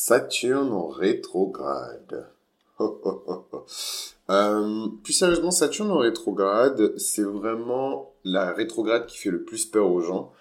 Saturne 0.00 0.72
en 0.72 0.86
rétrograde. 0.86 2.28
Euh, 4.30 4.88
plus 5.02 5.14
sérieusement, 5.14 5.50
Saturne 5.50 5.90
en 5.90 6.00
rétrograde, 6.00 6.92
c'est 6.98 7.22
vraiment 7.22 8.12
la 8.24 8.52
rétrograde 8.52 9.06
qui 9.06 9.16
fait 9.16 9.30
le 9.30 9.42
plus 9.42 9.64
peur 9.64 9.90
aux 9.90 10.02
gens. 10.02 10.32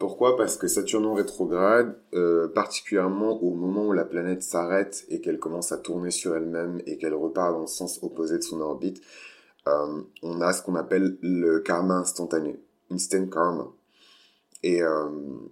Pourquoi? 0.00 0.36
Parce 0.36 0.56
que 0.56 0.66
Saturne 0.66 1.06
en 1.06 1.14
rétrograde, 1.14 1.96
euh, 2.14 2.48
particulièrement 2.48 3.40
au 3.40 3.54
moment 3.54 3.86
où 3.86 3.92
la 3.92 4.04
planète 4.04 4.42
s'arrête 4.42 5.04
et 5.10 5.20
qu'elle 5.20 5.38
commence 5.38 5.70
à 5.70 5.78
tourner 5.78 6.10
sur 6.10 6.34
elle-même 6.34 6.82
et 6.86 6.98
qu'elle 6.98 7.14
repart 7.14 7.52
dans 7.52 7.60
le 7.60 7.68
sens 7.68 8.00
opposé 8.02 8.38
de 8.38 8.42
son 8.42 8.60
orbite, 8.60 9.00
euh, 9.68 10.02
on 10.24 10.40
a 10.40 10.52
ce 10.52 10.62
qu'on 10.62 10.74
appelle 10.74 11.16
le 11.22 11.60
karma 11.60 11.94
instantané, 11.94 12.58
instant 12.90 13.28
karma. 13.28 13.68
Et 14.64 14.80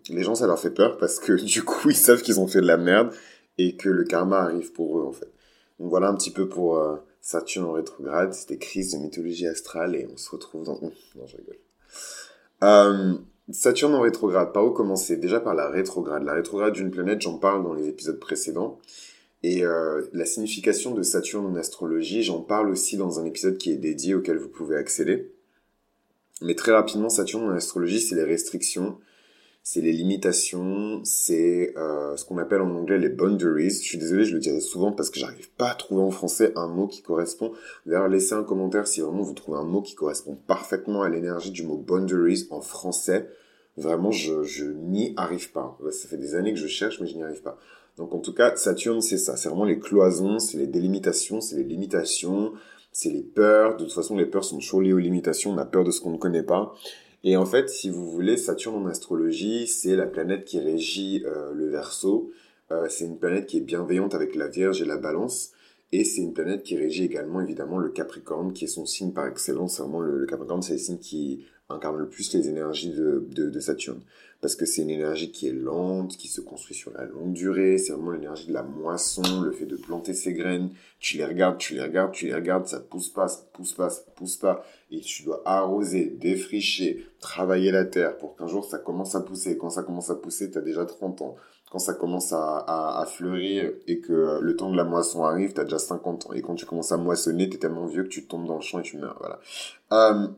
les 0.08 0.24
gens, 0.24 0.34
ça 0.34 0.48
leur 0.48 0.58
fait 0.58 0.74
peur 0.74 0.98
parce 0.98 1.20
que 1.20 1.32
du 1.44 1.62
coup, 1.62 1.90
ils 1.90 1.96
savent 1.96 2.22
qu'ils 2.22 2.40
ont 2.40 2.48
fait 2.48 2.60
de 2.60 2.66
la 2.66 2.76
merde 2.76 3.14
et 3.58 3.76
que 3.76 3.88
le 3.88 4.04
karma 4.04 4.40
arrive 4.40 4.72
pour 4.72 4.98
eux 4.98 5.04
en 5.04 5.12
fait. 5.12 5.30
Donc 5.78 5.90
voilà 5.90 6.08
un 6.08 6.14
petit 6.14 6.30
peu 6.30 6.48
pour 6.48 6.78
euh, 6.78 6.96
Saturne 7.20 7.66
en 7.66 7.72
rétrograde, 7.72 8.32
c'était 8.34 8.58
crise 8.58 8.92
de 8.92 8.98
mythologie 8.98 9.46
astrale 9.46 9.96
et 9.96 10.06
on 10.12 10.16
se 10.16 10.30
retrouve 10.30 10.64
dans... 10.64 10.78
Non, 10.80 10.92
je 11.26 11.36
rigole. 11.36 11.58
Euh, 12.62 13.14
Saturne 13.50 13.94
en 13.94 14.00
rétrograde, 14.00 14.52
par 14.52 14.64
où 14.64 14.70
commencer? 14.70 15.16
Déjà 15.16 15.40
par 15.40 15.54
la 15.54 15.68
rétrograde. 15.68 16.22
La 16.22 16.32
rétrograde 16.32 16.72
d'une 16.72 16.90
planète, 16.90 17.20
j'en 17.20 17.38
parle 17.38 17.62
dans 17.62 17.74
les 17.74 17.88
épisodes 17.88 18.18
précédents. 18.18 18.78
Et 19.42 19.64
euh, 19.64 20.02
la 20.14 20.24
signification 20.24 20.94
de 20.94 21.02
Saturne 21.02 21.44
en 21.44 21.54
astrologie, 21.56 22.22
j'en 22.22 22.40
parle 22.40 22.70
aussi 22.70 22.96
dans 22.96 23.20
un 23.20 23.26
épisode 23.26 23.58
qui 23.58 23.70
est 23.72 23.76
dédié 23.76 24.14
auquel 24.14 24.38
vous 24.38 24.48
pouvez 24.48 24.76
accéder. 24.76 25.30
Mais 26.40 26.54
très 26.54 26.72
rapidement, 26.72 27.10
Saturne 27.10 27.44
en 27.44 27.50
astrologie, 27.50 28.00
c'est 28.00 28.14
les 28.14 28.24
restrictions, 28.24 28.98
c'est 29.66 29.80
les 29.80 29.92
limitations, 29.92 31.00
c'est 31.04 31.72
euh, 31.78 32.18
ce 32.18 32.26
qu'on 32.26 32.36
appelle 32.36 32.60
en 32.60 32.70
anglais 32.76 32.98
les 32.98 33.08
boundaries. 33.08 33.70
Je 33.70 33.82
suis 33.82 33.96
désolé, 33.96 34.26
je 34.26 34.34
le 34.34 34.38
dirai 34.38 34.60
souvent 34.60 34.92
parce 34.92 35.08
que 35.08 35.18
j'arrive 35.18 35.50
pas 35.52 35.70
à 35.70 35.74
trouver 35.74 36.02
en 36.02 36.10
français 36.10 36.52
un 36.54 36.68
mot 36.68 36.86
qui 36.86 37.00
correspond. 37.00 37.50
D'ailleurs, 37.86 38.08
laissez 38.08 38.34
un 38.34 38.44
commentaire 38.44 38.86
si 38.86 39.00
vraiment 39.00 39.22
vous 39.22 39.32
trouvez 39.32 39.56
un 39.56 39.64
mot 39.64 39.80
qui 39.80 39.94
correspond 39.94 40.36
parfaitement 40.46 41.00
à 41.00 41.08
l'énergie 41.08 41.50
du 41.50 41.62
mot 41.62 41.78
boundaries 41.78 42.46
en 42.50 42.60
français. 42.60 43.30
Vraiment, 43.78 44.10
je, 44.10 44.42
je 44.42 44.66
n'y 44.66 45.14
arrive 45.16 45.50
pas. 45.50 45.78
Ça 45.90 46.08
fait 46.08 46.18
des 46.18 46.34
années 46.34 46.52
que 46.52 46.60
je 46.60 46.68
cherche, 46.68 47.00
mais 47.00 47.06
je 47.06 47.16
n'y 47.16 47.22
arrive 47.22 47.40
pas. 47.42 47.58
Donc 47.96 48.12
en 48.12 48.18
tout 48.18 48.34
cas, 48.34 48.54
Saturne, 48.56 49.00
c'est 49.00 49.16
ça. 49.16 49.38
C'est 49.38 49.48
vraiment 49.48 49.64
les 49.64 49.78
cloisons, 49.78 50.40
c'est 50.40 50.58
les 50.58 50.66
délimitations, 50.66 51.40
c'est 51.40 51.56
les 51.56 51.64
limitations, 51.64 52.52
c'est 52.92 53.08
les 53.08 53.22
peurs. 53.22 53.78
De 53.78 53.84
toute 53.84 53.94
façon, 53.94 54.14
les 54.14 54.26
peurs 54.26 54.44
sont 54.44 54.58
toujours 54.58 54.82
liées 54.82 54.92
aux 54.92 54.98
limitations. 54.98 55.52
On 55.52 55.58
a 55.58 55.64
peur 55.64 55.84
de 55.84 55.90
ce 55.90 56.02
qu'on 56.02 56.10
ne 56.10 56.18
connaît 56.18 56.42
pas. 56.42 56.74
Et 57.26 57.38
en 57.38 57.46
fait, 57.46 57.70
si 57.70 57.88
vous 57.88 58.10
voulez, 58.10 58.36
Saturne 58.36 58.84
en 58.84 58.86
astrologie, 58.86 59.66
c'est 59.66 59.96
la 59.96 60.06
planète 60.06 60.44
qui 60.44 60.60
régit 60.60 61.22
euh, 61.24 61.54
le 61.54 61.68
Verseau. 61.68 62.30
Euh, 62.70 62.86
c'est 62.90 63.06
une 63.06 63.18
planète 63.18 63.46
qui 63.46 63.56
est 63.56 63.62
bienveillante 63.62 64.14
avec 64.14 64.34
la 64.34 64.48
Vierge 64.48 64.82
et 64.82 64.84
la 64.84 64.98
Balance. 64.98 65.52
Et 65.90 66.04
c'est 66.04 66.20
une 66.20 66.34
planète 66.34 66.64
qui 66.64 66.76
régit 66.76 67.04
également 67.04 67.40
évidemment 67.40 67.78
le 67.78 67.88
Capricorne, 67.88 68.52
qui 68.52 68.64
est 68.64 68.68
son 68.68 68.84
signe 68.84 69.12
par 69.12 69.26
excellence. 69.26 69.80
Vraiment, 69.80 70.00
le, 70.00 70.18
le 70.18 70.26
Capricorne, 70.26 70.60
c'est 70.60 70.74
le 70.74 70.78
signe 70.78 70.98
qui 70.98 71.46
incarne 71.74 71.98
le 71.98 72.08
plus 72.08 72.32
les 72.32 72.48
énergies 72.48 72.90
de, 72.90 73.26
de, 73.30 73.60
Saturne. 73.60 74.00
Parce 74.40 74.56
que 74.56 74.66
c'est 74.66 74.82
une 74.82 74.90
énergie 74.90 75.30
qui 75.30 75.48
est 75.48 75.52
lente, 75.52 76.16
qui 76.16 76.28
se 76.28 76.40
construit 76.40 76.74
sur 76.74 76.92
la 76.92 77.04
longue 77.06 77.32
durée. 77.32 77.78
C'est 77.78 77.92
vraiment 77.92 78.10
l'énergie 78.10 78.46
de 78.46 78.52
la 78.52 78.62
moisson, 78.62 79.40
le 79.40 79.52
fait 79.52 79.66
de 79.66 79.76
planter 79.76 80.12
ses 80.12 80.34
graines. 80.34 80.70
Tu 80.98 81.16
les 81.16 81.24
regardes, 81.24 81.58
tu 81.58 81.74
les 81.74 81.82
regardes, 81.82 82.12
tu 82.12 82.26
les 82.26 82.34
regardes, 82.34 82.66
ça 82.66 82.80
pousse 82.80 83.08
pas, 83.08 83.28
ça 83.28 83.42
pousse 83.52 83.72
pas, 83.72 83.88
ça 83.90 84.02
pousse 84.14 84.36
pas. 84.36 84.64
Et 84.90 85.00
tu 85.00 85.22
dois 85.22 85.42
arroser, 85.46 86.06
défricher, 86.06 87.06
travailler 87.20 87.70
la 87.70 87.84
terre 87.84 88.18
pour 88.18 88.36
qu'un 88.36 88.46
jour 88.46 88.64
ça 88.64 88.78
commence 88.78 89.14
à 89.14 89.20
pousser. 89.20 89.56
Quand 89.56 89.70
ça 89.70 89.82
commence 89.82 90.10
à 90.10 90.14
pousser, 90.14 90.50
tu 90.50 90.58
as 90.58 90.62
déjà 90.62 90.84
30 90.84 91.22
ans. 91.22 91.36
Quand 91.74 91.80
ça 91.80 91.94
commence 91.94 92.32
à, 92.32 93.04
fleurir 93.08 93.72
et 93.88 93.98
que 93.98 94.38
le 94.40 94.54
temps 94.54 94.70
de 94.70 94.76
la 94.76 94.84
moisson 94.84 95.24
arrive, 95.24 95.54
tu 95.54 95.60
as 95.60 95.64
déjà 95.64 95.80
50 95.80 96.26
ans. 96.26 96.32
Et 96.32 96.40
quand 96.40 96.54
tu 96.54 96.66
commences 96.66 96.92
à 96.92 96.96
moissonner, 96.96 97.48
tu 97.48 97.56
es 97.56 97.58
tellement 97.58 97.86
vieux 97.86 98.04
que 98.04 98.08
tu 98.10 98.26
tombes 98.28 98.46
dans 98.46 98.54
le 98.54 98.60
champ 98.60 98.78
et 98.78 98.82
tu 98.82 98.96
meurs. 98.96 99.16
Voilà. 99.18 99.40
Euh, 99.92 100.28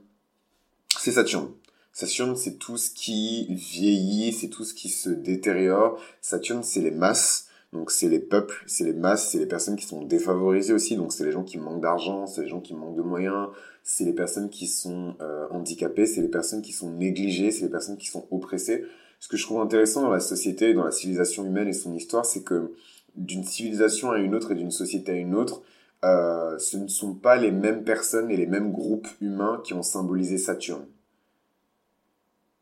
c'est 1.00 1.12
Saturne. 1.12 1.48
Saturne, 1.92 2.36
c'est 2.36 2.58
tout 2.58 2.76
ce 2.76 2.90
qui 2.90 3.46
vieillit, 3.50 4.32
c'est 4.32 4.48
tout 4.48 4.64
ce 4.64 4.74
qui 4.74 4.90
se 4.90 5.08
détériore. 5.08 5.98
Saturne, 6.20 6.62
c'est 6.62 6.80
les 6.80 6.90
masses. 6.90 7.48
Donc 7.72 7.90
c'est 7.90 8.08
les 8.08 8.20
peuples, 8.20 8.62
c'est 8.66 8.84
les 8.84 8.92
masses, 8.92 9.30
c'est 9.30 9.38
les 9.38 9.46
personnes 9.46 9.76
qui 9.76 9.86
sont 9.86 10.02
défavorisées 10.02 10.72
aussi. 10.72 10.96
Donc 10.96 11.12
c'est 11.12 11.24
les 11.24 11.32
gens 11.32 11.42
qui 11.42 11.58
manquent 11.58 11.80
d'argent, 11.80 12.26
c'est 12.26 12.42
les 12.42 12.48
gens 12.48 12.60
qui 12.60 12.74
manquent 12.74 12.96
de 12.96 13.02
moyens, 13.02 13.48
c'est 13.82 14.04
les 14.04 14.12
personnes 14.12 14.50
qui 14.50 14.66
sont 14.66 15.14
euh, 15.20 15.46
handicapées, 15.50 16.06
c'est 16.06 16.22
les 16.22 16.28
personnes 16.28 16.62
qui 16.62 16.72
sont 16.72 16.90
négligées, 16.90 17.50
c'est 17.50 17.64
les 17.64 17.70
personnes 17.70 17.96
qui 17.96 18.08
sont 18.08 18.26
oppressées. 18.30 18.84
Ce 19.20 19.28
que 19.28 19.36
je 19.36 19.44
trouve 19.44 19.60
intéressant 19.60 20.02
dans 20.02 20.10
la 20.10 20.20
société, 20.20 20.74
dans 20.74 20.84
la 20.84 20.90
civilisation 20.90 21.44
humaine 21.44 21.68
et 21.68 21.72
son 21.72 21.94
histoire, 21.94 22.26
c'est 22.26 22.42
que 22.42 22.72
d'une 23.16 23.44
civilisation 23.44 24.10
à 24.10 24.18
une 24.18 24.34
autre 24.34 24.52
et 24.52 24.54
d'une 24.54 24.70
société 24.70 25.12
à 25.12 25.16
une 25.16 25.34
autre, 25.34 25.62
euh, 26.04 26.58
ce 26.58 26.76
ne 26.76 26.88
sont 26.88 27.14
pas 27.14 27.36
les 27.36 27.50
mêmes 27.50 27.84
personnes 27.84 28.30
et 28.30 28.36
les 28.36 28.46
mêmes 28.46 28.70
groupes 28.70 29.08
humains 29.20 29.60
qui 29.64 29.74
ont 29.74 29.82
symbolisé 29.82 30.38
Saturne. 30.38 30.86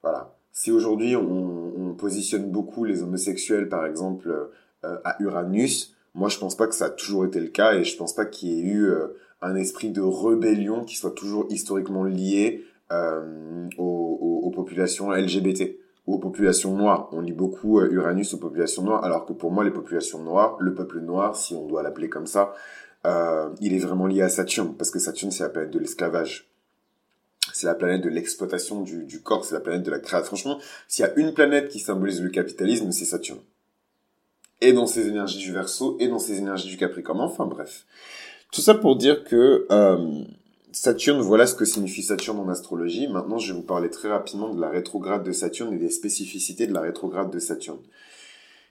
Voilà. 0.03 0.37
Si 0.53 0.71
aujourd'hui 0.71 1.17
on, 1.17 1.73
on, 1.77 1.95
positionne 1.95 2.51
beaucoup 2.51 2.85
les 2.85 3.03
homosexuels, 3.03 3.69
par 3.69 3.87
exemple, 3.87 4.29
euh, 4.85 4.99
à 5.05 5.17
Uranus, 5.21 5.97
moi 6.15 6.29
je 6.29 6.39
pense 6.39 6.57
pas 6.57 6.69
que 6.69 6.75
ça 6.75 6.87
a 6.87 6.91
toujours 6.91 7.25
été 7.25 7.41
le 7.41 7.49
cas 7.49 7.75
et 7.75 7.85
je 7.85 7.97
pense 7.97 8.15
pas 8.15 8.25
qu'il 8.25 8.51
y 8.51 8.61
ait 8.61 8.63
eu 8.63 8.87
euh, 8.87 9.17
un 9.43 9.57
esprit 9.57 9.91
de 9.91 10.01
rébellion 10.01 10.85
qui 10.85 10.97
soit 10.97 11.15
toujours 11.15 11.47
historiquement 11.51 12.05
lié 12.05 12.65
aux, 13.79 14.41
aux, 14.45 14.51
populations 14.51 15.11
LGBT 15.11 15.77
aux 16.07 16.19
populations 16.19 16.77
noires. 16.77 17.09
On 17.13 17.21
lit 17.21 17.33
beaucoup 17.33 17.81
Uranus 17.81 18.35
aux 18.35 18.39
populations 18.39 18.83
noires, 18.83 19.05
alors 19.05 19.25
que 19.25 19.33
pour 19.33 19.51
moi 19.51 19.65
les 19.65 19.73
populations 19.73 20.23
noires, 20.23 20.57
le 20.61 20.75
peuple 20.75 21.01
noir, 21.01 21.35
si 21.35 21.55
on 21.55 21.67
doit 21.67 21.83
l'appeler 21.83 22.09
comme 22.09 22.27
ça, 22.27 22.55
euh, 23.07 23.51
il 23.61 23.75
est 23.75 23.79
vraiment 23.79 24.07
lié 24.07 24.23
à 24.23 24.29
Saturne, 24.29 24.75
parce 24.77 24.91
que 24.91 24.99
Saturne 24.99 25.31
c'est 25.31 25.45
la 25.45 25.51
planète 25.51 25.71
de 25.71 25.79
l'esclavage 25.79 26.49
c'est 27.55 27.67
la 27.67 27.75
planète 27.75 28.03
de 28.03 28.09
l'exploitation 28.09 28.81
du, 28.81 29.21
corps, 29.23 29.45
c'est 29.45 29.55
la 29.55 29.61
planète 29.61 29.85
de 29.85 29.91
la 29.91 30.01
création. 30.01 30.27
Franchement, 30.27 30.59
s'il 30.89 31.05
y 31.05 31.09
a 31.09 31.15
une 31.17 31.33
planète 31.35 31.69
qui 31.69 31.79
symbolise 31.79 32.21
le 32.21 32.31
capitalisme, 32.31 32.91
c'est 32.91 33.05
Saturne. 33.05 33.39
Et 34.61 34.73
dans 34.73 34.87
ses 34.87 35.07
énergies 35.07 35.39
du 35.39 35.53
Verseau, 35.53 35.97
et 36.01 36.09
dans 36.09 36.19
ses 36.19 36.39
énergies 36.39 36.69
du 36.69 36.77
Capricorne. 36.77 37.21
Enfin 37.21 37.47
bref. 37.47 37.87
Tout 38.53 38.61
ça 38.61 38.75
pour 38.75 38.97
dire 38.97 39.25
que 39.25 39.67
euh, 39.71 40.25
Saturne, 40.73 41.21
voilà 41.21 41.47
ce 41.47 41.55
que 41.55 41.65
signifie 41.65 42.03
Saturne 42.03 42.41
en 42.41 42.49
astrologie. 42.49 43.07
Maintenant, 43.09 43.39
je 43.39 43.53
vais 43.53 43.59
vous 43.59 43.67
parler 43.67 43.91
très 43.91 44.09
rapidement 44.09 44.53
de 44.53 44.61
la 44.61 44.69
rétrograde 44.69 45.23
de 45.23 45.33
Saturne 45.33 45.73
et 45.75 45.79
des 45.79 45.91
spécificités 45.91 46.67
de 46.67 46.73
la 46.73 46.81
rétrograde 46.81 47.31
de 47.31 47.39
Saturne. 47.39 47.81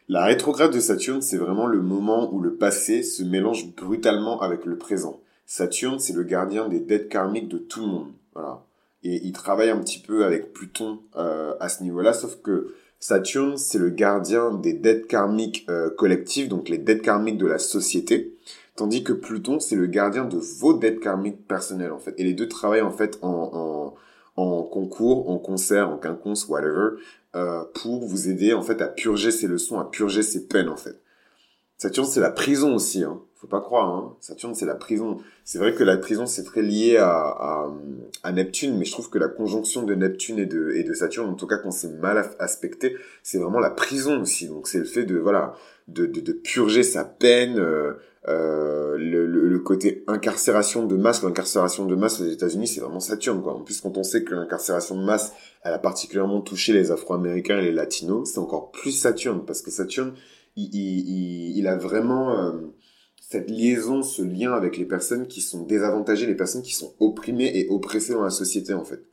La 0.10 0.26
rétrograde 0.26 0.74
de 0.74 0.80
Saturne, 0.80 1.22
c'est 1.22 1.38
vraiment 1.38 1.68
le 1.68 1.82
moment 1.82 2.34
où 2.34 2.40
le 2.40 2.56
passé 2.56 3.04
se 3.04 3.24
mélange 3.24 3.74
brutalement 3.76 4.42
avec 4.42 4.66
le 4.66 4.78
présent. 4.78 5.22
Saturne, 5.46 6.00
c'est 6.00 6.14
le 6.14 6.24
gardien 6.24 6.68
des 6.68 6.80
dettes 6.80 7.10
karmiques 7.10 7.50
de 7.50 7.58
tout 7.58 7.82
le 7.82 7.88
monde. 7.88 8.12
Voilà 8.34 8.66
et 9.04 9.22
il 9.24 9.34
travaille 9.34 9.70
un 9.70 9.80
petit 9.80 10.00
peu 10.00 10.26
avec 10.26 10.54
Pluton 10.54 11.00
euh, 11.16 11.54
à 11.60 11.70
ce 11.70 11.84
niveau-là, 11.84 12.14
sauf 12.14 12.42
que 12.42 12.74
Saturne, 13.00 13.58
c'est 13.58 13.78
le 13.78 13.90
gardien 13.90 14.52
des 14.52 14.74
dettes 14.74 15.08
karmiques 15.08 15.66
euh, 15.70 15.90
collectives, 15.90 16.48
donc 16.48 16.70
les 16.70 16.78
dettes 16.78 17.02
karmiques 17.02 17.38
de 17.38 17.48
la 17.48 17.60
société, 17.60 18.34
tandis 18.78 19.04
que 19.04 19.12
Pluton, 19.12 19.60
c'est 19.60 19.76
le 19.76 19.88
gardien 19.88 20.24
de 20.24 20.38
vos 20.38 20.74
dettes 20.74 21.02
karmiques 21.02 21.46
personnelles, 21.48 21.92
en 21.92 22.00
fait. 22.00 22.16
Et 22.18 22.24
les 22.24 22.34
deux 22.34 22.48
travaillent, 22.48 22.82
en 22.82 22.92
fait, 22.92 23.20
en, 23.22 23.94
concours, 24.36 25.30
en 25.30 25.38
concert, 25.38 25.90
en 25.90 25.98
quinconce, 25.98 26.48
whatever, 26.48 26.98
euh, 27.36 27.64
pour 27.74 28.06
vous 28.06 28.30
aider, 28.30 28.54
en 28.54 28.62
fait, 28.62 28.82
à 28.82 28.88
purger 28.88 29.32
ces 29.32 29.48
leçons, 29.48 29.80
à 29.80 29.86
purger 29.86 30.24
ces 30.24 30.48
peines, 30.48 30.70
en 30.70 30.78
fait. 30.78 31.00
Saturne, 31.78 32.08
c'est 32.08 32.20
la 32.20 32.32
prison 32.32 32.76
aussi, 32.76 33.04
hein 33.04 33.22
faut 33.44 33.50
pas 33.50 33.60
croire, 33.60 33.90
hein. 33.90 34.16
Saturne 34.22 34.56
c'est 34.56 34.66
la 34.66 34.74
prison. 34.74 35.18
C'est 35.44 35.58
vrai 35.58 35.74
que 35.74 35.84
la 35.84 35.98
prison 35.98 36.26
c'est 36.26 36.46
très 36.46 36.62
lié 36.62 36.96
à, 36.96 37.10
à, 37.10 37.74
à, 38.24 38.32
Neptune, 38.32 38.78
mais 38.78 38.86
je 38.86 38.94
trouve 38.94 39.10
que 39.10 39.18
la 39.18 39.28
conjonction 39.28 39.84
de 39.84 39.94
Neptune 39.96 40.40
et 40.40 40.46
de, 40.46 40.72
et 40.76 40.84
de 40.84 40.94
Saturne, 40.94 41.30
en 41.30 41.34
tout 41.34 41.46
cas 41.46 41.58
quand 41.58 41.72
c'est 41.72 41.92
mal 42.00 42.24
aspecté, 42.40 42.96
c'est 43.22 43.40
vraiment 43.40 43.60
la 43.60 43.70
prison 43.70 44.22
aussi. 44.22 44.48
Donc 44.48 44.70
c'est 44.70 44.78
le 44.78 44.86
fait 44.86 45.04
de 45.04 45.18
voilà 45.18 45.56
de, 45.90 46.06
de, 46.06 46.22
de 46.22 46.32
purger 46.32 46.84
sa 46.84 47.04
peine, 47.04 47.60
euh, 47.60 47.96
euh, 48.30 48.98
le, 48.98 49.26
le, 49.26 49.60
côté 49.60 50.04
incarcération 50.08 50.86
de 50.86 50.96
masse. 50.96 51.24
L'incarcération 51.24 51.86
de 51.86 51.96
masse 51.96 52.22
aux 52.22 52.26
États-Unis 52.26 52.68
c'est 52.68 52.80
vraiment 52.80 53.02
Saturne 53.02 53.42
quoi. 53.42 53.54
En 53.54 53.62
plus 53.62 53.82
quand 53.82 53.98
on 53.98 54.04
sait 54.04 54.24
que 54.24 54.34
l'incarcération 54.34 54.96
de 54.96 55.04
masse 55.04 55.34
elle 55.64 55.74
a 55.74 55.80
particulièrement 55.80 56.42
touché 56.42 56.72
les 56.74 56.92
Afro-Américains 56.92 57.60
et 57.60 57.64
les 57.64 57.72
Latinos, 57.72 58.32
c'est 58.32 58.40
encore 58.40 58.72
plus 58.72 58.92
Saturne 58.92 59.44
parce 59.46 59.62
que 59.62 59.72
Saturne 59.72 60.14
il, 60.56 60.74
il, 60.74 61.58
il 61.58 61.68
a 61.68 61.76
vraiment 61.76 62.38
euh, 62.38 62.52
cette 63.20 63.50
liaison, 63.50 64.04
ce 64.04 64.22
lien 64.22 64.54
avec 64.54 64.78
les 64.78 64.86
personnes 64.86 65.28
qui 65.28 65.42
sont 65.42 65.64
désavantagées, 65.64 66.28
les 66.28 66.36
personnes 66.36 66.62
qui 66.62 66.74
sont 66.76 66.94
opprimées 67.00 67.52
et 67.56 67.68
oppressées 67.70 68.14
dans 68.14 68.24
la 68.24 68.30
société 68.30 68.74
en 68.74 68.86
fait. 68.86 69.04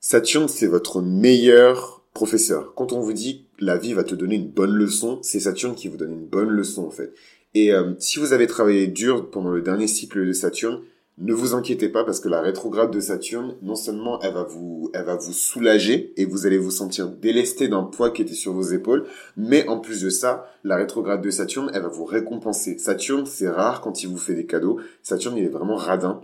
Saturne, 0.00 0.48
c'est 0.48 0.66
votre 0.66 1.00
meilleur 1.00 2.04
professeur. 2.12 2.74
Quand 2.74 2.92
on 2.92 3.00
vous 3.00 3.12
dit 3.12 3.46
la 3.58 3.78
vie 3.78 3.94
va 3.94 4.04
te 4.04 4.14
donner 4.14 4.36
une 4.36 4.50
bonne 4.50 4.72
leçon, 4.72 5.20
c'est 5.22 5.40
Saturne 5.40 5.74
qui 5.74 5.88
vous 5.88 5.96
donne 5.96 6.12
une 6.12 6.26
bonne 6.26 6.50
leçon 6.50 6.86
en 6.86 6.90
fait. 6.90 7.12
Et 7.54 7.72
euh, 7.72 7.94
si 7.98 8.18
vous 8.18 8.32
avez 8.32 8.46
travaillé 8.46 8.86
dur 8.86 9.30
pendant 9.30 9.50
le 9.50 9.62
dernier 9.62 9.86
cycle 9.86 10.26
de 10.26 10.32
Saturne, 10.32 10.82
ne 11.20 11.32
vous 11.32 11.54
inquiétez 11.54 11.88
pas 11.88 12.04
parce 12.04 12.20
que 12.20 12.28
la 12.28 12.40
rétrograde 12.40 12.92
de 12.92 13.00
Saturne, 13.00 13.56
non 13.62 13.74
seulement 13.74 14.20
elle 14.20 14.34
va 14.34 14.44
vous, 14.44 14.88
elle 14.94 15.04
va 15.04 15.16
vous 15.16 15.32
soulager 15.32 16.12
et 16.16 16.24
vous 16.24 16.46
allez 16.46 16.58
vous 16.58 16.70
sentir 16.70 17.08
délesté 17.08 17.66
d'un 17.66 17.82
poids 17.82 18.10
qui 18.10 18.22
était 18.22 18.34
sur 18.34 18.52
vos 18.52 18.62
épaules, 18.62 19.04
mais 19.36 19.66
en 19.66 19.80
plus 19.80 20.02
de 20.02 20.10
ça, 20.10 20.46
la 20.62 20.76
rétrograde 20.76 21.20
de 21.20 21.30
Saturne, 21.30 21.72
elle 21.74 21.82
va 21.82 21.88
vous 21.88 22.04
récompenser. 22.04 22.78
Saturne, 22.78 23.26
c'est 23.26 23.48
rare 23.48 23.80
quand 23.80 24.04
il 24.04 24.08
vous 24.08 24.16
fait 24.16 24.34
des 24.34 24.46
cadeaux. 24.46 24.78
Saturne, 25.02 25.36
il 25.36 25.44
est 25.44 25.48
vraiment 25.48 25.74
radin. 25.74 26.20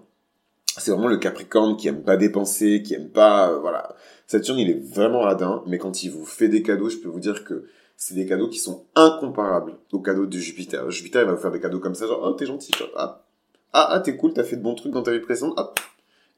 C'est 0.79 0.93
vraiment 0.93 1.09
le 1.09 1.19
Capricorne 1.19 1.77
qui 1.77 1.89
aime 1.89 2.03
pas 2.03 2.17
dépenser, 2.17 2.83
qui 2.83 2.95
aime 2.95 3.09
pas, 3.09 3.51
euh, 3.51 3.59
voilà. 3.59 3.97
Saturne, 4.29 4.61
il 4.61 4.71
est 4.71 4.95
vraiment 4.95 5.23
radin, 5.23 5.65
mais 5.67 5.79
quand 5.79 6.05
il 6.05 6.13
vous 6.13 6.25
fait 6.25 6.49
des 6.49 6.63
cadeaux, 6.63 6.89
je 6.89 6.99
peux 6.99 7.09
vous 7.09 7.21
dire 7.21 7.43
que 7.45 7.65
c'est 7.97 8.15
des 8.15 8.27
cadeaux 8.27 8.49
qui 8.49 8.59
sont 8.59 8.85
incomparables 8.95 9.75
aux 9.93 10.01
cadeaux 10.01 10.27
de 10.27 10.39
Jupiter. 10.39 10.91
Jupiter, 10.91 11.23
il 11.23 11.27
va 11.27 11.35
vous 11.35 11.41
faire 11.41 11.53
des 11.53 11.61
cadeaux 11.61 11.81
comme 11.81 11.95
ça, 11.95 12.07
genre, 12.07 12.21
oh, 12.23 12.33
t'es 12.33 12.47
gentil, 12.47 12.73
ah, 12.97 13.25
ah, 13.73 13.89
ah, 13.91 14.01
t'es 14.01 14.17
cool, 14.17 14.33
t'as 14.33 14.45
fait 14.45 14.57
de 14.57 14.63
bons 14.63 14.75
trucs 14.75 14.93
dans 14.93 15.03
ta 15.03 15.13
vie 15.13 15.21
précédente, 15.21 15.55
hop, 15.59 15.81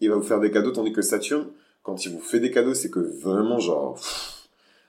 il 0.00 0.10
va 0.10 0.16
vous 0.16 0.22
faire 0.22 0.40
des 0.40 0.50
cadeaux, 0.50 0.70
tandis 0.70 0.92
que 0.92 1.02
Saturne, 1.02 1.46
quand 1.82 2.04
il 2.04 2.12
vous 2.12 2.20
fait 2.20 2.40
des 2.40 2.50
cadeaux, 2.50 2.74
c'est 2.74 2.90
que 2.90 3.00
vraiment, 3.00 3.58
genre, 3.58 3.98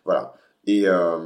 voilà. 0.05 0.33
Et, 0.65 0.87
euh, 0.87 1.17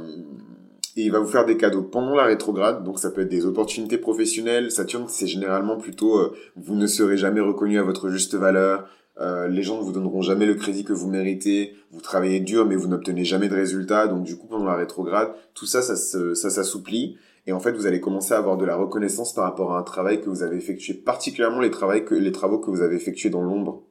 et 0.96 1.04
il 1.04 1.12
va 1.12 1.18
vous 1.18 1.28
faire 1.28 1.46
des 1.46 1.56
cadeaux 1.56 1.82
pendant 1.82 2.14
la 2.14 2.24
rétrograde, 2.24 2.84
donc 2.84 2.98
ça 2.98 3.10
peut 3.10 3.22
être 3.22 3.28
des 3.28 3.46
opportunités 3.46 3.98
professionnelles. 3.98 4.70
Saturne, 4.70 5.06
c'est 5.08 5.26
généralement 5.26 5.76
plutôt, 5.78 6.18
euh, 6.18 6.36
vous 6.56 6.74
ne 6.74 6.86
serez 6.86 7.16
jamais 7.16 7.40
reconnu 7.40 7.78
à 7.78 7.82
votre 7.82 8.10
juste 8.10 8.34
valeur, 8.34 8.86
euh, 9.20 9.46
les 9.46 9.62
gens 9.62 9.78
ne 9.78 9.82
vous 9.82 9.92
donneront 9.92 10.22
jamais 10.22 10.46
le 10.46 10.54
crédit 10.54 10.84
que 10.84 10.92
vous 10.92 11.08
méritez, 11.08 11.74
vous 11.90 12.00
travaillez 12.00 12.40
dur 12.40 12.64
mais 12.64 12.76
vous 12.76 12.88
n'obtenez 12.88 13.24
jamais 13.24 13.48
de 13.48 13.54
résultats, 13.54 14.06
donc 14.08 14.24
du 14.24 14.36
coup 14.36 14.46
pendant 14.46 14.64
la 14.64 14.74
rétrograde, 14.74 15.32
tout 15.54 15.66
ça, 15.66 15.82
ça, 15.82 15.94
s'assouplit. 16.34 17.16
Et 17.46 17.52
en 17.52 17.60
fait, 17.60 17.72
vous 17.72 17.86
allez 17.86 18.00
commencer 18.00 18.34
à 18.34 18.38
avoir 18.38 18.56
de 18.56 18.64
la 18.64 18.76
reconnaissance 18.76 19.34
par 19.34 19.44
rapport 19.44 19.72
à 19.74 19.78
un 19.78 19.82
travail 19.82 20.20
que 20.20 20.30
vous 20.30 20.42
avez 20.42 20.56
effectué, 20.56 20.94
particulièrement 20.94 21.60
les, 21.60 21.70
que, 21.70 22.14
les 22.14 22.32
travaux 22.32 22.58
que 22.58 22.70
vous 22.70 22.82
avez 22.82 22.94
effectués 22.94 23.30
dans 23.30 23.42
l'ombre. 23.42 23.82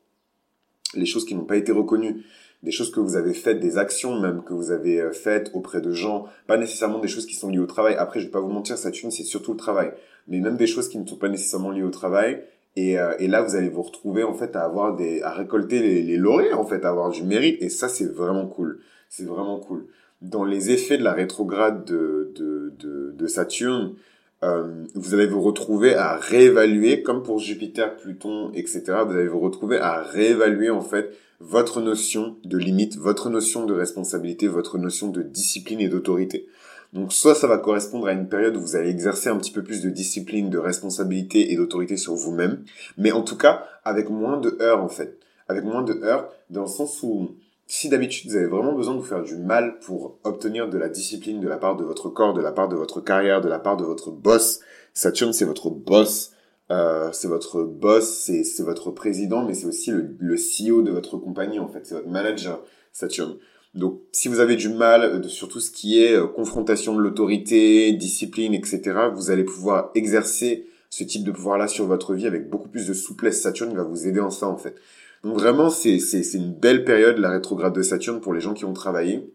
Les 0.95 1.05
choses 1.05 1.25
qui 1.25 1.35
n'ont 1.35 1.45
pas 1.45 1.57
été 1.57 1.71
reconnues. 1.71 2.23
Des 2.63 2.71
choses 2.71 2.91
que 2.91 2.99
vous 2.99 3.15
avez 3.15 3.33
faites, 3.33 3.59
des 3.59 3.77
actions 3.77 4.19
même 4.19 4.43
que 4.43 4.53
vous 4.53 4.69
avez 4.71 5.01
euh, 5.01 5.11
faites 5.11 5.49
auprès 5.53 5.81
de 5.81 5.91
gens. 5.91 6.25
Pas 6.47 6.57
nécessairement 6.57 6.99
des 6.99 7.07
choses 7.07 7.25
qui 7.25 7.33
sont 7.33 7.49
liées 7.49 7.59
au 7.59 7.65
travail. 7.65 7.95
Après, 7.95 8.19
je 8.19 8.25
vais 8.25 8.31
pas 8.31 8.39
vous 8.39 8.51
mentir, 8.51 8.77
Saturne, 8.77 9.09
c'est 9.09 9.23
surtout 9.23 9.51
le 9.51 9.57
travail. 9.57 9.91
Mais 10.27 10.39
même 10.39 10.57
des 10.57 10.67
choses 10.67 10.87
qui 10.87 10.99
ne 10.99 11.07
sont 11.07 11.17
pas 11.17 11.29
nécessairement 11.29 11.71
liées 11.71 11.83
au 11.83 11.89
travail. 11.89 12.43
Et, 12.75 12.99
euh, 12.99 13.13
et 13.19 13.27
là, 13.27 13.41
vous 13.41 13.55
allez 13.55 13.69
vous 13.69 13.81
retrouver, 13.81 14.23
en 14.23 14.33
fait, 14.33 14.55
à 14.55 14.63
avoir 14.63 14.95
des, 14.95 15.21
à 15.21 15.31
récolter 15.31 15.79
les, 15.79 16.17
lauriers, 16.17 16.53
en 16.53 16.65
fait, 16.65 16.85
à 16.85 16.89
avoir 16.89 17.09
du 17.09 17.23
mérite. 17.23 17.61
Et 17.61 17.69
ça, 17.69 17.89
c'est 17.89 18.05
vraiment 18.05 18.47
cool. 18.47 18.79
C'est 19.09 19.25
vraiment 19.25 19.59
cool 19.59 19.87
dans 20.21 20.43
les 20.43 20.71
effets 20.71 20.97
de 20.97 21.03
la 21.03 21.13
rétrograde 21.13 21.83
de, 21.83 22.31
de, 22.35 22.73
de, 22.79 23.11
de 23.17 23.27
Saturne, 23.27 23.95
euh, 24.43 24.85
vous 24.95 25.13
allez 25.13 25.27
vous 25.27 25.41
retrouver 25.41 25.95
à 25.95 26.15
réévaluer, 26.17 27.03
comme 27.03 27.23
pour 27.23 27.39
Jupiter, 27.39 27.95
Pluton, 27.97 28.51
etc., 28.53 28.83
vous 29.05 29.13
allez 29.13 29.27
vous 29.27 29.39
retrouver 29.39 29.77
à 29.77 30.01
réévaluer 30.01 30.69
en 30.69 30.81
fait 30.81 31.15
votre 31.39 31.81
notion 31.81 32.37
de 32.43 32.57
limite, 32.57 32.97
votre 32.97 33.29
notion 33.29 33.65
de 33.65 33.73
responsabilité, 33.73 34.47
votre 34.47 34.77
notion 34.77 35.09
de 35.09 35.21
discipline 35.21 35.79
et 35.79 35.89
d'autorité. 35.89 36.47
Donc 36.93 37.13
soit 37.13 37.35
ça 37.35 37.47
va 37.47 37.57
correspondre 37.57 38.07
à 38.07 38.11
une 38.11 38.27
période 38.27 38.55
où 38.57 38.61
vous 38.61 38.75
allez 38.75 38.89
exercer 38.89 39.29
un 39.29 39.37
petit 39.37 39.51
peu 39.51 39.63
plus 39.63 39.81
de 39.81 39.89
discipline, 39.89 40.49
de 40.49 40.57
responsabilité 40.57 41.51
et 41.51 41.55
d'autorité 41.55 41.95
sur 41.95 42.15
vous-même, 42.15 42.63
mais 42.97 43.11
en 43.11 43.21
tout 43.21 43.37
cas 43.37 43.65
avec 43.83 44.09
moins 44.09 44.37
de 44.37 44.57
heures 44.61 44.83
en 44.83 44.89
fait. 44.89 45.17
Avec 45.47 45.63
moins 45.63 45.83
de 45.83 45.93
heures, 46.03 46.29
dans 46.49 46.61
le 46.61 46.67
sens 46.67 47.01
où 47.03 47.31
si 47.65 47.87
d'habitude 47.87 48.29
vous 48.29 48.35
avez 48.35 48.47
vraiment 48.47 48.73
besoin 48.73 48.93
de 48.95 48.99
vous 48.99 49.05
faire 49.05 49.23
du 49.23 49.37
mal 49.37 49.79
pour 49.79 50.19
obtenir 50.25 50.69
de 50.69 50.77
la 50.77 50.89
discipline 50.89 51.39
de 51.39 51.47
la 51.47 51.57
part 51.57 51.77
de 51.77 51.85
votre 51.85 52.09
corps, 52.09 52.33
de 52.33 52.41
la 52.41 52.51
part 52.51 52.67
de 52.67 52.75
votre 52.75 52.99
carrière, 52.99 53.39
de 53.39 53.47
la 53.47 53.59
part 53.59 53.77
de 53.77 53.85
votre 53.85 54.11
boss, 54.11 54.59
Saturne 54.93 55.31
c'est 55.31 55.45
votre 55.45 55.69
boss, 55.69 56.33
euh, 56.71 57.09
c'est 57.13 57.29
votre 57.29 57.63
boss, 57.63 58.29
c'est 58.43 58.63
votre 58.63 58.91
président, 58.91 59.45
mais 59.45 59.53
c'est 59.53 59.67
aussi 59.67 59.91
le, 59.91 60.15
le, 60.19 60.35
CEO 60.35 60.81
de 60.81 60.91
votre 60.91 61.17
compagnie 61.17 61.59
en 61.59 61.69
fait, 61.69 61.85
c'est 61.85 61.95
votre 61.95 62.09
manager 62.09 62.61
Saturne. 62.91 63.37
Donc 63.73 64.01
si 64.11 64.27
vous 64.27 64.39
avez 64.39 64.55
du 64.55 64.69
mal 64.69 65.03
euh, 65.03 65.23
sur 65.23 65.47
tout 65.47 65.59
ce 65.59 65.71
qui 65.71 66.03
est 66.03 66.13
euh, 66.13 66.27
confrontation 66.27 66.95
de 66.95 67.01
l'autorité, 67.01 67.93
discipline, 67.93 68.53
etc., 68.53 68.81
vous 69.13 69.31
allez 69.31 69.45
pouvoir 69.45 69.91
exercer 69.95 70.67
ce 70.89 71.03
type 71.05 71.23
de 71.23 71.31
pouvoir-là 71.31 71.67
sur 71.67 71.85
votre 71.85 72.13
vie 72.13 72.27
avec 72.27 72.49
beaucoup 72.49 72.67
plus 72.67 72.85
de 72.85 72.93
souplesse. 72.93 73.41
Saturne 73.41 73.73
va 73.73 73.83
vous 73.83 74.07
aider 74.07 74.19
en 74.19 74.29
ça 74.29 74.47
en 74.47 74.57
fait. 74.57 74.75
Donc 75.23 75.35
vraiment, 75.35 75.69
c'est, 75.69 75.99
une 76.33 76.53
belle 76.53 76.83
période, 76.83 77.17
la 77.17 77.29
rétrograde 77.29 77.73
de 77.73 77.81
Saturne, 77.81 78.21
pour 78.21 78.33
les 78.33 78.41
gens 78.41 78.53
qui 78.53 78.65
ont 78.65 78.73
travaillé, 78.73 79.31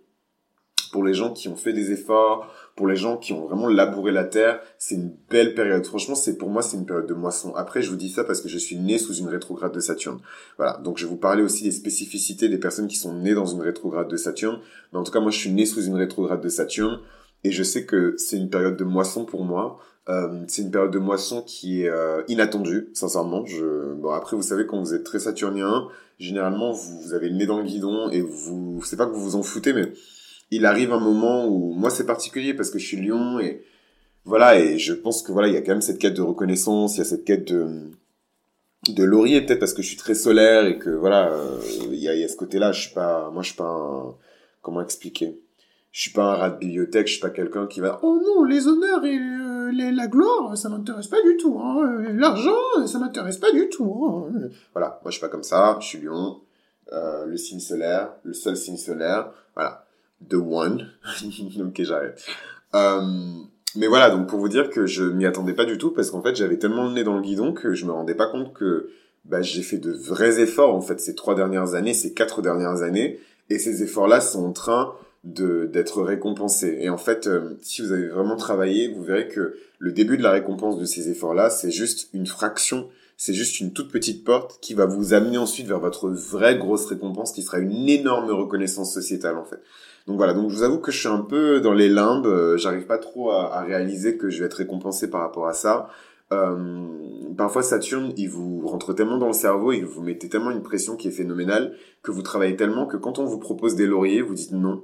pour 0.90 1.04
les 1.04 1.14
gens 1.14 1.32
qui 1.32 1.48
ont 1.48 1.56
fait 1.56 1.72
des 1.72 1.92
efforts, 1.92 2.52
pour 2.76 2.86
les 2.86 2.94
gens 2.94 3.16
qui 3.16 3.32
ont 3.32 3.46
vraiment 3.46 3.68
labouré 3.68 4.12
la 4.12 4.24
terre. 4.24 4.60
C'est 4.78 4.94
une 4.94 5.16
belle 5.30 5.54
période. 5.54 5.84
Franchement, 5.86 6.14
c'est 6.14 6.36
pour 6.36 6.50
moi, 6.50 6.60
c'est 6.60 6.76
une 6.76 6.84
période 6.84 7.06
de 7.06 7.14
moisson. 7.14 7.54
Après, 7.56 7.80
je 7.80 7.88
vous 7.90 7.96
dis 7.96 8.10
ça 8.10 8.22
parce 8.22 8.42
que 8.42 8.48
je 8.48 8.58
suis 8.58 8.76
né 8.76 8.98
sous 8.98 9.14
une 9.14 9.28
rétrograde 9.28 9.72
de 9.72 9.80
Saturne. 9.80 10.20
Voilà. 10.58 10.76
Donc, 10.84 10.98
je 10.98 11.04
vais 11.04 11.10
vous 11.10 11.16
parler 11.16 11.42
aussi 11.42 11.64
des 11.64 11.72
spécificités 11.72 12.50
des 12.50 12.58
personnes 12.58 12.86
qui 12.86 12.96
sont 12.96 13.14
nées 13.14 13.34
dans 13.34 13.46
une 13.46 13.62
rétrograde 13.62 14.08
de 14.08 14.16
Saturne. 14.16 14.60
Mais 14.92 14.98
en 14.98 15.04
tout 15.04 15.10
cas, 15.10 15.20
moi, 15.20 15.30
je 15.30 15.38
suis 15.38 15.50
né 15.50 15.64
sous 15.64 15.84
une 15.84 15.96
rétrograde 15.96 16.42
de 16.42 16.50
Saturne. 16.50 17.00
Et 17.44 17.50
je 17.50 17.62
sais 17.62 17.86
que 17.86 18.14
c'est 18.18 18.36
une 18.36 18.50
période 18.50 18.76
de 18.76 18.84
moisson 18.84 19.24
pour 19.24 19.44
moi. 19.44 19.78
Euh, 20.10 20.44
c'est 20.46 20.62
une 20.62 20.70
période 20.70 20.92
de 20.92 20.98
moisson 20.98 21.42
qui 21.42 21.82
est 21.82 21.88
euh, 21.88 22.22
inattendue, 22.28 22.90
sincèrement. 22.92 23.46
Je... 23.46 23.94
Bon, 23.94 24.10
après, 24.10 24.36
vous 24.36 24.42
savez, 24.42 24.66
quand 24.66 24.78
vous 24.78 24.92
êtes 24.92 25.04
très 25.04 25.18
saturnien, 25.18 25.88
généralement, 26.18 26.72
vous, 26.72 27.00
vous 27.00 27.14
avez 27.14 27.30
le 27.30 27.36
nez 27.36 27.46
dans 27.46 27.58
le 27.58 27.64
guidon 27.64 28.10
et 28.10 28.20
vous... 28.20 28.82
C'est 28.84 28.96
pas 28.96 29.06
que 29.06 29.12
vous 29.12 29.22
vous 29.22 29.36
en 29.36 29.42
foutez, 29.42 29.72
mais 29.72 29.92
il 30.50 30.66
arrive 30.66 30.92
un 30.92 31.00
moment 31.00 31.46
où... 31.46 31.72
Moi, 31.72 31.90
c'est 31.90 32.06
particulier 32.06 32.54
parce 32.54 32.70
que 32.70 32.78
je 32.78 32.86
suis 32.86 32.96
lion 32.96 33.38
et... 33.40 33.64
Voilà, 34.24 34.58
et 34.58 34.78
je 34.78 34.92
pense 34.92 35.22
que 35.22 35.30
voilà, 35.30 35.46
il 35.48 35.54
y 35.54 35.56
a 35.56 35.60
quand 35.60 35.72
même 35.72 35.80
cette 35.80 35.98
quête 35.98 36.14
de 36.14 36.22
reconnaissance, 36.22 36.96
il 36.96 36.98
y 36.98 37.02
a 37.02 37.04
cette 37.04 37.24
quête 37.24 37.46
de 37.52 37.90
de 38.88 39.02
laurier 39.02 39.40
peut-être 39.40 39.58
parce 39.58 39.74
que 39.74 39.82
je 39.82 39.88
suis 39.88 39.96
très 39.96 40.14
solaire 40.14 40.66
et 40.66 40.78
que 40.78 40.90
voilà, 40.90 41.28
euh, 41.28 41.60
il 41.90 41.96
y, 41.96 42.08
a, 42.08 42.14
y 42.14 42.22
a 42.22 42.28
ce 42.28 42.36
côté-là. 42.36 42.72
Je 42.72 42.82
suis 42.82 42.94
pas, 42.94 43.30
moi, 43.30 43.42
je 43.42 43.48
suis 43.48 43.56
pas 43.56 43.64
un... 43.64 44.14
Comment 44.62 44.80
expliquer? 44.80 45.40
Je 45.96 46.02
suis 46.02 46.10
pas 46.10 46.24
un 46.24 46.34
rat 46.34 46.50
de 46.50 46.58
bibliothèque, 46.58 47.06
je 47.06 47.12
suis 47.12 47.20
pas 47.22 47.30
quelqu'un 47.30 47.66
qui 47.66 47.80
va 47.80 47.98
oh 48.02 48.20
non 48.22 48.44
les 48.44 48.68
honneurs 48.68 49.02
et 49.06 49.16
euh, 49.16 49.70
la 49.72 50.06
gloire 50.08 50.54
ça 50.54 50.68
m'intéresse 50.68 51.06
pas 51.06 51.22
du 51.22 51.38
tout 51.38 51.58
hein. 51.58 51.80
Euh, 51.86 52.12
l'argent 52.12 52.86
ça 52.86 52.98
m'intéresse 52.98 53.38
pas 53.38 53.50
du 53.50 53.70
tout 53.70 54.04
hein. 54.04 54.50
voilà 54.74 55.00
moi 55.02 55.10
je 55.10 55.12
suis 55.12 55.20
pas 55.22 55.30
comme 55.30 55.42
ça 55.42 55.78
je 55.80 55.86
suis 55.86 55.98
Lion 55.98 56.42
euh, 56.92 57.24
le 57.24 57.38
signe 57.38 57.60
solaire 57.60 58.10
le 58.24 58.34
seul 58.34 58.58
signe 58.58 58.76
solaire 58.76 59.32
the 60.28 60.34
one 60.34 60.90
ok 61.60 61.82
j'arrête 61.82 62.24
euh, 62.74 63.00
mais 63.76 63.86
voilà 63.86 64.10
donc 64.10 64.28
pour 64.28 64.38
vous 64.38 64.48
dire 64.48 64.70
que 64.70 64.86
je 64.86 65.04
m'y 65.04 65.26
attendais 65.26 65.54
pas 65.54 65.64
du 65.64 65.78
tout 65.78 65.90
parce 65.90 66.10
qu'en 66.10 66.22
fait 66.22 66.34
j'avais 66.36 66.58
tellement 66.58 66.86
le 66.86 66.92
nez 66.92 67.04
dans 67.04 67.16
le 67.16 67.22
guidon 67.22 67.52
que 67.52 67.74
je 67.74 67.86
me 67.86 67.92
rendais 67.92 68.14
pas 68.14 68.26
compte 68.26 68.52
que 68.52 68.90
bah, 69.24 69.42
j'ai 69.42 69.62
fait 69.62 69.78
de 69.78 69.92
vrais 69.92 70.40
efforts 70.40 70.74
en 70.74 70.80
fait 70.80 71.00
ces 71.00 71.14
trois 71.14 71.34
dernières 71.34 71.74
années 71.74 71.94
ces 71.94 72.14
quatre 72.14 72.42
dernières 72.42 72.82
années 72.82 73.20
et 73.50 73.58
ces 73.58 73.82
efforts 73.82 74.08
là 74.08 74.20
sont 74.20 74.44
en 74.44 74.52
train 74.52 74.94
de 75.26 75.66
d'être 75.66 76.02
récompensé. 76.02 76.78
Et 76.80 76.88
en 76.88 76.96
fait, 76.96 77.26
euh, 77.26 77.58
si 77.60 77.82
vous 77.82 77.92
avez 77.92 78.06
vraiment 78.06 78.36
travaillé, 78.36 78.92
vous 78.92 79.02
verrez 79.02 79.28
que 79.28 79.56
le 79.78 79.92
début 79.92 80.16
de 80.16 80.22
la 80.22 80.30
récompense 80.30 80.78
de 80.78 80.84
ces 80.84 81.10
efforts-là, 81.10 81.50
c'est 81.50 81.70
juste 81.70 82.08
une 82.14 82.26
fraction, 82.26 82.88
c'est 83.16 83.32
juste 83.32 83.60
une 83.60 83.72
toute 83.72 83.90
petite 83.90 84.24
porte 84.24 84.58
qui 84.60 84.74
va 84.74 84.86
vous 84.86 85.14
amener 85.14 85.38
ensuite 85.38 85.66
vers 85.66 85.80
votre 85.80 86.08
vraie 86.10 86.58
grosse 86.58 86.86
récompense, 86.86 87.32
qui 87.32 87.42
sera 87.42 87.58
une 87.58 87.88
énorme 87.88 88.30
reconnaissance 88.30 88.92
sociétale 88.92 89.38
en 89.38 89.44
fait. 89.44 89.60
Donc 90.06 90.18
voilà, 90.18 90.34
donc 90.34 90.50
je 90.50 90.56
vous 90.56 90.62
avoue 90.62 90.78
que 90.78 90.92
je 90.92 90.98
suis 90.98 91.08
un 91.08 91.20
peu 91.20 91.60
dans 91.60 91.72
les 91.72 91.88
limbes, 91.88 92.26
euh, 92.26 92.56
j'arrive 92.56 92.86
pas 92.86 92.98
trop 92.98 93.30
à, 93.30 93.60
réaliser 93.62 94.16
que 94.16 94.30
je 94.30 94.40
vais 94.40 94.46
être 94.46 94.54
récompensé 94.54 95.10
par 95.10 95.22
rapport 95.22 95.48
à 95.48 95.52
ça. 95.52 95.88
Euh, 96.32 96.86
parfois 97.36 97.62
Saturne, 97.62 98.12
il 98.16 98.28
vous 98.28 98.66
rentre 98.66 98.92
tellement 98.92 99.18
dans 99.18 99.28
le 99.28 99.32
cerveau 99.32 99.72
et 99.72 99.80
vous 99.82 100.02
mettez 100.02 100.28
tellement 100.28 100.50
une 100.50 100.62
pression 100.62 100.96
qui 100.96 101.08
est 101.08 101.12
phénoménale 101.12 101.74
que 102.02 102.10
vous 102.10 102.22
travaillez 102.22 102.56
tellement 102.56 102.86
que 102.86 102.96
quand 102.96 103.18
on 103.18 103.24
vous 103.24 103.38
propose 103.38 103.76
des 103.76 103.86
lauriers, 103.86 104.22
vous 104.22 104.34
dites 104.34 104.52
non 104.52 104.82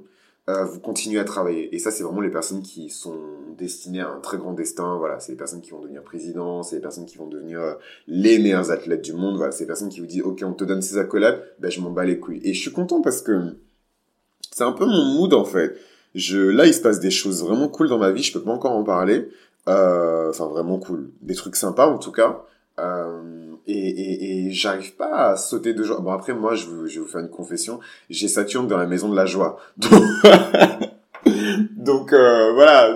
euh, 0.49 0.65
vous 0.65 0.79
continuez 0.79 1.19
à 1.19 1.23
travailler. 1.23 1.73
Et 1.73 1.79
ça, 1.79 1.89
c'est 1.89 2.03
vraiment 2.03 2.21
les 2.21 2.29
personnes 2.29 2.61
qui 2.61 2.89
sont 2.89 3.17
destinées 3.57 4.01
à 4.01 4.09
un 4.09 4.19
très 4.19 4.37
grand 4.37 4.53
destin. 4.53 4.97
Voilà, 4.97 5.19
c'est 5.19 5.31
les 5.31 5.37
personnes 5.37 5.61
qui 5.61 5.71
vont 5.71 5.79
devenir 5.79 6.03
président, 6.03 6.63
c'est 6.63 6.75
les 6.75 6.81
personnes 6.81 7.05
qui 7.05 7.17
vont 7.17 7.27
devenir 7.27 7.61
euh, 7.61 7.73
les 8.07 8.39
meilleurs 8.39 8.71
athlètes 8.71 9.01
du 9.01 9.13
monde. 9.13 9.37
Voilà, 9.37 9.51
c'est 9.51 9.63
les 9.63 9.67
personnes 9.67 9.89
qui 9.89 10.01
vous 10.01 10.05
disent, 10.05 10.23
ok, 10.23 10.43
on 10.45 10.53
te 10.53 10.65
donne 10.65 10.81
ces 10.81 10.97
accolades, 10.97 11.41
ben 11.59 11.71
je 11.71 11.79
m'en 11.79 11.91
bats 11.91 12.03
les 12.03 12.19
couilles. 12.19 12.41
Et 12.43 12.53
je 12.53 12.59
suis 12.59 12.71
content 12.71 13.01
parce 13.01 13.21
que 13.21 13.55
c'est 14.51 14.63
un 14.63 14.73
peu 14.73 14.85
mon 14.85 15.05
mood 15.05 15.33
en 15.33 15.45
fait. 15.45 15.77
Je, 16.13 16.37
là, 16.37 16.67
il 16.67 16.73
se 16.73 16.81
passe 16.81 16.99
des 16.99 17.09
choses 17.09 17.43
vraiment 17.43 17.67
cool 17.67 17.87
dans 17.87 17.97
ma 17.97 18.11
vie. 18.11 18.21
Je 18.21 18.33
peux 18.33 18.43
pas 18.43 18.51
encore 18.51 18.73
en 18.73 18.83
parler. 18.83 19.29
Euh, 19.67 20.29
enfin, 20.29 20.47
vraiment 20.47 20.77
cool. 20.77 21.09
Des 21.21 21.35
trucs 21.35 21.55
sympas 21.55 21.87
en 21.87 21.97
tout 21.97 22.11
cas. 22.11 22.43
Euh, 22.79 23.42
et, 23.67 23.73
et, 23.73 24.47
et 24.47 24.51
j'arrive 24.51 24.95
pas 24.95 25.31
à 25.31 25.37
sauter 25.37 25.73
de 25.73 25.83
joie. 25.83 25.99
Bon 25.99 26.11
après 26.11 26.33
moi 26.33 26.55
je, 26.55 26.67
vais 26.67 26.99
vous 26.99 27.07
faire 27.07 27.21
une 27.21 27.29
confession, 27.29 27.79
j'ai 28.09 28.27
Saturne 28.27 28.67
dans 28.67 28.77
la 28.77 28.87
maison 28.87 29.09
de 29.09 29.15
la 29.15 29.25
joie. 29.25 29.57
Donc, 31.83 32.13
euh, 32.13 32.53
voilà. 32.53 32.95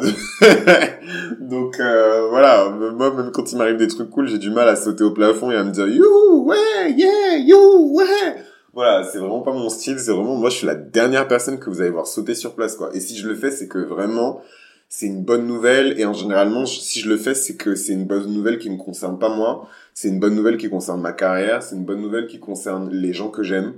Donc 1.39 1.79
euh, 1.79 2.27
voilà, 2.29 2.69
moi 2.69 3.13
même 3.13 3.31
quand 3.31 3.51
il 3.51 3.57
m'arrive 3.57 3.77
des 3.77 3.87
trucs 3.87 4.09
cool, 4.09 4.27
j'ai 4.27 4.37
du 4.37 4.49
mal 4.49 4.67
à 4.67 4.75
sauter 4.75 5.03
au 5.03 5.11
plafond 5.11 5.51
et 5.51 5.55
à 5.55 5.63
me 5.63 5.71
dire 5.71 5.87
you 5.87 6.45
ouais 6.45 6.91
yeah 6.95 7.37
you 7.37 7.95
ouais. 7.95 8.43
Voilà, 8.73 9.03
c'est 9.03 9.17
vraiment 9.17 9.41
pas 9.41 9.53
mon 9.53 9.69
style, 9.69 9.99
c'est 9.99 10.11
vraiment 10.11 10.35
moi 10.35 10.49
je 10.49 10.57
suis 10.57 10.67
la 10.67 10.75
dernière 10.75 11.27
personne 11.27 11.59
que 11.59 11.69
vous 11.69 11.81
allez 11.81 11.89
voir 11.89 12.07
sauter 12.07 12.35
sur 12.35 12.53
place 12.53 12.75
quoi. 12.75 12.89
Et 12.93 12.99
si 12.99 13.17
je 13.17 13.27
le 13.27 13.35
fais, 13.35 13.51
c'est 13.51 13.67
que 13.67 13.79
vraiment 13.79 14.41
c'est 14.89 15.07
une 15.07 15.23
bonne 15.23 15.45
nouvelle 15.45 15.99
et 15.99 16.05
en 16.05 16.13
généralement 16.13 16.65
si 16.65 16.99
je 17.01 17.09
le 17.09 17.17
fais 17.17 17.35
c'est 17.35 17.55
que 17.55 17.75
c'est 17.75 17.93
une 17.93 18.05
bonne 18.05 18.31
nouvelle 18.31 18.57
qui 18.57 18.69
me 18.69 18.77
concerne 18.77 19.19
pas 19.19 19.29
moi. 19.29 19.67
C'est 19.93 20.07
une 20.09 20.19
bonne 20.19 20.35
nouvelle 20.35 20.57
qui 20.57 20.69
concerne 20.69 21.01
ma 21.01 21.11
carrière. 21.11 21.61
C'est 21.63 21.75
une 21.75 21.85
bonne 21.85 22.01
nouvelle 22.01 22.27
qui 22.27 22.39
concerne 22.39 22.89
les 22.91 23.13
gens 23.13 23.29
que 23.29 23.43
j'aime 23.43 23.73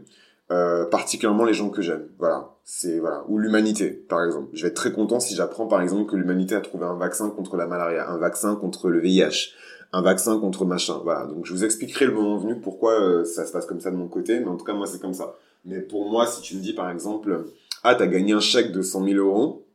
euh, 0.51 0.85
particulièrement 0.85 1.45
les 1.45 1.53
gens 1.53 1.69
que 1.69 1.81
j'aime. 1.81 2.07
Voilà. 2.17 2.49
C'est 2.63 2.99
voilà. 2.99 3.23
Ou 3.27 3.37
l'humanité 3.37 3.89
par 3.89 4.23
exemple. 4.23 4.49
Je 4.53 4.63
vais 4.63 4.69
être 4.69 4.75
très 4.75 4.91
content 4.91 5.19
si 5.19 5.35
j'apprends 5.35 5.67
par 5.67 5.81
exemple 5.81 6.09
que 6.09 6.15
l'humanité 6.15 6.55
a 6.55 6.61
trouvé 6.61 6.85
un 6.85 6.95
vaccin 6.95 7.29
contre 7.29 7.57
la 7.57 7.65
malaria 7.65 8.09
un 8.09 8.17
vaccin 8.17 8.55
contre 8.55 8.89
le 8.89 8.99
VIH 8.99 9.53
un 9.91 10.03
vaccin 10.03 10.39
contre 10.39 10.65
machin. 10.65 11.01
Voilà. 11.03 11.25
Donc 11.25 11.45
je 11.45 11.53
vous 11.53 11.63
expliquerai 11.63 12.05
le 12.05 12.13
moment 12.13 12.37
venu 12.37 12.59
pourquoi 12.59 13.01
euh, 13.01 13.25
ça 13.25 13.45
se 13.45 13.51
passe 13.51 13.65
comme 13.65 13.79
ça 13.79 13.89
de 13.89 13.95
mon 13.95 14.07
côté 14.07 14.39
mais 14.39 14.47
en 14.47 14.57
tout 14.57 14.65
cas 14.65 14.73
moi 14.73 14.85
c'est 14.85 15.01
comme 15.01 15.13
ça. 15.13 15.35
Mais 15.65 15.79
pour 15.79 16.09
moi 16.09 16.27
si 16.27 16.41
tu 16.41 16.55
me 16.55 16.61
dis 16.61 16.73
par 16.73 16.89
exemple 16.91 17.45
ah 17.83 17.95
t'as 17.95 18.07
gagné 18.07 18.33
un 18.33 18.39
chèque 18.39 18.71
de 18.71 18.81
100 18.81 19.05
000 19.05 19.17
euros 19.17 19.65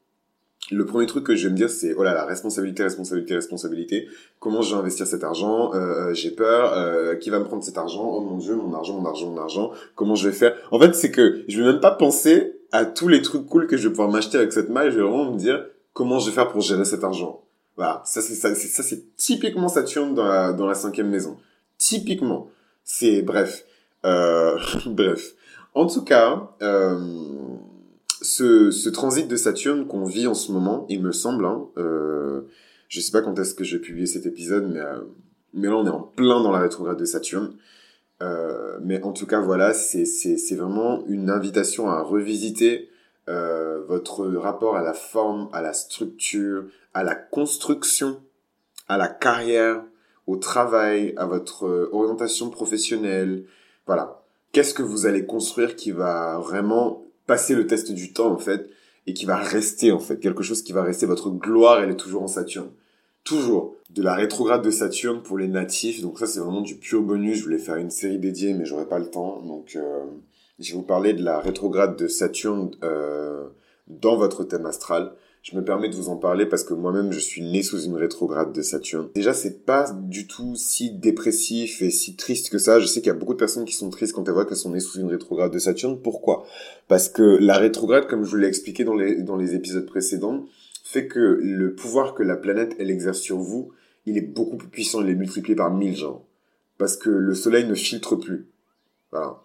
le 0.70 0.86
premier 0.86 1.06
truc 1.06 1.24
que 1.24 1.36
je 1.36 1.46
vais 1.46 1.52
me 1.52 1.56
dire, 1.56 1.68
c'est 1.68 1.94
oh 1.94 2.02
là 2.02 2.14
la 2.14 2.24
responsabilité, 2.24 2.82
responsabilité, 2.82 3.34
responsabilité. 3.34 4.08
Comment 4.40 4.62
je 4.62 4.74
vais 4.74 4.80
investir 4.80 5.06
cet 5.06 5.22
argent? 5.22 5.74
Euh, 5.74 5.78
euh 5.78 6.14
J'ai 6.14 6.30
peur. 6.30 6.72
Euh, 6.72 7.16
qui 7.16 7.30
va 7.30 7.38
me 7.38 7.44
prendre 7.44 7.62
cet 7.62 7.76
argent? 7.76 8.02
Oh 8.02 8.20
mon 8.20 8.38
dieu, 8.38 8.56
mon 8.56 8.72
argent, 8.72 8.98
mon 8.98 9.06
argent, 9.06 9.30
mon 9.30 9.40
argent. 9.40 9.72
Comment 9.94 10.14
je 10.14 10.28
vais 10.28 10.34
faire? 10.34 10.54
En 10.70 10.80
fait, 10.80 10.94
c'est 10.94 11.10
que 11.10 11.44
je 11.48 11.62
vais 11.62 11.70
même 11.70 11.80
pas 11.80 11.90
penser 11.90 12.60
à 12.72 12.86
tous 12.86 13.08
les 13.08 13.20
trucs 13.20 13.46
cool 13.46 13.66
que 13.66 13.76
je 13.76 13.88
vais 13.88 13.90
pouvoir 13.90 14.10
m'acheter 14.10 14.38
avec 14.38 14.52
cette 14.52 14.70
maille. 14.70 14.90
Je 14.90 14.96
vais 14.96 15.02
vraiment 15.02 15.32
me 15.32 15.38
dire 15.38 15.66
comment 15.92 16.18
je 16.18 16.30
vais 16.30 16.34
faire 16.34 16.48
pour 16.48 16.62
gérer 16.62 16.84
cet 16.84 17.04
argent? 17.04 17.42
Voilà, 17.76 18.02
ça 18.06 18.22
c'est 18.22 18.34
ça, 18.34 18.54
c'est 18.54 18.68
ça 18.68 18.82
c'est 18.84 19.16
typiquement 19.16 19.68
Saturne 19.68 20.14
dans 20.14 20.24
la 20.24 20.52
dans 20.52 20.66
la 20.66 20.74
cinquième 20.74 21.10
maison. 21.10 21.36
Typiquement, 21.76 22.48
c'est 22.84 23.20
bref, 23.22 23.64
euh, 24.06 24.58
bref. 24.86 25.34
En 25.74 25.86
tout 25.86 26.04
cas. 26.04 26.50
Euh, 26.62 26.96
ce, 28.24 28.88
transit 28.88 29.28
de 29.28 29.36
Saturne 29.36 29.86
qu'on 29.86 30.04
vit 30.04 30.26
en 30.26 30.34
ce 30.34 30.50
moment, 30.52 30.86
il 30.88 31.02
me 31.02 31.12
semble, 31.12 31.44
hein, 31.44 31.66
euh, 31.76 32.42
je 32.88 33.00
sais 33.00 33.12
pas 33.12 33.22
quand 33.22 33.38
est-ce 33.38 33.54
que 33.54 33.64
je 33.64 33.76
vais 33.76 33.82
publier 33.82 34.06
cet 34.06 34.26
épisode, 34.26 34.70
mais, 34.72 34.80
euh, 34.80 35.00
là 35.54 35.76
on 35.76 35.86
est 35.86 35.90
en 35.90 36.00
plein 36.00 36.42
dans 36.42 36.50
la 36.50 36.60
rétrograde 36.60 36.98
de 36.98 37.04
Saturne. 37.04 37.56
Euh, 38.22 38.78
mais 38.82 39.02
en 39.02 39.12
tout 39.12 39.26
cas, 39.26 39.40
voilà, 39.40 39.74
c'est 39.74 40.56
vraiment 40.56 41.04
une 41.06 41.30
invitation 41.30 41.88
à 41.90 42.00
revisiter 42.00 42.88
euh, 43.28 43.82
votre 43.86 44.26
rapport 44.26 44.76
à 44.76 44.82
la 44.82 44.94
forme, 44.94 45.48
à 45.52 45.60
la 45.60 45.72
structure, 45.72 46.64
à 46.94 47.04
la 47.04 47.14
construction, 47.14 48.20
à 48.88 48.96
la 48.96 49.08
carrière, 49.08 49.82
au 50.26 50.36
travail, 50.36 51.12
à 51.16 51.26
votre 51.26 51.88
orientation 51.92 52.48
professionnelle. 52.50 53.44
Voilà. 53.86 54.22
Qu'est-ce 54.52 54.72
que 54.72 54.82
vous 54.82 55.06
allez 55.06 55.26
construire 55.26 55.74
qui 55.74 55.90
va 55.90 56.38
vraiment 56.38 57.03
passer 57.26 57.54
le 57.54 57.66
test 57.66 57.92
du 57.92 58.12
temps 58.12 58.32
en 58.32 58.38
fait 58.38 58.68
et 59.06 59.14
qui 59.14 59.26
va 59.26 59.36
rester 59.36 59.92
en 59.92 59.98
fait. 59.98 60.18
Quelque 60.18 60.42
chose 60.42 60.62
qui 60.62 60.72
va 60.72 60.82
rester. 60.82 61.06
Votre 61.06 61.30
gloire 61.30 61.82
elle 61.82 61.90
est 61.90 61.96
toujours 61.96 62.22
en 62.22 62.28
Saturne. 62.28 62.70
Toujours. 63.24 63.76
De 63.90 64.02
la 64.02 64.14
rétrograde 64.14 64.62
de 64.62 64.70
Saturne 64.70 65.22
pour 65.22 65.38
les 65.38 65.48
natifs. 65.48 66.02
Donc 66.02 66.18
ça 66.18 66.26
c'est 66.26 66.40
vraiment 66.40 66.60
du 66.60 66.76
pur 66.76 67.02
bonus. 67.02 67.38
Je 67.38 67.44
voulais 67.44 67.58
faire 67.58 67.76
une 67.76 67.90
série 67.90 68.18
dédiée 68.18 68.54
mais 68.54 68.64
j'aurais 68.64 68.88
pas 68.88 68.98
le 68.98 69.10
temps. 69.10 69.40
Donc 69.42 69.76
euh, 69.76 70.04
je 70.58 70.72
vais 70.72 70.76
vous 70.76 70.84
parler 70.84 71.12
de 71.12 71.22
la 71.22 71.40
rétrograde 71.40 71.96
de 71.96 72.08
Saturne 72.08 72.70
euh, 72.82 73.48
dans 73.88 74.16
votre 74.16 74.44
thème 74.44 74.66
astral 74.66 75.12
je 75.44 75.54
me 75.54 75.62
permets 75.62 75.90
de 75.90 75.94
vous 75.94 76.08
en 76.08 76.16
parler 76.16 76.46
parce 76.46 76.64
que 76.64 76.72
moi-même 76.72 77.12
je 77.12 77.18
suis 77.18 77.42
né 77.42 77.62
sous 77.62 77.82
une 77.82 77.96
rétrograde 77.96 78.50
de 78.52 78.62
Saturne. 78.62 79.10
Déjà 79.14 79.34
c'est 79.34 79.66
pas 79.66 79.92
du 79.92 80.26
tout 80.26 80.56
si 80.56 80.90
dépressif 80.90 81.82
et 81.82 81.90
si 81.90 82.16
triste 82.16 82.48
que 82.48 82.56
ça. 82.56 82.80
Je 82.80 82.86
sais 82.86 83.02
qu'il 83.02 83.08
y 83.08 83.14
a 83.14 83.18
beaucoup 83.18 83.34
de 83.34 83.38
personnes 83.38 83.66
qui 83.66 83.74
sont 83.74 83.90
tristes 83.90 84.14
quand 84.14 84.26
elles 84.26 84.32
voient 84.32 84.46
qu'elles 84.46 84.56
sont 84.56 84.70
nées 84.70 84.80
sous 84.80 84.98
une 84.98 85.08
rétrograde 85.08 85.52
de 85.52 85.58
Saturne. 85.58 86.00
Pourquoi? 86.00 86.46
Parce 86.88 87.10
que 87.10 87.22
la 87.22 87.58
rétrograde, 87.58 88.06
comme 88.06 88.24
je 88.24 88.30
vous 88.30 88.36
l'ai 88.36 88.48
expliqué 88.48 88.84
dans 88.84 88.94
les, 88.94 89.22
dans 89.22 89.38
épisodes 89.38 89.84
précédents, 89.84 90.46
fait 90.82 91.08
que 91.08 91.18
le 91.18 91.74
pouvoir 91.74 92.14
que 92.14 92.22
la 92.22 92.36
planète 92.36 92.74
elle 92.78 92.90
exerce 92.90 93.18
sur 93.18 93.36
vous, 93.36 93.70
il 94.06 94.16
est 94.16 94.22
beaucoup 94.22 94.56
plus 94.56 94.68
puissant, 94.68 95.02
il 95.02 95.10
est 95.10 95.14
multiplié 95.14 95.54
par 95.54 95.70
mille 95.70 95.94
gens. 95.94 96.24
Parce 96.78 96.96
que 96.96 97.10
le 97.10 97.34
soleil 97.34 97.66
ne 97.66 97.74
filtre 97.74 98.16
plus. 98.16 98.48
Voilà. 99.12 99.42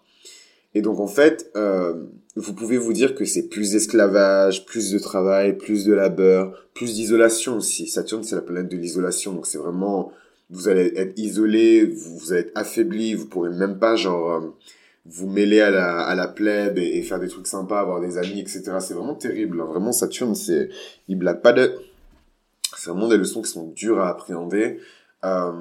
Et 0.72 0.80
donc 0.80 0.98
en 0.98 1.06
fait, 1.06 1.50
euh, 1.56 2.06
vous 2.36 2.54
pouvez 2.54 2.78
vous 2.78 2.92
dire 2.92 3.14
que 3.14 3.24
c'est 3.24 3.48
plus 3.48 3.72
d'esclavage, 3.72 4.64
plus 4.64 4.92
de 4.92 4.98
travail, 4.98 5.56
plus 5.56 5.84
de 5.84 5.92
labeur, 5.92 6.68
plus 6.74 6.94
d'isolation 6.94 7.56
aussi. 7.56 7.88
Saturne, 7.88 8.22
c'est 8.22 8.36
la 8.36 8.42
planète 8.42 8.68
de 8.68 8.76
l'isolation, 8.76 9.32
donc 9.32 9.46
c'est 9.46 9.58
vraiment, 9.58 10.12
vous 10.48 10.68
allez 10.68 10.92
être 10.96 11.18
isolé, 11.18 11.84
vous, 11.84 12.32
allez 12.32 12.42
être 12.42 12.52
affaibli, 12.54 13.14
vous 13.14 13.26
pourrez 13.26 13.50
même 13.50 13.78
pas 13.78 13.96
genre 13.96 14.32
euh, 14.32 14.48
vous 15.06 15.28
mêler 15.28 15.60
à 15.60 15.70
la, 15.70 16.00
à 16.00 16.14
la 16.14 16.28
plèbe 16.28 16.78
et, 16.78 17.02
faire 17.02 17.18
des 17.18 17.28
trucs 17.28 17.48
sympas, 17.48 17.80
avoir 17.80 18.00
des 18.00 18.16
amis, 18.16 18.40
etc. 18.40 18.62
C'est 18.78 18.94
vraiment 18.94 19.16
terrible. 19.16 19.60
Hein. 19.60 19.66
Vraiment, 19.66 19.90
Saturne, 19.90 20.36
c'est, 20.36 20.70
il 21.08 21.18
blague 21.18 21.42
pas 21.42 21.52
de, 21.52 21.74
c'est 22.76 22.90
vraiment 22.90 23.08
des 23.08 23.16
leçons 23.16 23.42
qui 23.42 23.50
sont 23.50 23.66
dures 23.68 23.98
à 23.98 24.08
appréhender. 24.08 24.78
Euh, 25.24 25.52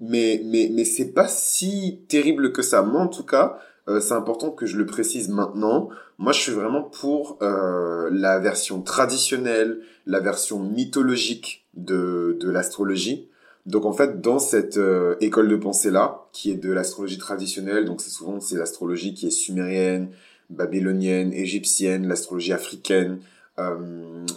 mais 0.00 0.40
mais 0.44 0.70
mais 0.72 0.84
c'est 0.84 1.12
pas 1.12 1.28
si 1.28 2.00
terrible 2.08 2.52
que 2.52 2.62
ça. 2.62 2.82
Moi, 2.82 3.02
en 3.02 3.08
tout 3.08 3.24
cas, 3.24 3.58
euh, 3.90 4.00
c'est 4.00 4.14
important 4.14 4.50
que 4.50 4.66
je 4.66 4.76
le 4.76 4.86
précise 4.86 5.28
maintenant. 5.28 5.88
Moi, 6.18 6.32
je 6.32 6.40
suis 6.40 6.52
vraiment 6.52 6.82
pour 6.82 7.38
euh, 7.42 8.08
la 8.12 8.38
version 8.38 8.82
traditionnelle, 8.82 9.80
la 10.06 10.20
version 10.20 10.60
mythologique 10.60 11.66
de, 11.74 12.36
de 12.40 12.50
l'astrologie. 12.50 13.28
Donc 13.66 13.84
en 13.84 13.92
fait, 13.92 14.20
dans 14.20 14.38
cette 14.38 14.76
euh, 14.78 15.16
école 15.20 15.48
de 15.48 15.56
pensée-là, 15.56 16.26
qui 16.32 16.50
est 16.50 16.56
de 16.56 16.72
l'astrologie 16.72 17.18
traditionnelle, 17.18 17.84
donc 17.84 18.00
c'est 18.00 18.10
souvent 18.10 18.40
c'est 18.40 18.56
l'astrologie 18.56 19.12
qui 19.12 19.26
est 19.26 19.30
sumérienne, 19.30 20.10
babylonienne, 20.48 21.32
égyptienne, 21.32 22.08
l'astrologie 22.08 22.52
africaine, 22.52 23.18
euh, 23.60 23.76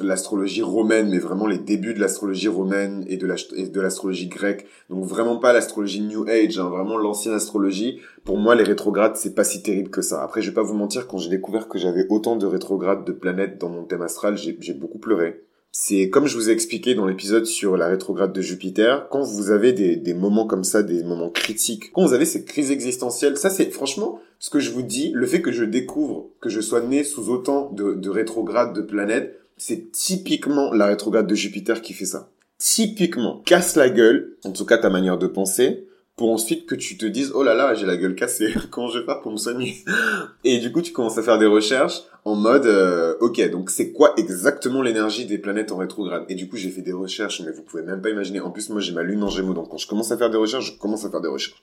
l'astrologie 0.02 0.62
romaine, 0.62 1.10
mais 1.10 1.20
vraiment 1.20 1.48
les 1.48 1.58
débuts 1.58 1.94
de 1.94 2.00
l'astrologie 2.00 2.48
romaine 2.48 3.06
et 3.08 3.18
de 3.18 3.82
l'astrologie 3.82 4.28
grecque. 4.28 4.66
Donc 4.90 5.06
vraiment 5.06 5.38
pas 5.38 5.54
l'astrologie 5.54 6.02
New 6.02 6.26
Age, 6.28 6.60
hein, 6.60 6.70
vraiment 6.70 6.98
l'ancienne 6.98 7.34
astrologie. 7.34 8.00
Pour 8.24 8.38
moi, 8.38 8.56
les 8.56 8.64
rétrogrades, 8.64 9.16
c'est 9.16 9.36
pas 9.36 9.44
si 9.44 9.62
terrible 9.62 9.90
que 9.90 10.02
ça. 10.02 10.24
Après, 10.24 10.42
je 10.42 10.50
vais 10.50 10.56
pas 10.56 10.64
vous 10.64 10.76
mentir, 10.76 11.08
quand 11.08 11.18
j'ai 11.18 11.30
découvert 11.30 11.68
que 11.68 11.78
j'avais 11.78 12.06
autant 12.10 12.36
de 12.36 12.46
rétrogrades 12.46 13.06
de 13.06 13.12
planètes 13.12 13.60
dans 13.60 13.70
mon 13.70 13.84
thème 13.84 14.02
astral, 14.02 14.38
j'ai 14.38 14.74
beaucoup 14.74 15.00
pleuré 15.00 15.42
c'est 15.76 16.12
comme 16.12 16.28
je 16.28 16.36
vous 16.36 16.52
ai 16.52 16.54
expliqué 16.54 16.94
dans 16.94 17.08
l'épisode 17.08 17.48
sur 17.48 17.78
la 17.78 17.88
rétrograde 17.88 18.32
de 18.32 18.42
Jupiter, 18.42 19.10
quand 19.10 19.24
vous 19.24 19.50
avez 19.50 19.74
des, 19.74 19.96
des 19.96 20.14
moments 20.14 20.46
comme 20.46 20.64
ça, 20.64 20.84
des 20.84 21.04
moments 21.04 21.32
critiques, 21.32 21.92
quand 21.92 22.06
vous 22.06 22.14
avez 22.14 22.26
ces 22.26 22.46
crises 22.46 22.70
existentielles, 22.70 23.38
ça 23.38 23.50
c'est 23.50 23.72
franchement 23.72 24.22
ce 24.38 24.52
que 24.52 24.60
je 24.60 24.70
vous 24.70 24.84
dis, 24.84 25.12
le 25.16 25.26
fait 25.26 25.42
que 25.42 25.52
je 25.52 25.64
découvre 25.64 26.30
que 26.42 26.50
je 26.50 26.62
sois 26.62 26.82
né 26.82 27.04
sous 27.04 27.30
autant 27.30 27.72
de, 27.72 27.96
de 27.96 28.10
rétrogrades 28.12 28.76
de 28.76 28.82
planètes, 28.82 29.40
c'est 29.58 29.92
typiquement 29.92 30.72
la 30.72 30.86
rétrograde 30.86 31.26
de 31.26 31.36
Jupiter 31.36 31.82
qui 31.82 31.94
fait 31.94 32.06
ça. 32.06 32.30
Typiquement, 32.60 33.42
casse 33.44 33.76
la 33.76 33.90
gueule, 33.90 34.38
en 34.46 34.52
tout 34.52 34.66
cas 34.66 34.78
ta 34.78 34.92
manière 34.92 35.18
de 35.18 35.26
penser, 35.26 35.88
pour 36.16 36.30
ensuite 36.32 36.68
que 36.68 36.76
tu 36.76 36.98
te 36.98 37.06
dises 37.08 37.32
oh 37.34 37.42
là 37.42 37.56
là 37.56 37.74
j'ai 37.74 37.88
la 37.88 37.98
gueule 37.98 38.14
cassée 38.14 38.54
comment 38.70 38.90
je 38.90 39.00
vais 39.00 39.06
faire 39.06 39.22
pour 39.22 39.32
me 39.32 39.38
soigner? 39.38 39.84
Et 40.44 40.60
du 40.60 40.72
coup 40.72 40.84
tu 40.84 40.94
commences 40.94 41.18
à 41.18 41.24
faire 41.24 41.40
des 41.40 41.48
recherches 41.48 42.04
en 42.26 42.36
mode 42.36 42.66
euh, 42.66 43.16
ok 43.20 43.50
donc 43.52 43.70
c'est 43.70 43.92
quoi 43.92 44.14
exactement 44.18 44.82
l'énergie 44.82 45.26
des 45.26 45.38
planètes 45.38 45.72
en 45.72 45.78
rétrograde? 45.78 46.26
Et 46.30 46.36
du 46.36 46.48
coup 46.48 46.58
j'ai 46.58 46.70
fait 46.70 46.82
des 46.82 46.94
recherches 46.94 47.42
mais 47.42 47.52
vous 47.52 47.64
pouvez 47.64 47.84
même 47.84 48.02
pas 48.02 48.10
imaginer 48.10 48.40
en 48.40 48.52
plus 48.52 48.70
moi 48.70 48.82
j'ai 48.82 48.94
ma 48.94 49.04
lune 49.04 49.24
en 49.24 49.30
Gémeaux 49.30 49.54
donc 49.54 49.70
quand 49.70 49.78
je 49.78 49.88
commence 49.88 50.12
à 50.12 50.18
faire 50.18 50.30
des 50.30 50.38
recherches 50.38 50.74
je 50.74 50.78
commence 50.78 51.06
à 51.06 51.10
faire 51.10 51.22
des 51.22 51.28
recherches 51.28 51.62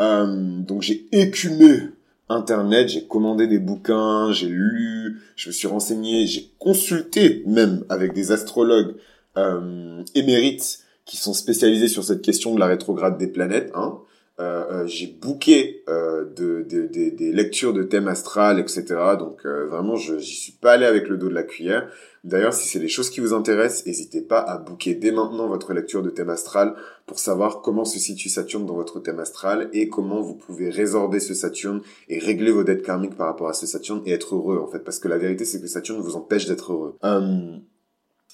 euh, 0.00 0.60
donc 0.60 0.82
j'ai 0.82 1.06
écumé 1.12 1.80
internet 2.28 2.88
j'ai 2.88 3.06
commandé 3.06 3.46
des 3.46 3.58
bouquins 3.58 4.32
j'ai 4.32 4.48
lu 4.48 5.20
je 5.36 5.48
me 5.48 5.52
suis 5.52 5.68
renseigné 5.68 6.26
j'ai 6.26 6.50
consulté 6.58 7.42
même 7.46 7.84
avec 7.88 8.12
des 8.12 8.32
astrologues 8.32 8.94
euh, 9.36 10.02
émérites 10.14 10.84
qui 11.04 11.16
sont 11.16 11.34
spécialisés 11.34 11.88
sur 11.88 12.04
cette 12.04 12.22
question 12.22 12.54
de 12.54 12.60
la 12.60 12.66
rétrograde 12.66 13.18
des 13.18 13.26
planètes. 13.26 13.70
Hein. 13.74 13.98
Euh, 14.40 14.64
euh, 14.70 14.86
j'ai 14.86 15.06
booké 15.06 15.84
euh, 15.88 16.24
de, 16.24 16.66
de, 16.68 16.88
de, 16.88 17.10
des 17.10 17.32
lectures 17.32 17.72
de 17.72 17.84
thèmes 17.84 18.08
astral, 18.08 18.58
etc. 18.58 18.84
Donc 19.16 19.46
euh, 19.46 19.66
vraiment, 19.66 19.94
je 19.94 20.18
j'y 20.18 20.34
suis 20.34 20.52
pas 20.52 20.72
allé 20.72 20.86
avec 20.86 21.08
le 21.08 21.16
dos 21.16 21.28
de 21.28 21.34
la 21.34 21.44
cuillère. 21.44 21.88
D'ailleurs, 22.24 22.52
si 22.52 22.66
c'est 22.66 22.80
des 22.80 22.88
choses 22.88 23.10
qui 23.10 23.20
vous 23.20 23.32
intéressent, 23.32 23.86
n'hésitez 23.86 24.22
pas 24.22 24.40
à 24.40 24.58
booker 24.58 24.96
dès 24.96 25.12
maintenant 25.12 25.46
votre 25.46 25.72
lecture 25.72 26.02
de 26.02 26.10
thème 26.10 26.30
astral 26.30 26.74
pour 27.06 27.20
savoir 27.20 27.60
comment 27.60 27.84
se 27.84 28.00
situe 28.00 28.28
Saturne 28.28 28.66
dans 28.66 28.74
votre 28.74 28.98
thème 28.98 29.20
astral 29.20 29.68
et 29.72 29.88
comment 29.88 30.20
vous 30.20 30.34
pouvez 30.34 30.68
résorber 30.68 31.20
ce 31.20 31.34
Saturne 31.34 31.82
et 32.08 32.18
régler 32.18 32.50
vos 32.50 32.64
dettes 32.64 32.82
karmiques 32.82 33.16
par 33.16 33.28
rapport 33.28 33.48
à 33.48 33.52
ce 33.52 33.66
Saturne 33.66 34.02
et 34.04 34.12
être 34.12 34.34
heureux 34.34 34.58
en 34.58 34.66
fait. 34.66 34.80
Parce 34.80 34.98
que 34.98 35.06
la 35.06 35.18
vérité, 35.18 35.44
c'est 35.44 35.60
que 35.60 35.68
Saturne 35.68 36.00
vous 36.00 36.16
empêche 36.16 36.46
d'être 36.46 36.72
heureux. 36.72 36.96
Hum, 37.02 37.60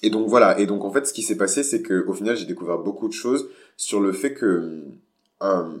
et 0.01 0.09
donc 0.09 0.27
voilà, 0.27 0.59
et 0.59 0.65
donc 0.65 0.83
en 0.83 0.91
fait 0.91 1.05
ce 1.05 1.13
qui 1.13 1.21
s'est 1.21 1.37
passé 1.37 1.61
c'est 1.61 1.83
que 1.83 2.03
au 2.07 2.13
final 2.13 2.35
j'ai 2.35 2.47
découvert 2.47 2.79
beaucoup 2.79 3.07
de 3.07 3.13
choses 3.13 3.49
sur 3.77 3.99
le 3.99 4.13
fait 4.13 4.33
que 4.33 4.83
euh, 5.43 5.77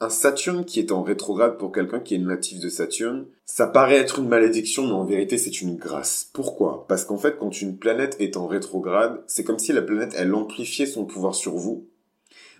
un 0.00 0.08
Saturne 0.08 0.64
qui 0.64 0.80
est 0.80 0.92
en 0.92 1.02
rétrograde 1.02 1.58
pour 1.58 1.72
quelqu'un 1.72 2.00
qui 2.00 2.14
est 2.14 2.18
natif 2.18 2.58
de 2.58 2.70
Saturne, 2.70 3.26
ça 3.44 3.66
paraît 3.66 3.96
être 3.96 4.18
une 4.18 4.28
malédiction 4.28 4.86
mais 4.86 4.92
en 4.92 5.04
vérité 5.04 5.36
c'est 5.36 5.60
une 5.60 5.76
grâce. 5.76 6.30
Pourquoi? 6.32 6.86
Parce 6.88 7.04
qu'en 7.04 7.18
fait 7.18 7.36
quand 7.38 7.60
une 7.60 7.76
planète 7.76 8.16
est 8.18 8.36
en 8.36 8.46
rétrograde, 8.46 9.22
c'est 9.26 9.44
comme 9.44 9.58
si 9.58 9.72
la 9.72 9.82
planète 9.82 10.14
elle 10.16 10.34
amplifiait 10.34 10.86
son 10.86 11.04
pouvoir 11.04 11.34
sur 11.34 11.54
vous. 11.54 11.86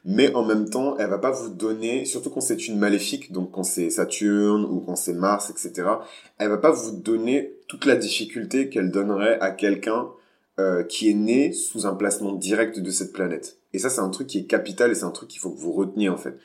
Mais 0.05 0.35
en 0.35 0.45
même 0.45 0.71
temps, 0.71 0.97
elle 0.97 1.11
va 1.11 1.19
pas 1.19 1.31
vous 1.31 1.51
donner, 1.51 2.07
surtout 2.07 2.31
quand 2.31 2.41
c'est 2.41 2.67
une 2.67 2.79
maléfique, 2.79 3.33
donc 3.33 3.51
quand 3.51 3.65
c'est 3.65 3.91
Saturne 3.91 4.65
ou 4.65 4.81
quand 4.81 4.97
c'est 4.97 5.13
Mars, 5.13 5.51
etc., 5.51 5.89
elle 6.39 6.49
va 6.49 6.57
pas 6.57 6.71
vous 6.71 6.93
donner 6.93 7.53
toute 7.69 7.85
la 7.85 7.97
difficulté 7.97 8.71
qu'elle 8.71 8.91
donnerait 8.91 9.39
à 9.41 9.51
quelqu'un 9.51 10.09
euh, 10.59 10.85
qui 10.85 11.11
est 11.11 11.15
né 11.15 11.53
sous 11.53 11.87
un 11.87 11.95
placement 11.95 12.33
direct 12.33 12.81
de 12.81 12.91
cette 12.91 13.13
planète. 13.13 13.59
Et 13.75 13.79
ça, 13.79 13.91
c'est 13.91 14.01
un 14.01 14.09
truc 14.09 14.27
qui 14.27 14.39
est 14.39 14.45
capital 14.45 14.91
et 14.91 14.95
c'est 14.95 15.05
un 15.05 15.11
truc 15.11 15.29
qu'il 15.29 15.41
faut 15.41 15.51
que 15.51 15.61
vous 15.61 15.73
reteniez 15.73 16.09
en 16.09 16.17
fait. 16.17 16.39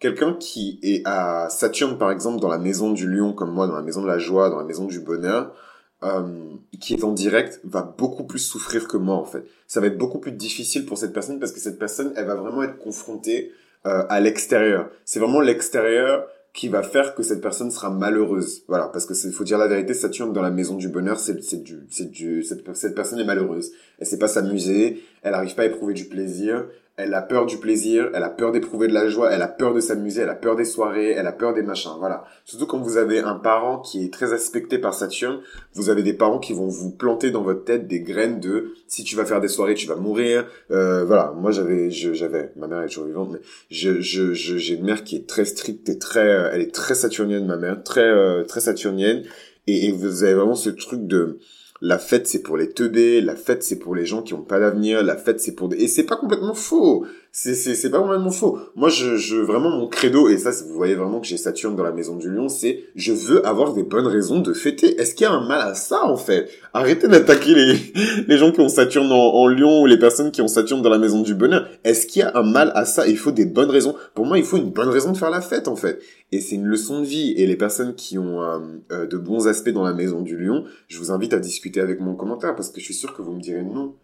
Quelqu'un 0.00 0.34
qui 0.34 0.80
est 0.82 1.02
à 1.04 1.48
Saturne, 1.50 1.98
par 1.98 2.10
exemple, 2.10 2.40
dans 2.40 2.48
la 2.48 2.58
maison 2.58 2.90
du 2.92 3.06
lion, 3.06 3.34
comme 3.34 3.52
moi, 3.52 3.66
dans 3.66 3.76
la 3.76 3.82
maison 3.82 4.02
de 4.02 4.06
la 4.06 4.18
joie, 4.18 4.48
dans 4.48 4.58
la 4.58 4.64
maison 4.64 4.86
du 4.86 4.98
bonheur, 4.98 5.54
euh, 6.02 6.54
qui 6.80 6.94
est 6.94 7.04
en 7.04 7.12
direct, 7.12 7.60
va 7.64 7.82
beaucoup 7.98 8.24
plus 8.24 8.38
souffrir 8.38 8.88
que 8.88 8.96
moi, 8.96 9.16
en 9.16 9.26
fait. 9.26 9.44
Ça 9.66 9.80
va 9.80 9.88
être 9.88 9.98
beaucoup 9.98 10.18
plus 10.18 10.32
difficile 10.32 10.86
pour 10.86 10.96
cette 10.96 11.12
personne 11.12 11.38
parce 11.38 11.52
que 11.52 11.60
cette 11.60 11.78
personne, 11.78 12.14
elle 12.16 12.26
va 12.26 12.34
vraiment 12.34 12.62
être 12.62 12.78
confrontée 12.78 13.52
euh, 13.86 14.04
à 14.08 14.20
l'extérieur. 14.20 14.88
C'est 15.04 15.20
vraiment 15.20 15.40
l'extérieur 15.40 16.26
qui 16.52 16.68
va 16.68 16.82
faire 16.82 17.14
que 17.14 17.22
cette 17.22 17.40
personne 17.40 17.70
sera 17.70 17.90
malheureuse. 17.90 18.62
Voilà, 18.68 18.88
parce 18.88 19.06
que 19.06 19.14
il 19.26 19.32
faut 19.32 19.44
dire 19.44 19.58
la 19.58 19.68
vérité, 19.68 19.94
Saturne 19.94 20.32
dans 20.32 20.42
la 20.42 20.50
maison 20.50 20.76
du 20.76 20.88
bonheur, 20.88 21.20
c'est 21.20 21.42
c'est 21.42 21.62
du 21.62 21.86
c'est 21.90 22.10
du 22.10 22.42
cette, 22.42 22.74
cette 22.74 22.94
personne 22.94 23.20
est 23.20 23.24
malheureuse. 23.24 23.70
Elle 23.98 24.06
sait 24.06 24.18
pas 24.18 24.28
s'amuser, 24.28 25.02
elle 25.22 25.34
arrive 25.34 25.54
pas 25.54 25.62
à 25.62 25.66
éprouver 25.66 25.94
du 25.94 26.06
plaisir, 26.06 26.64
elle 27.02 27.14
a 27.14 27.22
peur 27.22 27.46
du 27.46 27.56
plaisir, 27.56 28.10
elle 28.14 28.22
a 28.22 28.28
peur 28.28 28.52
d'éprouver 28.52 28.86
de 28.86 28.92
la 28.92 29.08
joie, 29.08 29.30
elle 29.32 29.42
a 29.42 29.48
peur 29.48 29.72
de 29.72 29.80
s'amuser, 29.80 30.22
elle 30.22 30.28
a 30.28 30.34
peur 30.34 30.54
des 30.54 30.64
soirées, 30.64 31.12
elle 31.12 31.26
a 31.26 31.32
peur 31.32 31.54
des 31.54 31.62
machins, 31.62 31.92
voilà. 31.98 32.24
Surtout 32.44 32.66
quand 32.66 32.78
vous 32.78 32.98
avez 32.98 33.20
un 33.20 33.36
parent 33.36 33.78
qui 33.78 34.04
est 34.04 34.12
très 34.12 34.32
aspecté 34.32 34.78
par 34.78 34.92
Saturne, 34.92 35.40
vous 35.74 35.88
avez 35.88 36.02
des 36.02 36.12
parents 36.12 36.38
qui 36.38 36.52
vont 36.52 36.68
vous 36.68 36.90
planter 36.90 37.30
dans 37.30 37.42
votre 37.42 37.64
tête 37.64 37.88
des 37.88 38.00
graines 38.00 38.38
de 38.40 38.74
si 38.86 39.02
tu 39.02 39.16
vas 39.16 39.24
faire 39.24 39.40
des 39.40 39.48
soirées, 39.48 39.74
tu 39.74 39.86
vas 39.86 39.96
mourir. 39.96 40.46
Euh, 40.70 41.04
voilà, 41.04 41.32
moi 41.36 41.52
j'avais, 41.52 41.90
j'avais, 41.90 42.52
ma 42.56 42.66
mère 42.66 42.82
est 42.82 42.88
toujours 42.88 43.06
vivante, 43.06 43.30
mais 43.32 43.40
je, 43.70 44.00
je, 44.00 44.34
j'ai 44.34 44.74
une 44.74 44.84
mère 44.84 45.02
qui 45.02 45.16
est 45.16 45.26
très 45.26 45.46
stricte 45.46 45.88
et 45.88 45.98
très, 45.98 46.28
euh, 46.28 46.50
elle 46.52 46.60
est 46.60 46.74
très 46.74 46.94
saturnienne, 46.94 47.46
ma 47.46 47.56
mère, 47.56 47.82
très, 47.82 48.04
euh, 48.04 48.44
très 48.44 48.60
saturnienne, 48.60 49.22
et, 49.66 49.86
et 49.86 49.92
vous 49.92 50.24
avez 50.24 50.34
vraiment 50.34 50.54
ce 50.54 50.70
truc 50.70 51.06
de 51.06 51.38
la 51.80 51.98
fête 51.98 52.26
c'est 52.26 52.42
pour 52.42 52.56
les 52.56 52.70
teubés, 52.70 53.20
la 53.20 53.36
fête 53.36 53.62
c'est 53.62 53.78
pour 53.78 53.94
les 53.94 54.06
gens 54.06 54.22
qui 54.22 54.34
ont 54.34 54.42
pas 54.42 54.60
d'avenir, 54.60 55.02
la 55.02 55.16
fête 55.16 55.40
c'est 55.40 55.54
pour 55.54 55.68
des... 55.68 55.76
Et 55.78 55.88
c'est 55.88 56.04
pas 56.04 56.16
complètement 56.16 56.54
faux 56.54 57.06
c'est 57.32 57.54
c'est 57.54 57.74
c'est 57.74 57.90
pas 57.90 58.00
complètement 58.00 58.30
faux. 58.30 58.58
Moi 58.74 58.88
je 58.88 59.16
je 59.16 59.36
vraiment 59.36 59.70
mon 59.70 59.86
credo 59.86 60.28
et 60.28 60.36
ça 60.36 60.50
vous 60.66 60.74
voyez 60.74 60.94
vraiment 60.94 61.20
que 61.20 61.26
j'ai 61.26 61.36
Saturne 61.36 61.76
dans 61.76 61.84
la 61.84 61.92
maison 61.92 62.16
du 62.16 62.28
lion, 62.28 62.48
c'est 62.48 62.84
je 62.96 63.12
veux 63.12 63.46
avoir 63.46 63.72
des 63.72 63.84
bonnes 63.84 64.06
raisons 64.06 64.40
de 64.40 64.52
fêter. 64.52 65.00
Est-ce 65.00 65.14
qu'il 65.14 65.24
y 65.24 65.28
a 65.28 65.32
un 65.32 65.46
mal 65.46 65.60
à 65.60 65.74
ça 65.74 66.04
en 66.04 66.16
fait? 66.16 66.50
Arrêtez 66.74 67.06
d'attaquer 67.06 67.54
les 67.54 67.76
les 68.28 68.36
gens 68.36 68.50
qui 68.50 68.60
ont 68.60 68.68
Saturne 68.68 69.12
en, 69.12 69.34
en 69.34 69.46
lion 69.46 69.82
ou 69.82 69.86
les 69.86 69.98
personnes 69.98 70.32
qui 70.32 70.42
ont 70.42 70.48
Saturne 70.48 70.82
dans 70.82 70.90
la 70.90 70.98
maison 70.98 71.22
du 71.22 71.34
bonheur. 71.34 71.68
Est-ce 71.84 72.06
qu'il 72.06 72.20
y 72.20 72.22
a 72.24 72.36
un 72.36 72.42
mal 72.42 72.72
à 72.74 72.84
ça? 72.84 73.06
Il 73.06 73.16
faut 73.16 73.30
des 73.30 73.46
bonnes 73.46 73.70
raisons. 73.70 73.94
Pour 74.14 74.26
moi, 74.26 74.38
il 74.38 74.44
faut 74.44 74.56
une 74.56 74.70
bonne 74.70 74.88
raison 74.88 75.12
de 75.12 75.16
faire 75.16 75.30
la 75.30 75.40
fête 75.40 75.68
en 75.68 75.76
fait. 75.76 76.00
Et 76.32 76.40
c'est 76.40 76.56
une 76.56 76.66
leçon 76.66 77.00
de 77.00 77.06
vie. 77.06 77.32
Et 77.36 77.46
les 77.46 77.56
personnes 77.56 77.94
qui 77.94 78.18
ont 78.18 78.42
euh, 78.42 78.58
euh, 78.92 79.06
de 79.06 79.16
bons 79.16 79.46
aspects 79.46 79.70
dans 79.70 79.84
la 79.84 79.92
maison 79.92 80.20
du 80.22 80.36
lion, 80.36 80.64
je 80.88 80.98
vous 80.98 81.10
invite 81.12 81.32
à 81.32 81.38
discuter 81.38 81.80
avec 81.80 82.00
mon 82.00 82.14
commentaire 82.14 82.56
parce 82.56 82.70
que 82.70 82.80
je 82.80 82.84
suis 82.84 82.94
sûr 82.94 83.14
que 83.14 83.22
vous 83.22 83.32
me 83.32 83.40
direz 83.40 83.62
non 83.62 83.94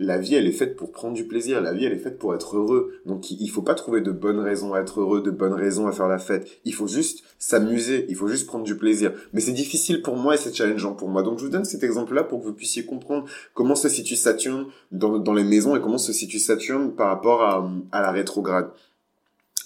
la 0.00 0.16
vie, 0.16 0.34
elle 0.34 0.46
est 0.46 0.52
faite 0.52 0.76
pour 0.76 0.92
prendre 0.92 1.12
du 1.12 1.26
plaisir. 1.26 1.60
La 1.60 1.74
vie, 1.74 1.84
elle 1.84 1.92
est 1.92 1.98
faite 1.98 2.18
pour 2.18 2.34
être 2.34 2.56
heureux. 2.56 2.94
Donc, 3.04 3.30
il 3.30 3.48
faut 3.48 3.60
pas 3.60 3.74
trouver 3.74 4.00
de 4.00 4.10
bonnes 4.10 4.40
raisons 4.40 4.72
à 4.72 4.80
être 4.80 5.00
heureux, 5.00 5.20
de 5.20 5.30
bonnes 5.30 5.52
raisons 5.52 5.86
à 5.86 5.92
faire 5.92 6.08
la 6.08 6.18
fête. 6.18 6.48
Il 6.64 6.72
faut 6.72 6.86
juste 6.86 7.22
s'amuser. 7.38 8.06
Il 8.08 8.16
faut 8.16 8.26
juste 8.26 8.46
prendre 8.46 8.64
du 8.64 8.78
plaisir. 8.78 9.12
Mais 9.34 9.42
c'est 9.42 9.52
difficile 9.52 10.00
pour 10.00 10.16
moi 10.16 10.34
et 10.34 10.36
c'est 10.38 10.54
challengeant 10.54 10.94
pour 10.94 11.10
moi. 11.10 11.22
Donc, 11.22 11.38
je 11.38 11.44
vous 11.44 11.50
donne 11.50 11.66
cet 11.66 11.84
exemple-là 11.84 12.24
pour 12.24 12.40
que 12.40 12.46
vous 12.46 12.54
puissiez 12.54 12.86
comprendre 12.86 13.26
comment 13.52 13.74
se 13.74 13.90
situe 13.90 14.16
Saturne 14.16 14.68
dans, 14.90 15.34
les 15.34 15.44
maisons 15.44 15.76
et 15.76 15.82
comment 15.82 15.98
se 15.98 16.14
situe 16.14 16.38
Saturne 16.38 16.92
par 16.94 17.08
rapport 17.08 17.42
à, 17.42 17.70
à 17.92 18.00
la 18.00 18.10
rétrograde. 18.10 18.70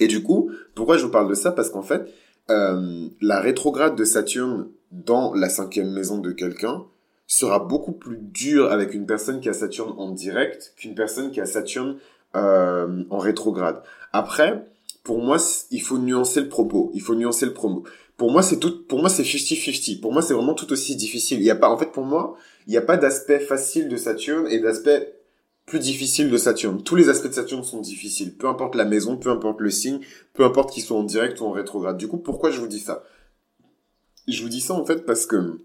Et 0.01 0.09
du 0.09 0.25
coup, 0.25 0.51
pourquoi 0.75 0.97
je 0.97 1.05
vous 1.05 1.13
parle 1.13 1.29
de 1.29 1.35
ça? 1.35 1.53
Parce 1.53 1.71
qu'en 1.71 1.83
fait, 1.83 2.13
euh, 2.51 3.09
la 3.21 3.41
rétrograde 3.41 3.95
de 3.95 4.05
Saturne 4.05 4.69
dans 4.91 5.33
la 5.33 5.49
cinquième 5.49 5.93
maison 5.93 6.19
de 6.19 6.33
quelqu'un, 6.33 6.85
sera 7.39 7.59
beaucoup 7.59 7.93
plus 7.93 8.19
dur 8.19 8.71
avec 8.71 8.95
une 8.95 9.07
personne 9.07 9.41
qui 9.41 9.49
a 9.49 9.53
Saturne 9.53 9.95
en 9.99 10.11
direct 10.11 10.75
qu'une 10.77 10.95
personne 10.95 11.31
qui 11.31 11.41
a 11.41 11.47
Saturne 11.47 11.97
euh, 12.37 13.03
en 13.11 13.19
rétrograde. 13.19 13.83
Après, 14.13 14.67
pour 15.03 15.19
moi, 15.19 15.39
il 15.71 15.83
faut 15.83 15.99
nuancer 15.99 16.41
le 16.41 16.49
propos. 16.49 16.91
Il 16.95 17.03
faut 17.03 17.15
nuancer 17.15 17.47
le 17.47 17.53
promo. 17.53 17.85
Pour 18.17 18.31
moi, 18.31 18.43
c'est 18.43 18.59
tout, 18.59 18.87
pour 18.87 19.01
moi, 19.01 19.09
c'est 19.09 19.25
50-50. 19.25 20.01
Pour 20.01 20.13
moi, 20.13 20.23
c'est 20.23 20.35
vraiment 20.35 20.55
tout 20.55 20.73
aussi 20.73 20.95
difficile. 20.95 21.41
Il 21.41 21.45
y 21.45 21.51
a 21.51 21.57
pas, 21.57 21.69
en 21.69 21.77
fait, 21.77 21.91
pour 21.91 22.05
moi, 22.05 22.37
il 22.67 22.71
n'y 22.71 22.77
a 22.77 22.83
pas 22.83 22.97
d'aspect 22.97 23.41
facile 23.41 23.89
de 23.89 23.97
Saturne 23.97 24.47
et 24.49 24.61
d'aspect 24.61 25.15
plus 25.67 25.81
difficile 25.81 26.31
de 26.31 26.37
Saturne. 26.37 26.83
Tous 26.83 26.95
les 26.95 27.09
aspects 27.09 27.29
de 27.29 27.33
Saturne 27.33 27.65
sont 27.65 27.81
difficiles. 27.81 28.37
Peu 28.37 28.47
importe 28.47 28.77
la 28.77 28.85
maison, 28.85 29.17
peu 29.17 29.31
importe 29.31 29.61
le 29.61 29.71
signe, 29.71 30.01
peu 30.35 30.45
importe 30.45 30.73
qu'ils 30.73 30.85
soient 30.85 30.99
en 30.99 31.05
direct 31.05 31.41
ou 31.41 31.47
en 31.47 31.51
rétrograde. 31.51 31.97
Du 31.97 32.07
coup, 32.07 32.19
pourquoi 32.19 32.51
je 32.51 32.61
vous 32.61 32.69
dis 32.69 32.81
ça? 32.81 33.03
Je 34.29 34.41
vous 34.43 34.49
dis 34.49 34.61
ça, 34.61 34.75
en 34.75 34.85
fait, 34.85 35.05
parce 35.05 35.27
que, 35.27 35.59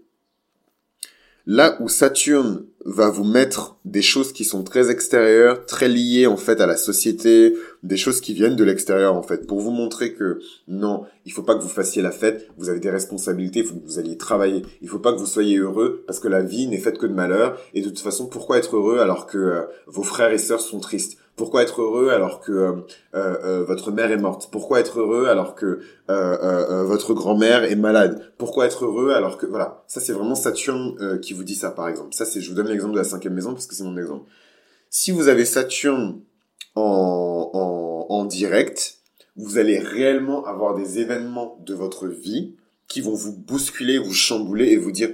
Là 1.46 1.76
où 1.80 1.88
Saturne 1.88 2.64
va 2.84 3.10
vous 3.10 3.24
mettre 3.24 3.76
des 3.84 4.02
choses 4.02 4.32
qui 4.32 4.44
sont 4.44 4.62
très 4.62 4.90
extérieures, 4.90 5.66
très 5.66 5.88
liées 5.88 6.26
en 6.26 6.36
fait 6.36 6.60
à 6.60 6.66
la 6.66 6.76
société, 6.76 7.54
des 7.82 7.96
choses 7.96 8.20
qui 8.20 8.34
viennent 8.34 8.56
de 8.56 8.64
l'extérieur 8.64 9.14
en 9.14 9.22
fait, 9.22 9.46
pour 9.46 9.60
vous 9.60 9.70
montrer 9.70 10.14
que 10.14 10.40
non, 10.68 11.04
il 11.26 11.32
faut 11.32 11.42
pas 11.42 11.54
que 11.54 11.62
vous 11.62 11.68
fassiez 11.68 12.02
la 12.02 12.10
fête, 12.10 12.48
vous 12.56 12.68
avez 12.68 12.80
des 12.80 12.90
responsabilités, 12.90 13.62
vous 13.62 13.98
alliez 13.98 14.16
travailler, 14.16 14.62
il 14.80 14.88
faut 14.88 14.98
pas 14.98 15.12
que 15.12 15.18
vous 15.18 15.26
soyez 15.26 15.58
heureux 15.58 16.04
parce 16.06 16.20
que 16.20 16.28
la 16.28 16.42
vie 16.42 16.68
n'est 16.68 16.78
faite 16.78 16.98
que 16.98 17.06
de 17.06 17.14
malheur 17.14 17.58
et 17.74 17.82
de 17.82 17.88
toute 17.88 18.00
façon 18.00 18.26
pourquoi 18.26 18.58
être 18.58 18.76
heureux 18.76 18.98
alors 18.98 19.26
que 19.26 19.38
euh, 19.38 19.62
vos 19.86 20.02
frères 20.02 20.32
et 20.32 20.38
sœurs 20.38 20.60
sont 20.60 20.80
tristes? 20.80 21.18
Pourquoi 21.40 21.62
être 21.62 21.80
heureux 21.80 22.10
alors 22.10 22.42
que 22.42 22.52
euh, 22.52 22.72
euh, 23.14 23.36
euh, 23.44 23.64
votre 23.64 23.92
mère 23.92 24.10
est 24.12 24.18
morte? 24.18 24.50
Pourquoi 24.52 24.78
être 24.78 25.00
heureux 25.00 25.26
alors 25.26 25.54
que 25.54 25.80
votre 26.06 27.14
grand-mère 27.14 27.64
est 27.64 27.76
malade? 27.76 28.30
Pourquoi 28.36 28.66
être 28.66 28.84
heureux 28.84 29.12
alors 29.12 29.38
que 29.38 29.46
voilà 29.46 29.82
Ça 29.86 30.00
c'est 30.00 30.12
vraiment 30.12 30.34
Saturne 30.34 31.18
qui 31.22 31.32
vous 31.32 31.42
dit 31.42 31.54
ça 31.54 31.70
par 31.70 31.88
exemple. 31.88 32.12
Ça 32.12 32.26
c'est 32.26 32.42
je 32.42 32.50
vous 32.50 32.54
donne 32.54 32.68
l'exemple 32.68 32.92
de 32.92 32.98
la 32.98 33.04
cinquième 33.04 33.32
maison 33.32 33.54
parce 33.54 33.66
que 33.66 33.74
c'est 33.74 33.84
mon 33.84 33.96
exemple. 33.96 34.30
Si 34.90 35.12
vous 35.12 35.28
avez 35.28 35.46
Saturne 35.46 36.20
en, 36.74 37.50
en, 37.54 38.14
en 38.14 38.24
direct, 38.26 38.98
vous 39.34 39.56
allez 39.56 39.78
réellement 39.78 40.44
avoir 40.44 40.74
des 40.74 40.98
événements 40.98 41.56
de 41.64 41.72
votre 41.72 42.06
vie 42.06 42.54
qui 42.86 43.00
vont 43.00 43.14
vous 43.14 43.32
bousculer, 43.32 43.96
vous 43.96 44.12
chambouler 44.12 44.66
et 44.72 44.76
vous 44.76 44.92
dire 44.92 45.08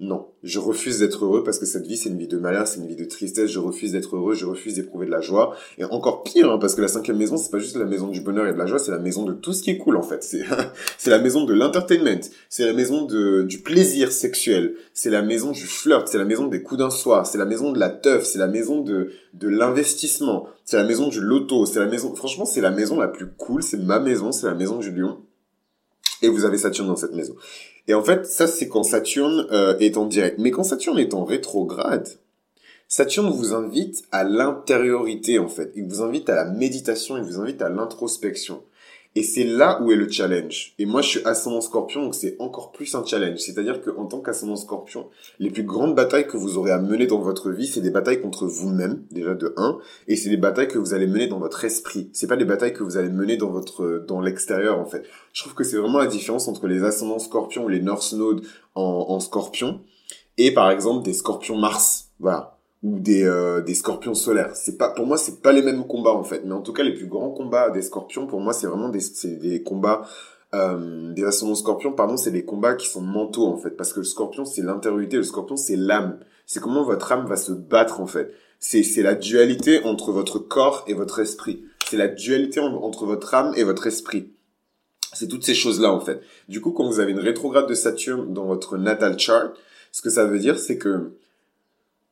non, 0.00 0.28
je 0.44 0.60
refuse 0.60 1.00
d'être 1.00 1.24
heureux 1.24 1.42
parce 1.42 1.58
que 1.58 1.66
cette 1.66 1.84
vie 1.84 1.96
c'est 1.96 2.08
une 2.08 2.18
vie 2.18 2.28
de 2.28 2.38
malheur, 2.38 2.68
c'est 2.68 2.78
une 2.78 2.86
vie 2.86 2.94
de 2.94 3.04
tristesse. 3.04 3.50
Je 3.50 3.58
refuse 3.58 3.92
d'être 3.92 4.14
heureux, 4.14 4.32
je 4.32 4.46
refuse 4.46 4.74
d'éprouver 4.74 5.06
de 5.06 5.10
la 5.10 5.20
joie. 5.20 5.56
Et 5.76 5.84
encore 5.84 6.22
pire, 6.22 6.52
hein, 6.52 6.58
parce 6.58 6.76
que 6.76 6.80
la 6.80 6.86
cinquième 6.86 7.16
maison 7.16 7.36
c'est 7.36 7.50
pas 7.50 7.58
juste 7.58 7.76
la 7.76 7.84
maison 7.84 8.06
du 8.06 8.20
bonheur 8.20 8.46
et 8.46 8.52
de 8.52 8.58
la 8.58 8.66
joie, 8.66 8.78
c'est 8.78 8.92
la 8.92 9.00
maison 9.00 9.24
de 9.24 9.32
tout 9.32 9.52
ce 9.52 9.60
qui 9.60 9.70
est 9.70 9.78
cool 9.78 9.96
en 9.96 10.04
fait. 10.04 10.22
C'est 10.22 10.44
c'est 10.98 11.10
la 11.10 11.18
maison 11.18 11.44
de 11.44 11.52
l'entertainment, 11.52 12.20
c'est 12.48 12.64
la 12.64 12.74
maison 12.74 13.06
de 13.06 13.42
du 13.42 13.58
plaisir 13.58 14.12
sexuel, 14.12 14.76
c'est 14.94 15.10
la 15.10 15.22
maison 15.22 15.50
du 15.50 15.66
flirt, 15.66 16.06
c'est 16.06 16.18
la 16.18 16.24
maison 16.24 16.46
des 16.46 16.62
coups 16.62 16.78
d'un 16.78 16.90
soir, 16.90 17.26
c'est 17.26 17.38
la 17.38 17.44
maison 17.44 17.72
de 17.72 17.80
la 17.80 17.88
teuf, 17.88 18.24
c'est 18.24 18.38
la 18.38 18.46
maison 18.46 18.82
de 18.82 19.10
de 19.34 19.48
l'investissement, 19.48 20.46
c'est 20.64 20.76
la 20.76 20.84
maison 20.84 21.08
du 21.08 21.20
loto, 21.20 21.66
c'est 21.66 21.80
la 21.80 21.86
maison. 21.86 22.14
Franchement, 22.14 22.44
c'est 22.44 22.60
la 22.60 22.70
maison 22.70 23.00
la 23.00 23.08
plus 23.08 23.26
cool, 23.26 23.64
c'est 23.64 23.78
ma 23.78 23.98
maison, 23.98 24.30
c'est 24.30 24.46
la 24.46 24.54
maison 24.54 24.78
du 24.78 24.92
lion. 24.92 25.18
Et 26.22 26.28
vous 26.28 26.44
avez 26.44 26.58
Saturne 26.58 26.88
dans 26.88 26.96
cette 26.96 27.14
maison. 27.14 27.34
Et 27.88 27.94
en 27.94 28.04
fait, 28.04 28.26
ça 28.26 28.46
c'est 28.46 28.68
quand 28.68 28.82
Saturne 28.82 29.46
euh, 29.50 29.76
est 29.78 29.96
en 29.96 30.06
direct. 30.06 30.36
Mais 30.38 30.50
quand 30.50 30.62
Saturne 30.62 30.98
est 30.98 31.14
en 31.14 31.24
rétrograde, 31.24 32.08
Saturne 32.86 33.30
vous 33.30 33.54
invite 33.54 34.04
à 34.12 34.24
l'intériorité 34.24 35.38
en 35.38 35.48
fait. 35.48 35.72
Il 35.74 35.84
vous 35.84 36.02
invite 36.02 36.28
à 36.28 36.34
la 36.34 36.44
méditation, 36.44 37.16
il 37.16 37.24
vous 37.24 37.40
invite 37.40 37.62
à 37.62 37.70
l'introspection. 37.70 38.62
Et 39.14 39.22
c'est 39.22 39.44
là 39.44 39.80
où 39.82 39.90
est 39.90 39.96
le 39.96 40.08
challenge. 40.08 40.74
Et 40.78 40.86
moi, 40.86 41.02
je 41.02 41.08
suis 41.08 41.24
ascendant 41.24 41.60
scorpion, 41.60 42.02
donc 42.02 42.14
c'est 42.14 42.36
encore 42.38 42.72
plus 42.72 42.94
un 42.94 43.04
challenge. 43.04 43.38
C'est-à-dire 43.38 43.80
qu'en 43.80 44.06
tant 44.06 44.20
qu'ascendant 44.20 44.56
scorpion, 44.56 45.08
les 45.38 45.50
plus 45.50 45.64
grandes 45.64 45.94
batailles 45.94 46.26
que 46.26 46.36
vous 46.36 46.58
aurez 46.58 46.70
à 46.70 46.78
mener 46.78 47.06
dans 47.06 47.20
votre 47.20 47.50
vie, 47.50 47.66
c'est 47.66 47.80
des 47.80 47.90
batailles 47.90 48.20
contre 48.20 48.46
vous-même, 48.46 49.02
déjà 49.10 49.34
de 49.34 49.54
1, 49.56 49.78
et 50.06 50.16
c'est 50.16 50.30
des 50.30 50.36
batailles 50.36 50.68
que 50.68 50.78
vous 50.78 50.94
allez 50.94 51.06
mener 51.06 51.26
dans 51.26 51.38
votre 51.38 51.64
esprit. 51.64 52.10
C'est 52.12 52.26
pas 52.26 52.36
des 52.36 52.44
batailles 52.44 52.74
que 52.74 52.84
vous 52.84 52.96
allez 52.96 53.08
mener 53.08 53.36
dans 53.36 53.50
votre, 53.50 54.04
dans 54.06 54.20
l'extérieur, 54.20 54.78
en 54.78 54.84
fait. 54.84 55.04
Je 55.32 55.42
trouve 55.42 55.54
que 55.54 55.64
c'est 55.64 55.78
vraiment 55.78 55.98
la 55.98 56.06
différence 56.06 56.46
entre 56.46 56.66
les 56.66 56.84
ascendants 56.84 57.18
scorpions 57.18 57.64
ou 57.64 57.68
les 57.68 57.80
North 57.80 58.12
Node 58.12 58.44
en, 58.74 59.06
en 59.08 59.20
scorpion, 59.20 59.80
et 60.36 60.52
par 60.52 60.70
exemple 60.70 61.04
des 61.04 61.14
scorpions 61.14 61.56
Mars. 61.56 62.10
Voilà 62.20 62.57
ou 62.82 62.98
des, 63.00 63.24
euh, 63.24 63.60
des 63.60 63.74
scorpions 63.74 64.14
solaires. 64.14 64.54
C'est 64.54 64.78
pas 64.78 64.90
pour 64.90 65.06
moi 65.06 65.16
c'est 65.18 65.42
pas 65.42 65.52
les 65.52 65.62
mêmes 65.62 65.86
combats 65.86 66.14
en 66.14 66.24
fait, 66.24 66.42
mais 66.44 66.52
en 66.52 66.62
tout 66.62 66.72
cas 66.72 66.82
les 66.82 66.94
plus 66.94 67.06
grands 67.06 67.30
combats 67.30 67.70
des 67.70 67.82
scorpions 67.82 68.26
pour 68.26 68.40
moi 68.40 68.52
c'est 68.52 68.66
vraiment 68.66 68.88
des 68.88 69.00
c'est 69.00 69.36
des 69.36 69.62
combats 69.62 70.06
euh, 70.54 71.12
des 71.12 71.24
ascendants 71.24 71.54
scorpions 71.54 71.92
pardon, 71.92 72.16
c'est 72.16 72.30
des 72.30 72.44
combats 72.44 72.74
qui 72.74 72.88
sont 72.88 73.02
mentaux 73.02 73.46
en 73.46 73.58
fait 73.58 73.70
parce 73.70 73.92
que 73.92 74.00
le 74.00 74.04
scorpion 74.04 74.44
c'est 74.44 74.62
l'intériorité, 74.62 75.16
le 75.16 75.22
scorpion 75.22 75.56
c'est 75.56 75.76
l'âme. 75.76 76.20
C'est 76.46 76.60
comment 76.60 76.84
votre 76.84 77.12
âme 77.12 77.26
va 77.26 77.36
se 77.36 77.52
battre 77.52 78.00
en 78.00 78.06
fait. 78.06 78.32
C'est 78.58 78.82
c'est 78.82 79.02
la 79.02 79.14
dualité 79.14 79.84
entre 79.84 80.12
votre 80.12 80.38
corps 80.38 80.84
et 80.86 80.94
votre 80.94 81.18
esprit. 81.18 81.64
C'est 81.90 81.98
la 81.98 82.08
dualité 82.08 82.60
entre 82.60 83.04
votre 83.06 83.34
âme 83.34 83.52
et 83.56 83.64
votre 83.64 83.86
esprit. 83.86 84.32
C'est 85.12 85.28
toutes 85.28 85.44
ces 85.44 85.54
choses-là 85.54 85.92
en 85.92 86.00
fait. 86.00 86.20
Du 86.48 86.60
coup, 86.60 86.72
quand 86.72 86.86
vous 86.86 87.00
avez 87.00 87.12
une 87.12 87.18
rétrograde 87.18 87.66
de 87.68 87.74
Saturne 87.74 88.32
dans 88.32 88.46
votre 88.46 88.78
natal 88.78 89.18
chart, 89.18 89.52
ce 89.92 90.00
que 90.00 90.10
ça 90.10 90.24
veut 90.24 90.38
dire 90.38 90.58
c'est 90.58 90.78
que 90.78 91.12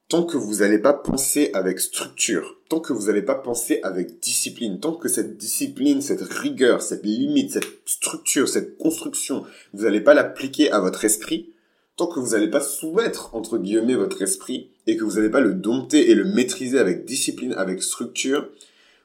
tant 0.08 0.24
que 0.24 0.36
vous 0.36 0.56
n'allez 0.56 0.78
pas 0.78 0.92
penser 0.92 1.50
avec 1.52 1.80
structure, 1.80 2.58
tant 2.68 2.80
que 2.80 2.92
vous 2.92 3.06
n'allez 3.06 3.22
pas 3.22 3.34
penser 3.34 3.80
avec 3.82 4.20
discipline, 4.20 4.78
tant 4.78 4.94
que 4.94 5.08
cette 5.08 5.36
discipline, 5.36 6.00
cette 6.00 6.22
rigueur, 6.22 6.82
cette 6.82 7.04
limite, 7.04 7.52
cette 7.52 7.66
structure, 7.86 8.48
cette 8.48 8.78
construction, 8.78 9.44
vous 9.72 9.84
n'allez 9.84 10.00
pas 10.00 10.14
l'appliquer 10.14 10.70
à 10.70 10.80
votre 10.80 11.04
esprit, 11.04 11.52
tant 11.96 12.06
que 12.06 12.20
vous 12.20 12.30
n'allez 12.30 12.50
pas 12.50 12.60
soumettre, 12.60 13.34
entre 13.34 13.58
guillemets, 13.58 13.94
votre 13.94 14.22
esprit, 14.22 14.70
et 14.86 14.96
que 14.96 15.04
vous 15.04 15.16
n'allez 15.16 15.30
pas 15.30 15.40
le 15.40 15.54
dompter 15.54 16.10
et 16.10 16.14
le 16.14 16.24
maîtriser 16.24 16.78
avec 16.78 17.04
discipline, 17.04 17.54
avec 17.54 17.82
structure, 17.82 18.48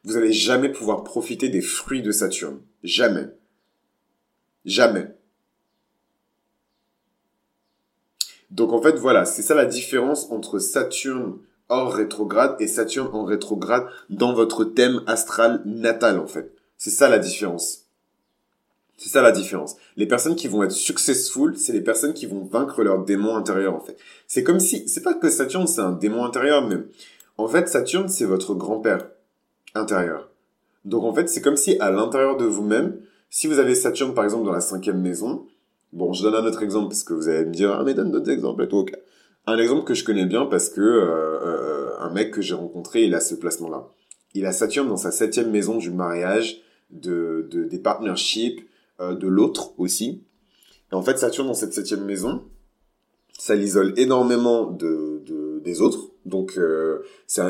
vous 0.04 0.14
n'allez 0.14 0.34
jamais 0.34 0.70
pouvoir 0.70 1.04
profiter 1.04 1.50
des 1.50 1.62
fruits 1.62 2.02
de 2.02 2.12
Saturne. 2.12 2.60
Jamais. 2.84 3.28
Jamais. 4.66 5.08
Donc 8.52 8.74
en 8.74 8.82
fait, 8.82 8.98
voilà, 8.98 9.26
c'est 9.26 9.42
ça 9.42 9.56
la 9.56 9.66
différence 9.66 10.30
entre 10.30 10.60
Saturne 10.60 11.38
hors 11.70 11.94
rétrograde 11.94 12.56
et 12.60 12.68
Saturne 12.68 13.10
en 13.14 13.24
rétrograde 13.24 13.86
dans 14.10 14.34
votre 14.34 14.66
thème 14.66 15.02
astral 15.08 15.62
natal, 15.66 16.20
en 16.20 16.28
fait. 16.28 16.54
C'est 16.78 16.90
ça 16.90 17.08
la 17.08 17.18
différence. 17.18 17.86
C'est 18.98 19.10
ça 19.10 19.22
la 19.22 19.32
différence. 19.32 19.78
Les 19.96 20.06
personnes 20.06 20.36
qui 20.36 20.48
vont 20.48 20.64
être 20.64 20.72
successful, 20.72 21.58
c'est 21.58 21.74
les 21.74 21.82
personnes 21.82 22.14
qui 22.14 22.26
vont 22.26 22.44
vaincre 22.44 22.84
leur 22.84 23.04
démon 23.04 23.36
intérieur, 23.36 23.74
en 23.74 23.80
fait. 23.80 23.98
C'est 24.28 24.44
comme 24.44 24.60
si, 24.60 24.88
c'est 24.88 25.02
pas 25.02 25.14
que 25.14 25.30
Saturne, 25.30 25.66
c'est 25.66 25.82
un 25.82 25.94
démon 25.94 26.26
intérieur, 26.26 26.68
mais 26.68 26.76
en 27.38 27.48
fait, 27.48 27.70
Saturne, 27.70 28.10
c'est 28.10 28.26
votre 28.26 28.54
grand-père 28.54 29.08
intérieur. 29.74 30.30
Donc 30.84 31.04
en 31.04 31.14
fait, 31.14 31.30
c'est 31.30 31.42
comme 31.42 31.58
si 31.58 31.78
à 31.80 31.90
l'intérieur 31.90 32.38
de 32.38 32.46
vous-même, 32.46 32.98
si 33.30 33.48
vous 33.48 33.60
avez 33.60 33.76
Saturne, 33.76 34.14
par 34.14 34.24
exemple, 34.24 34.46
dans 34.46 34.52
la 34.52 34.62
cinquième 34.62 35.00
maison, 35.00 35.46
bon, 35.94 36.14
je 36.14 36.24
donne 36.24 36.36
un 36.36 36.46
autre 36.46 36.64
exemple, 36.64 36.90
parce 36.90 37.04
que 37.04 37.14
vous 37.14 37.28
allez 37.28 37.46
me 37.46 37.54
dire, 37.54 37.72
ah, 37.72 37.84
mais 37.84 37.94
donne 37.94 38.12
d'autres 38.12 38.30
exemples 38.30 38.64
et 38.64 38.68
tout, 38.68 38.78
ok. 38.78 38.94
Un 39.48 39.58
exemple 39.58 39.86
que 39.86 39.94
je 39.94 40.04
connais 40.04 40.26
bien 40.26 40.46
parce 40.46 40.70
que 40.70 40.82
euh, 40.82 41.40
euh, 41.42 41.90
un 42.00 42.12
mec 42.12 42.32
que 42.32 42.42
j'ai 42.42 42.54
rencontré, 42.54 43.06
il 43.06 43.16
a 43.16 43.20
ce 43.20 43.34
placement-là. 43.34 43.90
Il 44.36 44.46
a 44.46 44.52
Saturne 44.52 44.88
dans 44.88 44.98
sa 44.98 45.12
septième 45.12 45.50
maison 45.50 45.78
du 45.78 45.90
mariage, 45.90 46.62
de, 46.92 47.48
de 47.50 47.64
des 47.64 47.80
partnerships, 47.80 48.62
euh, 49.00 49.16
de 49.16 49.28
l'autre 49.28 49.74
aussi. 49.80 50.24
Et 50.92 50.96
en 50.96 51.02
fait, 51.02 51.18
Saturne 51.18 51.48
dans 51.48 51.56
cette 51.56 51.74
septième 51.74 52.06
maison, 52.06 52.44
ça 53.38 53.56
l'isole 53.56 53.94
énormément 53.98 54.70
de, 54.70 55.24
de, 55.26 55.60
des 55.64 55.82
autres. 55.82 56.11
Donc, 56.26 56.54
euh, 56.58 57.00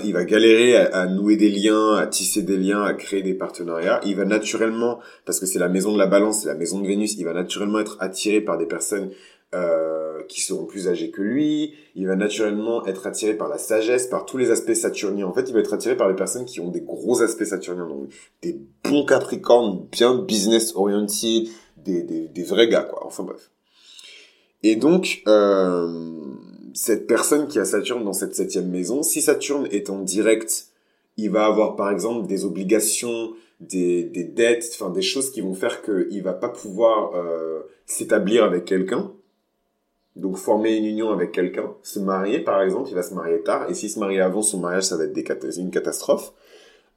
il 0.04 0.14
va 0.14 0.24
galérer 0.24 0.78
à, 0.78 1.06
nouer 1.06 1.36
des 1.36 1.50
liens, 1.50 1.96
à 1.96 2.08
tisser 2.08 2.42
des 2.42 2.58
liens, 2.58 2.84
à 2.84 2.94
créer 2.94 3.22
des 3.22 3.34
partenariats. 3.34 4.00
Il 4.06 4.16
va 4.16 4.26
naturellement, 4.26 5.00
parce 5.26 5.40
que 5.40 5.46
c'est 5.46 5.60
la 5.60 5.70
maison 5.70 5.94
de 5.94 5.98
la 5.98 6.08
balance, 6.08 6.42
c'est 6.42 6.48
la 6.48 6.56
maison 6.56 6.80
de 6.80 6.88
Vénus, 6.88 7.16
il 7.18 7.26
va 7.26 7.34
naturellement 7.34 7.80
être 7.80 7.98
attiré 8.00 8.40
par 8.40 8.58
des 8.58 8.66
personnes 8.66 9.12
euh, 9.54 10.24
qui 10.30 10.40
seront 10.40 10.66
plus 10.66 10.88
âgées 10.88 11.12
que 11.12 11.22
lui. 11.22 11.74
Il 11.96 12.08
va 12.08 12.16
naturellement 12.16 12.86
être 12.86 13.08
attiré 13.08 13.34
par 13.34 13.50
la 13.50 13.58
sagesse, 13.58 14.08
par 14.08 14.26
tous 14.26 14.38
les 14.38 14.52
aspects 14.52 14.74
saturniens. 14.74 15.28
En 15.28 15.34
fait, 15.34 15.50
il 15.50 15.54
va 15.54 15.60
être 15.60 15.74
attiré 15.74 15.98
par 15.98 16.08
les 16.08 16.16
personnes 16.16 16.46
qui 16.46 16.62
ont 16.62 16.70
des 16.70 16.82
gros 16.82 17.22
aspects 17.22 17.44
saturniens, 17.44 17.88
donc 17.88 18.10
des 18.42 18.58
bons 18.86 19.06
capricornes, 19.06 19.86
bien 19.92 20.16
business 20.16 20.74
orientés, 20.76 21.50
des, 21.76 22.04
des, 22.04 22.30
des 22.30 22.44
vrais 22.44 22.70
gars, 22.70 22.84
quoi. 22.84 23.06
Enfin 23.06 23.24
bref. 23.24 23.52
Et 24.64 24.76
donc, 24.76 25.24
euh, 25.28 26.12
cette 26.74 27.08
personne 27.08 27.48
qui 27.48 27.60
a 27.60 27.66
Saturne 27.66 28.04
dans 28.04 28.14
cette 28.14 28.36
septième 28.36 28.70
maison, 28.70 29.04
si 29.04 29.22
Saturne 29.22 29.68
est 29.72 29.90
en 29.90 30.00
direct, 30.00 30.68
il 31.18 31.30
va 31.30 31.46
avoir 31.46 31.76
par 31.76 31.92
exemple 31.92 32.28
des 32.28 32.46
obligations, 32.46 33.34
des, 33.60 34.04
des 34.04 34.24
dettes, 34.24 34.70
enfin 34.74 34.90
des 34.90 35.02
choses 35.02 35.32
qui 35.32 35.42
vont 35.42 35.54
faire 35.54 35.82
qu'il 35.84 36.22
va 36.24 36.34
pas 36.34 36.50
pouvoir 36.50 37.16
euh, 37.16 37.62
s'établir 37.86 38.44
avec 38.44 38.66
quelqu'un. 38.66 39.12
Donc 40.16 40.36
former 40.36 40.76
une 40.76 40.86
union 40.86 41.12
avec 41.12 41.32
quelqu'un, 41.32 41.74
se 41.84 42.00
marier 42.00 42.40
par 42.40 42.62
exemple, 42.62 42.90
il 42.90 42.96
va 42.96 43.04
se 43.04 43.14
marier 43.14 43.42
tard, 43.44 43.70
et 43.70 43.74
s'il 43.74 43.90
se 43.90 43.98
marie 43.98 44.20
avant 44.20 44.42
son 44.42 44.60
mariage, 44.60 44.84
ça 44.84 44.98
va 44.98 45.06
être 45.06 45.14
des 45.14 45.60
une 45.60 45.72
catastrophe. 45.72 46.34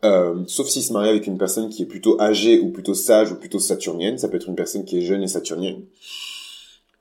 Euh, 0.04 0.42
sauf 0.48 0.66
s'il 0.66 0.82
se 0.82 0.92
marie 0.92 1.08
avec 1.08 1.26
une 1.26 1.38
personne 1.38 1.68
qui 1.68 1.82
est 1.82 1.86
plutôt 1.86 2.20
âgée 2.20 2.60
ou 2.60 2.70
plutôt 2.70 2.92
sage 2.92 3.30
ou 3.30 3.36
plutôt 3.36 3.60
saturnienne, 3.60 4.18
ça 4.18 4.28
peut 4.28 4.36
être 4.36 4.48
une 4.48 4.56
personne 4.56 4.84
qui 4.84 4.98
est 4.98 5.02
jeune 5.02 5.22
et 5.22 5.28
saturnienne. 5.28 5.82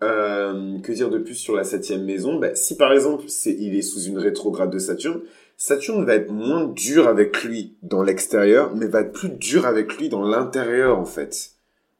Euh, 0.03 0.79
que 0.79 0.91
dire 0.91 1.09
de 1.09 1.17
plus 1.17 1.35
sur 1.35 1.55
la 1.55 1.63
septième 1.63 2.03
maison? 2.03 2.37
Bah, 2.37 2.55
Si 2.55 2.75
par 2.75 2.91
exemple 2.91 3.25
il 3.45 3.75
est 3.75 3.81
sous 3.81 4.01
une 4.01 4.17
rétrograde 4.17 4.69
de 4.69 4.79
Saturne, 4.79 5.21
Saturne 5.57 6.03
va 6.03 6.15
être 6.15 6.31
moins 6.31 6.65
dur 6.65 7.07
avec 7.07 7.43
lui 7.43 7.75
dans 7.83 8.03
l'extérieur, 8.03 8.75
mais 8.75 8.87
va 8.87 9.01
être 9.01 9.13
plus 9.13 9.29
dur 9.29 9.65
avec 9.65 9.97
lui 9.97 10.09
dans 10.09 10.23
l'intérieur 10.23 10.99
en 10.99 11.05
fait. 11.05 11.51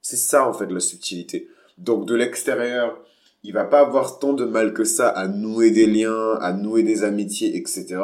C'est 0.02 0.18
ça 0.18 0.48
en 0.48 0.54
fait 0.54 0.70
la 0.70 0.82
subtilité. 0.82 1.48
Donc 1.78 2.06
de 2.06 2.16
l'extérieur, 2.16 3.00
il 3.44 3.54
va 3.54 3.64
pas 3.64 3.80
avoir 3.80 4.20
tant 4.20 4.34
de 4.34 4.46
mal 4.46 4.74
que 4.74 4.84
ça 4.84 5.08
à 5.08 5.28
nouer 5.28 5.72
des 5.72 5.86
liens, 5.86 6.38
à 6.42 6.52
nouer 6.52 6.84
des 6.84 7.04
amitiés, 7.04 7.56
etc. 7.56 7.98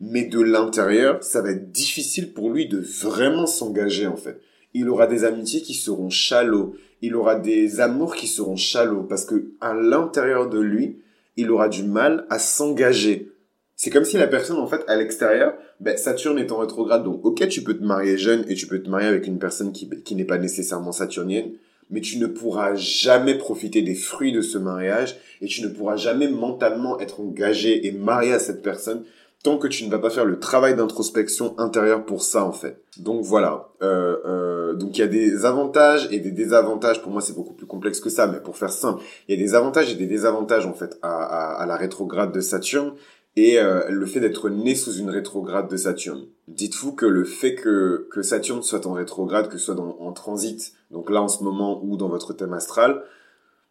Mais 0.00 0.24
de 0.24 0.40
l'intérieur, 0.40 1.22
ça 1.24 1.42
va 1.42 1.50
être 1.50 1.72
difficile 1.72 2.32
pour 2.32 2.50
lui 2.50 2.68
de 2.68 2.78
vraiment 2.78 3.46
s'engager 3.46 4.06
en 4.06 4.16
fait. 4.16 4.40
Il 4.74 4.88
aura 4.88 5.06
des 5.06 5.24
amitiés 5.24 5.62
qui 5.62 5.74
seront 5.74 6.10
chalots, 6.10 6.74
il 7.02 7.14
aura 7.16 7.36
des 7.36 7.80
amours 7.80 8.14
qui 8.14 8.26
seront 8.26 8.56
chalots 8.56 9.02
parce 9.02 9.24
que 9.24 9.52
à 9.60 9.74
l'intérieur 9.74 10.48
de 10.48 10.58
lui, 10.58 10.98
il 11.36 11.50
aura 11.50 11.68
du 11.68 11.84
mal 11.84 12.26
à 12.30 12.38
s'engager. 12.38 13.32
C'est 13.76 13.90
comme 13.90 14.04
si 14.04 14.18
la 14.18 14.26
personne, 14.26 14.58
en 14.58 14.66
fait, 14.66 14.82
à 14.88 14.96
l'extérieur, 14.96 15.54
ben, 15.78 15.96
Saturne 15.96 16.38
est 16.38 16.50
en 16.50 16.58
rétrograde, 16.58 17.04
donc 17.04 17.24
ok, 17.24 17.46
tu 17.48 17.62
peux 17.62 17.78
te 17.78 17.84
marier 17.84 18.18
jeune 18.18 18.44
et 18.48 18.54
tu 18.54 18.66
peux 18.66 18.82
te 18.82 18.90
marier 18.90 19.06
avec 19.06 19.26
une 19.28 19.38
personne 19.38 19.72
qui, 19.72 19.88
qui 20.04 20.16
n'est 20.16 20.24
pas 20.24 20.38
nécessairement 20.38 20.90
saturnienne, 20.90 21.52
mais 21.88 22.00
tu 22.00 22.18
ne 22.18 22.26
pourras 22.26 22.74
jamais 22.74 23.38
profiter 23.38 23.82
des 23.82 23.94
fruits 23.94 24.32
de 24.32 24.40
ce 24.40 24.58
mariage 24.58 25.16
et 25.40 25.46
tu 25.46 25.62
ne 25.62 25.68
pourras 25.68 25.96
jamais 25.96 26.26
mentalement 26.26 26.98
être 26.98 27.20
engagé 27.20 27.86
et 27.86 27.92
marié 27.92 28.32
à 28.32 28.40
cette 28.40 28.62
personne 28.62 29.04
tant 29.44 29.58
que 29.58 29.68
tu 29.68 29.86
ne 29.86 29.90
vas 29.90 30.00
pas 30.00 30.10
faire 30.10 30.24
le 30.24 30.40
travail 30.40 30.74
d'introspection 30.74 31.58
intérieure 31.58 32.04
pour 32.04 32.22
ça 32.22 32.44
en 32.44 32.52
fait. 32.52 32.82
Donc 32.98 33.22
voilà. 33.22 33.68
Euh, 33.82 34.16
euh, 34.26 34.57
donc 34.74 34.96
il 34.98 35.00
y 35.00 35.04
a 35.04 35.08
des 35.08 35.44
avantages 35.44 36.08
et 36.10 36.20
des 36.20 36.30
désavantages. 36.30 37.02
Pour 37.02 37.12
moi 37.12 37.20
c'est 37.20 37.34
beaucoup 37.34 37.54
plus 37.54 37.66
complexe 37.66 38.00
que 38.00 38.10
ça, 38.10 38.26
mais 38.26 38.40
pour 38.40 38.56
faire 38.56 38.72
simple, 38.72 39.02
il 39.28 39.38
y 39.38 39.38
a 39.40 39.44
des 39.44 39.54
avantages 39.54 39.90
et 39.92 39.94
des 39.94 40.06
désavantages 40.06 40.66
en 40.66 40.74
fait 40.74 40.98
à, 41.02 41.64
la 41.66 41.76
rétrograde 41.76 42.32
de 42.32 42.40
Saturne 42.40 42.92
et 43.36 43.58
euh, 43.58 43.88
le 43.88 44.06
fait 44.06 44.20
d'être 44.20 44.48
né 44.48 44.74
sous 44.74 44.94
une 44.94 45.10
rétrograde 45.10 45.68
de 45.68 45.76
Saturne. 45.76 46.26
Dites-vous 46.48 46.92
que 46.92 47.06
le 47.06 47.24
fait 47.24 47.54
que, 47.54 48.08
que 48.10 48.22
Saturne 48.22 48.62
soit 48.62 48.86
en 48.86 48.94
rétrograde, 48.94 49.48
que 49.48 49.58
ce 49.58 49.66
soit 49.66 49.80
en 49.80 50.12
transit, 50.12 50.72
donc 50.90 51.10
là 51.10 51.22
en 51.22 51.28
ce 51.28 51.44
moment 51.44 51.80
ou 51.84 51.96
dans 51.96 52.08
votre 52.08 52.32
thème 52.32 52.52
astral, 52.52 53.02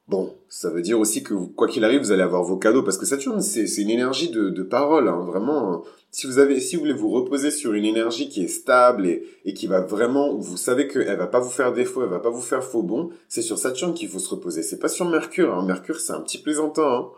Bon, 0.08 0.34
ça 0.48 0.70
veut 0.70 0.82
dire 0.82 1.00
aussi 1.00 1.22
que 1.22 1.34
quoi 1.34 1.67
qu'il 1.67 1.84
arrive, 1.84 2.00
vous 2.00 2.12
allez 2.12 2.24
avoir 2.24 2.43
vos 2.43 2.58
cadeaux 2.58 2.82
parce 2.82 2.98
que 2.98 3.06
Saturne, 3.06 3.41
c'est 3.41 3.65
une 3.82 3.89
énergie 3.89 4.30
de, 4.30 4.50
de 4.50 4.63
parole, 4.63 5.10
hein, 5.10 5.20
vraiment. 5.26 5.84
Si 6.12 6.26
vous 6.26 6.39
avez, 6.39 6.62
si 6.62 6.76
vous 6.76 6.84
voulez 6.84 6.93
vous 6.93 7.10
reposer 7.10 7.52
sur 7.52 7.74
une 7.74 7.84
énergie 7.84 8.30
qui 8.30 8.41
est 8.41 8.48
stable 8.48 9.06
et, 9.06 9.54
qui 9.54 9.67
va 9.67 9.82
vraiment, 9.82 10.34
vous 10.38 10.56
savez 10.56 10.88
qu'elle 10.88 11.17
va 11.17 11.28
pas 11.28 11.41
vous 11.41 11.50
faire 11.50 11.74
défaut, 11.74 12.04
elle 12.04 12.10
va 12.10 12.20
pas 12.20 12.30
vous 12.30 12.41
faire 12.41 12.63
faux 12.63 12.84
bon, 12.84 13.10
c'est 13.28 13.41
sur 13.41 13.58
Saturne 13.58 13.93
qu'il 13.93 14.08
faut 14.08 14.20
se 14.20 14.30
reposer. 14.30 14.63
C'est 14.63 14.80
pas 14.80 14.88
sur 14.88 15.10
Mercure. 15.10 15.54
Hein. 15.54 15.65
Mercure, 15.65 16.00
c'est 16.00 16.13
un 16.13 16.22
petit 16.22 16.38
plaisantin. 16.38 16.88
Hein. 16.88 17.10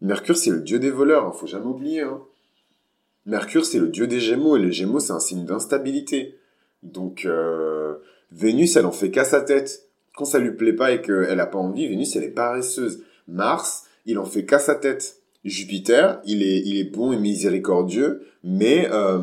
Mercure, 0.00 0.36
c'est 0.36 0.50
le 0.50 0.60
dieu 0.60 0.78
des 0.78 0.90
voleurs. 0.90 1.26
Hein. 1.26 1.32
Faut 1.32 1.48
jamais 1.48 1.66
oublier. 1.66 2.02
Hein. 2.02 2.22
Mercure, 3.26 3.66
c'est 3.66 3.80
le 3.80 3.88
dieu 3.88 4.06
des 4.06 4.20
Gémeaux 4.20 4.56
et 4.56 4.60
les 4.60 4.72
Gémeaux, 4.72 5.00
c'est 5.00 5.12
un 5.12 5.20
signe 5.20 5.44
d'instabilité. 5.44 6.38
Donc 6.84 7.24
euh, 7.24 7.96
Vénus, 8.30 8.76
elle 8.76 8.86
en 8.86 8.92
fait 8.92 9.10
qu'à 9.10 9.24
sa 9.24 9.40
tête 9.40 9.85
quand 10.16 10.24
ça 10.24 10.38
lui 10.40 10.52
plaît 10.52 10.72
pas 10.72 10.92
et 10.92 11.02
qu'elle 11.02 11.38
a 11.38 11.46
pas 11.46 11.58
envie, 11.58 11.86
Vénus, 11.86 12.16
elle 12.16 12.24
est 12.24 12.30
paresseuse. 12.30 13.04
Mars, 13.28 13.84
il 14.06 14.18
en 14.18 14.24
fait 14.24 14.44
qu'à 14.44 14.58
sa 14.58 14.74
tête. 14.74 15.20
Jupiter, 15.44 16.20
il 16.24 16.42
est, 16.42 16.60
il 16.64 16.78
est 16.78 16.90
bon 16.90 17.12
et 17.12 17.18
miséricordieux, 17.18 18.26
mais 18.42 18.88
euh, 18.90 19.20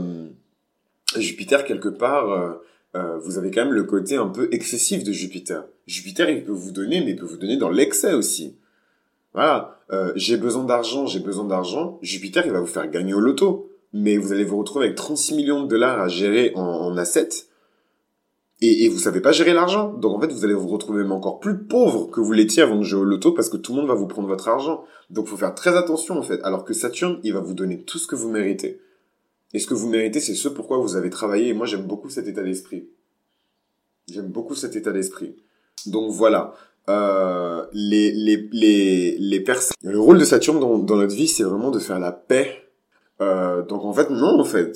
Jupiter, 1.18 1.66
quelque 1.66 1.90
part, 1.90 2.32
euh, 2.32 2.54
euh, 2.96 3.18
vous 3.18 3.38
avez 3.38 3.52
quand 3.52 3.66
même 3.66 3.74
le 3.74 3.84
côté 3.84 4.16
un 4.16 4.28
peu 4.28 4.48
excessif 4.54 5.04
de 5.04 5.12
Jupiter. 5.12 5.66
Jupiter, 5.86 6.30
il 6.30 6.46
peut 6.46 6.54
vous 6.54 6.72
donner, 6.72 7.02
mais 7.02 7.12
il 7.12 7.16
peut 7.18 7.26
vous 7.26 7.38
donner 7.38 7.58
dans 7.58 7.70
l'excès 7.70 8.14
aussi. 8.14 8.56
Voilà, 9.34 9.80
j'ai 10.16 10.38
besoin 10.38 10.64
d'argent, 10.64 11.08
j'ai 11.08 11.20
besoin 11.20 11.46
d'argent. 11.46 11.98
Jupiter, 12.04 12.46
il 12.46 12.52
va 12.52 12.60
vous 12.60 12.68
faire 12.68 12.88
gagner 12.88 13.16
au 13.16 13.20
loto, 13.20 13.72
mais 13.92 14.18
vous 14.18 14.32
allez 14.32 14.44
vous 14.44 14.60
retrouver 14.60 14.86
avec 14.86 14.96
36 14.96 15.34
millions 15.34 15.64
de 15.64 15.68
dollars 15.68 16.00
à 16.00 16.08
gérer 16.08 16.52
en, 16.56 16.62
en 16.62 16.98
assets 16.98 17.48
et, 18.64 18.90
vous 18.90 19.00
savez 19.00 19.20
pas 19.20 19.32
gérer 19.32 19.54
l'argent. 19.54 19.94
Donc 19.94 20.16
en 20.16 20.22
fait, 20.22 20.32
vous 20.32 20.46
allez 20.46 20.54
vous 20.54 20.68
retrouver 20.68 21.04
même 21.04 21.12
encore 21.12 21.40
plus 21.40 21.58
pauvre 21.58 22.10
que 22.10 22.22
vous 22.22 22.32
l'étiez 22.32 22.64
avant 22.64 22.78
de 22.78 22.84
jouer 22.84 23.02
au 23.02 23.06
loto 23.06 23.32
parce 23.32 23.50
que 23.50 23.58
tout 23.58 23.74
le 23.74 23.80
monde 23.80 23.88
va 23.88 23.96
vous 23.96 24.08
prendre 24.08 24.28
votre 24.28 24.48
argent. 24.48 24.84
Donc 25.10 25.28
faut 25.28 25.38
faire 25.38 25.54
très 25.54 25.76
attention 25.76 26.18
en 26.18 26.24
fait. 26.24 26.42
Alors 26.44 26.64
que 26.64 26.74
Saturne, 26.74 27.20
il 27.24 27.34
va 27.34 27.40
vous 27.40 27.54
donner 27.54 27.84
tout 27.84 27.98
ce 27.98 28.08
que 28.08 28.16
vous 28.16 28.30
méritez. 28.30 28.80
Et 29.54 29.60
ce 29.60 29.68
que 29.68 29.74
vous 29.74 29.90
méritez, 29.90 30.20
c'est 30.20 30.34
ce 30.34 30.48
pourquoi 30.48 30.78
vous 30.78 30.96
avez 30.96 31.10
travaillé. 31.10 31.50
Et 31.50 31.54
moi, 31.54 31.66
j'aime 31.66 31.84
beaucoup 31.84 32.10
cet 32.10 32.28
état 32.28 32.42
d'esprit. 32.42 32.90
J'aime 34.10 34.28
beaucoup 34.28 34.56
cet 34.56 34.76
état 34.76 34.92
d'esprit. 34.92 35.36
Donc 35.86 36.12
voilà. 36.12 36.54
Euh, 36.90 37.66
les 37.72 38.12
les 38.12 38.50
les 38.52 39.18
les 39.18 39.40
personnes. 39.40 39.76
Le 39.84 40.00
rôle 40.00 40.18
de 40.18 40.26
Saturne 40.26 40.60
dans, 40.60 40.80
dans 40.80 40.98
notre 40.98 41.16
vie, 41.16 41.28
c'est 41.28 41.44
vraiment 41.44 41.72
de 41.72 41.80
faire 41.80 42.00
la 42.00 42.12
paix. 42.12 42.64
Euh, 43.22 43.62
donc 43.64 43.86
en 43.86 43.94
fait, 43.94 44.10
non, 44.10 44.40
en 44.40 44.44
fait. 44.44 44.76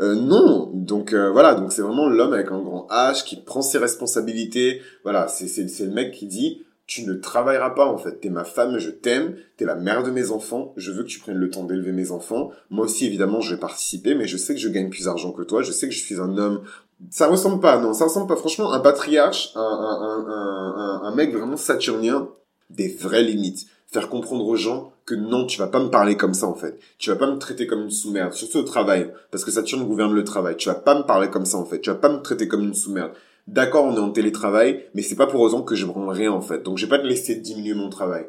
Euh, 0.00 0.14
non, 0.14 0.70
donc 0.72 1.12
euh, 1.12 1.30
voilà, 1.30 1.54
donc 1.54 1.72
c'est 1.72 1.82
vraiment 1.82 2.08
l'homme 2.08 2.32
avec 2.32 2.50
un 2.50 2.60
grand 2.60 2.86
H 2.90 3.24
qui 3.24 3.36
prend 3.36 3.60
ses 3.60 3.78
responsabilités. 3.78 4.80
Voilà, 5.04 5.28
c'est 5.28 5.46
c'est 5.46 5.84
le 5.84 5.92
mec 5.92 6.12
qui 6.12 6.26
dit 6.26 6.62
tu 6.86 7.04
ne 7.06 7.14
travailleras 7.14 7.70
pas 7.70 7.86
en 7.86 7.98
fait. 7.98 8.18
T'es 8.20 8.30
ma 8.30 8.44
femme, 8.44 8.78
je 8.78 8.90
t'aime, 8.90 9.36
t'es 9.56 9.64
la 9.64 9.76
mère 9.76 10.02
de 10.02 10.10
mes 10.10 10.30
enfants, 10.30 10.72
je 10.76 10.90
veux 10.90 11.02
que 11.02 11.08
tu 11.08 11.20
prennes 11.20 11.36
le 11.36 11.50
temps 11.50 11.64
d'élever 11.64 11.92
mes 11.92 12.10
enfants. 12.12 12.50
Moi 12.70 12.86
aussi 12.86 13.06
évidemment 13.06 13.40
je 13.40 13.54
vais 13.54 13.60
participer, 13.60 14.14
mais 14.14 14.26
je 14.26 14.38
sais 14.38 14.54
que 14.54 14.60
je 14.60 14.68
gagne 14.70 14.88
plus 14.88 15.04
d'argent 15.04 15.32
que 15.32 15.42
toi, 15.42 15.62
je 15.62 15.70
sais 15.70 15.88
que 15.88 15.94
je 15.94 16.00
suis 16.00 16.18
un 16.18 16.36
homme. 16.38 16.62
Ça 17.10 17.28
ressemble 17.28 17.60
pas, 17.60 17.78
non, 17.78 17.92
ça 17.94 18.04
ressemble 18.04 18.26
pas. 18.26 18.36
Franchement, 18.36 18.72
un 18.72 18.80
patriarche, 18.80 19.52
un, 19.54 19.60
un, 19.60 20.26
un, 20.28 21.02
un 21.04 21.14
mec 21.14 21.34
vraiment 21.34 21.56
saturnien, 21.56 22.28
des 22.70 22.88
vraies 22.88 23.22
limites. 23.22 23.66
Faire 23.90 24.08
comprendre 24.08 24.46
aux 24.46 24.56
gens 24.56 24.92
que 25.04 25.14
non, 25.14 25.46
tu 25.46 25.58
vas 25.58 25.66
pas 25.66 25.80
me 25.80 25.88
parler 25.88 26.16
comme 26.16 26.34
ça 26.34 26.46
en 26.46 26.54
fait. 26.54 26.78
Tu 26.98 27.10
vas 27.10 27.16
pas 27.16 27.30
me 27.30 27.38
traiter 27.38 27.66
comme 27.66 27.82
une 27.82 27.90
sous-merde, 27.90 28.32
surtout 28.32 28.58
au 28.58 28.62
travail, 28.62 29.12
parce 29.30 29.44
que 29.44 29.50
Saturne 29.50 29.84
gouverne 29.84 30.14
le 30.14 30.24
travail. 30.24 30.56
Tu 30.56 30.68
vas 30.68 30.76
pas 30.76 30.96
me 30.96 31.02
parler 31.02 31.28
comme 31.28 31.44
ça 31.44 31.58
en 31.58 31.64
fait. 31.64 31.80
Tu 31.80 31.90
vas 31.90 31.96
pas 31.96 32.08
me 32.08 32.22
traiter 32.22 32.46
comme 32.46 32.62
une 32.62 32.74
sous-merde. 32.74 33.12
D'accord, 33.48 33.84
on 33.84 33.96
est 33.96 34.00
en 34.00 34.10
télétravail, 34.10 34.84
mais 34.94 35.02
c'est 35.02 35.16
pas 35.16 35.26
pour 35.26 35.40
autant 35.40 35.62
que 35.62 35.74
je 35.74 35.86
rends 35.86 36.08
rien 36.08 36.30
en 36.30 36.40
fait. 36.40 36.62
Donc 36.62 36.78
je 36.78 36.86
vais 36.86 36.90
pas 36.90 37.00
te 37.00 37.06
laisser 37.06 37.34
diminuer 37.36 37.74
mon 37.74 37.90
travail. 37.90 38.26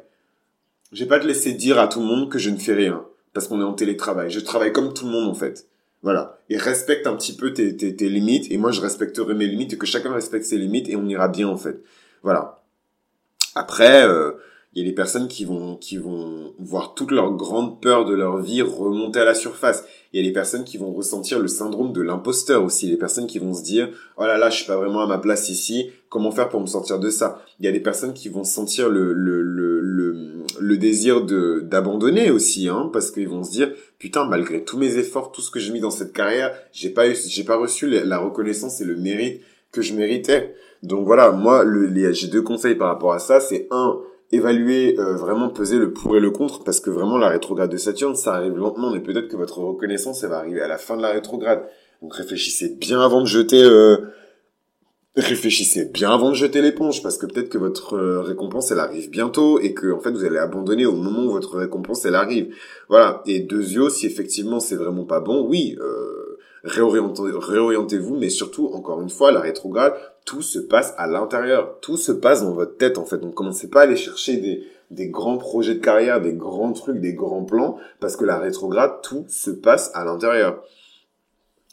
Je 0.92 1.04
vais 1.04 1.08
pas 1.08 1.20
te 1.20 1.28
laisser 1.28 1.54
dire 1.54 1.80
à 1.80 1.88
tout 1.88 2.00
le 2.00 2.06
monde 2.06 2.30
que 2.30 2.40
je 2.40 2.50
ne 2.50 2.58
fais 2.58 2.74
rien 2.74 3.06
parce 3.34 3.48
qu'on 3.48 3.62
est 3.62 3.66
en 3.66 3.74
télétravail. 3.74 4.32
Je 4.32 4.40
travaille 4.40 4.74
comme 4.74 4.94
tout 4.94 5.06
le 5.06 5.12
monde 5.12 5.30
en 5.30 5.36
fait. 5.36 5.68
Voilà. 6.02 6.40
Et 6.50 6.58
respecte 6.58 7.06
un 7.06 7.16
petit 7.16 7.36
peu 7.36 7.54
tes, 7.54 7.78
tes, 7.78 7.96
tes 7.96 8.10
limites 8.10 8.52
et 8.52 8.58
moi 8.58 8.72
je 8.72 8.82
respecterai 8.82 9.36
mes 9.36 9.46
limites 9.46 9.74
et 9.74 9.78
que 9.78 9.86
chacun 9.86 10.12
respecte 10.12 10.46
ses 10.46 10.58
limites 10.58 10.90
et 10.90 10.96
on 10.96 11.08
ira 11.08 11.28
bien 11.28 11.48
en 11.48 11.58
fait. 11.58 11.84
Voilà. 12.24 12.64
Après, 13.54 14.08
euh, 14.08 14.32
il 14.74 14.82
y 14.82 14.86
a 14.86 14.90
des 14.90 14.96
personnes 14.96 15.28
qui 15.28 15.44
vont 15.44 15.76
qui 15.76 15.98
vont 15.98 16.54
voir 16.58 16.94
toute 16.94 17.12
leur 17.12 17.34
grande 17.34 17.82
peur 17.82 18.06
de 18.06 18.14
leur 18.14 18.38
vie 18.38 18.62
remonter 18.62 19.20
à 19.20 19.26
la 19.26 19.34
surface. 19.34 19.84
Il 20.14 20.22
y 20.22 20.24
a 20.24 20.28
des 20.28 20.34
personnes 20.34 20.64
qui 20.64 20.78
vont 20.78 20.94
ressentir 20.94 21.40
le 21.40 21.50
syndrome 21.50 21.92
de 21.92 22.02
l'imposteur 22.02 22.64
aussi. 22.64 22.88
Les 22.88 22.96
personnes 22.96 23.28
qui 23.28 23.38
vont 23.38 23.54
se 23.54 23.64
dire 23.64 23.90
oh 24.16 24.24
là 24.24 24.38
là 24.38 24.50
je 24.50 24.58
suis 24.58 24.66
pas 24.66 24.78
vraiment 24.78 25.02
à 25.02 25.08
ma 25.08 25.18
place 25.18 25.50
ici. 25.50 25.90
Comment 26.08 26.32
faire 26.32 26.48
pour 26.48 26.62
me 26.62 26.68
sortir 26.68 27.00
de 27.00 27.10
ça? 27.10 27.44
Il 27.60 27.66
y 27.66 27.70
a 27.70 27.74
des 27.74 27.82
personnes 27.82 28.14
qui 28.14 28.30
vont 28.30 28.46
sentir 28.46 28.88
le 28.88 29.12
le 29.12 29.42
le 29.42 29.82
le, 29.82 30.16
le 30.58 30.78
désir 30.78 31.26
de 31.26 31.60
d'abandonner 31.60 32.32
aussi 32.32 32.70
hein 32.70 32.90
parce 32.94 33.12
qu'ils 33.12 33.28
vont 33.28 33.44
se 33.44 33.52
dire 33.52 33.74
putain 34.00 34.26
malgré 34.26 34.64
tous 34.64 34.78
mes 34.78 34.98
efforts 34.98 35.34
tout 35.34 35.42
ce 35.42 35.52
que 35.52 35.60
j'ai 35.60 35.74
mis 35.74 35.82
dans 35.82 35.92
cette 35.92 36.14
carrière 36.14 36.54
j'ai 36.72 36.90
pas 36.90 37.10
eu 37.10 37.16
j'ai 37.28 37.44
pas 37.44 37.58
reçu 37.58 37.90
la 37.90 38.20
reconnaissance 38.20 38.80
et 38.80 38.86
le 38.86 38.96
mérite 38.96 39.42
que 39.74 39.82
je 39.82 39.94
méritais. 39.94 40.56
Donc 40.82 41.06
voilà 41.06 41.32
moi 41.32 41.66
le, 41.66 42.14
j'ai 42.14 42.28
deux 42.28 42.42
conseils 42.42 42.76
par 42.76 42.88
rapport 42.88 43.12
à 43.12 43.20
ça. 43.20 43.42
C'est 43.42 43.68
un 43.70 44.00
évaluer, 44.32 44.98
euh, 45.00 45.16
vraiment 45.16 45.50
peser 45.50 45.78
le 45.78 45.92
pour 45.92 46.16
et 46.16 46.20
le 46.20 46.32
contre, 46.32 46.64
parce 46.64 46.80
que 46.80 46.90
vraiment 46.90 47.18
la 47.18 47.30
rétrograde 47.30 47.70
de 47.70 47.78
Saturne, 47.78 48.16
ça 48.16 48.34
arrive 48.36 48.58
lentement, 48.58 48.92
mais 48.92 49.02
peut-être 49.02 49.28
que 49.28 49.36
votre 49.36 49.60
reconnaissance, 49.60 50.24
elle 50.24 50.30
va 50.30 50.38
arriver 50.38 50.62
à 50.62 50.68
la 50.68 50.78
fin 50.78 50.96
de 50.96 51.02
la 51.02 51.10
rétrograde. 51.10 51.64
Donc 52.02 52.16
réfléchissez 52.16 52.70
bien 52.80 53.02
avant 53.02 53.22
de 53.22 53.28
jeter, 53.28 53.62
euh, 53.62 53.98
réfléchissez 55.16 55.86
bien 55.86 56.12
avant 56.12 56.30
de 56.30 56.36
jeter 56.36 56.62
l'éponge, 56.62 57.04
parce 57.04 57.18
que 57.18 57.26
peut-être 57.26 57.50
que 57.50 57.58
votre 57.58 57.96
euh, 57.96 58.22
récompense, 58.22 58.72
elle 58.72 58.80
arrive 58.80 59.10
bientôt, 59.10 59.60
et 59.60 59.74
que 59.74 59.92
en 59.92 60.00
fait 60.00 60.12
vous 60.12 60.24
allez 60.24 60.38
abandonner 60.38 60.86
au 60.86 60.96
moment 60.96 61.26
où 61.26 61.32
votre 61.32 61.58
récompense, 61.58 62.06
elle 62.06 62.16
arrive. 62.16 62.56
Voilà. 62.88 63.22
Et 63.26 63.42
deuxièmement, 63.42 63.90
si 63.90 64.06
effectivement 64.06 64.60
c'est 64.60 64.76
vraiment 64.78 65.06
pas 65.06 65.20
bon, 65.20 65.46
oui. 65.46 65.78
Euh, 65.80 66.31
réorientez-vous, 66.64 68.16
mais 68.16 68.30
surtout, 68.30 68.68
encore 68.74 69.02
une 69.02 69.10
fois, 69.10 69.32
la 69.32 69.40
rétrograde, 69.40 69.94
tout 70.26 70.42
se 70.42 70.60
passe 70.60 70.94
à 70.98 71.08
l'intérieur, 71.08 71.78
tout 71.82 71.98
se 71.98 72.12
passe 72.12 72.44
dans 72.44 72.54
votre 72.54 72.78
tête 72.78 72.98
en 72.98 73.06
fait. 73.06 73.18
Donc 73.18 73.34
commencez 73.34 73.70
pas 73.70 73.82
à 73.82 73.84
aller 73.84 73.96
chercher 73.96 74.38
des, 74.38 74.68
des 74.92 75.08
grands 75.08 75.38
projets 75.38 75.76
de 75.76 75.80
carrière, 75.80 76.22
des 76.22 76.34
grands 76.34 76.74
trucs, 76.74 77.00
des 77.00 77.14
grands 77.14 77.44
plans, 77.44 77.78
parce 78.00 78.16
que 78.16 78.26
la 78.26 78.38
rétrograde, 78.38 79.02
tout 79.02 79.26
se 79.28 79.52
passe 79.52 79.92
à 79.94 80.06
l'intérieur. 80.06 80.64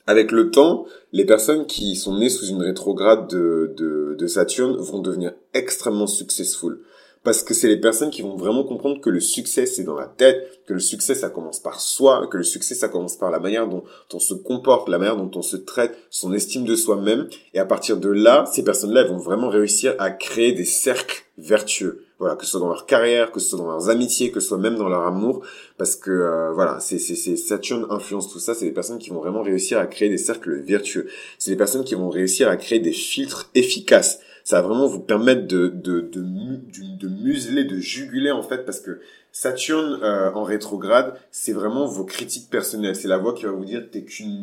Avec 0.07 0.33
le 0.33 0.51
temps, 0.51 0.87
les 1.13 1.27
personnes 1.27 1.67
qui 1.67 1.95
sont 1.95 2.17
nées 2.17 2.31
sous 2.31 2.47
une 2.47 2.63
rétrograde 2.63 3.29
de, 3.29 3.75
de, 3.77 4.17
de 4.19 4.27
Saturne 4.27 4.77
vont 4.79 5.01
devenir 5.01 5.35
extrêmement 5.53 6.07
successful 6.07 6.81
parce 7.25 7.43
que 7.43 7.55
c'est 7.55 7.69
les 7.69 7.81
personnes 7.81 8.11
qui 8.11 8.23
vont 8.23 8.37
vraiment 8.37 8.65
comprendre 8.65 9.01
que 9.01 9.11
le 9.11 9.21
succès 9.21 9.67
c'est 9.67 9.85
dans 9.85 9.95
la 9.95 10.07
tête, 10.07 10.61
que 10.67 10.75
le 10.75 10.81
succès 10.81 11.15
ça 11.15 11.31
commence 11.31 11.61
par 11.61 11.81
soi, 11.81 12.27
que 12.31 12.37
le 12.37 12.43
succès 12.43 12.75
ça 12.75 12.89
commence 12.89 13.17
par 13.17 13.31
la 13.31 13.39
manière 13.39 13.69
dont 13.69 13.85
on 14.13 14.19
se 14.19 14.35
comporte, 14.35 14.89
la 14.89 14.99
manière 14.99 15.17
dont 15.17 15.31
on 15.35 15.43
se 15.43 15.57
traite, 15.57 15.97
son 16.11 16.33
estime 16.33 16.65
de 16.65 16.77
soi-même 16.77 17.29
et 17.55 17.59
à 17.59 17.65
partir 17.65 17.97
de 17.97 18.09
là, 18.09 18.45
ces 18.53 18.63
personnes-là 18.65 19.05
vont 19.05 19.19
vraiment 19.19 19.49
réussir 19.49 19.95
à 19.99 20.11
créer 20.11 20.53
des 20.53 20.65
cercles 20.65 21.25
vertueux. 21.39 22.05
Voilà, 22.19 22.35
que 22.35 22.45
ce 22.45 22.51
soit 22.51 22.61
dans 22.61 22.69
leur 22.69 22.85
carrière, 22.85 23.31
que 23.31 23.39
ce 23.39 23.51
soit 23.51 23.59
dans 23.59 23.71
leurs 23.71 23.91
amitiés, 23.91 24.33
que 24.33 24.41
ce 24.41 24.49
soit 24.49 24.59
même 24.59 24.75
dans 24.75 24.89
leur 24.89 25.07
amour, 25.07 25.45
parce 25.77 25.95
que 25.95 26.11
euh, 26.11 26.53
voilà, 26.53 26.81
c'est 26.81 26.99
c'est 26.99 27.37
Saturne 27.37 27.87
influence 27.91 28.29
tout 28.29 28.41
ça. 28.41 28.55
C'est 28.55 28.65
des 28.65 28.73
personnes 28.73 28.99
qui 28.99 29.11
vont 29.11 29.21
vraiment 29.21 29.43
réussir 29.43 29.79
à 29.79 29.87
créer 29.87 30.09
des 30.09 30.19
cercles 30.19 30.61
vertueux. 30.61 31.07
C'est 31.39 31.53
des 31.53 31.57
personnes 31.57 31.85
qui 31.85 31.95
vont 31.95 32.11
réussir 32.11 32.49
à 32.49 32.57
créer 32.57 32.81
des 32.81 32.93
filtres 32.93 33.51
efficaces 33.55 34.19
ça 34.49 34.63
va 34.63 34.69
vraiment 34.69 34.87
vous 34.87 35.01
permettre 35.01 35.47
de, 35.47 35.69
de, 35.69 36.01
de, 36.01 36.23
de, 36.23 37.09
museler, 37.09 37.65
de 37.65 37.77
juguler 37.77 38.31
en 38.31 38.43
fait, 38.43 38.65
parce 38.65 38.81
que 38.81 38.99
Saturne 39.31 40.01
euh, 40.03 40.33
en 40.33 40.43
rétrograde, 40.43 41.21
c'est 41.31 41.53
vraiment 41.53 41.85
vos 41.85 42.07
critiques 42.07 42.49
personnelles. 42.49 42.97
C'est 42.97 43.09
la 43.09 43.19
voix 43.19 43.35
qui 43.35 43.45
va 43.45 43.51
vous 43.51 43.67
dire 43.67 43.91
t'es 43.93 44.05
qu'une 44.05 44.41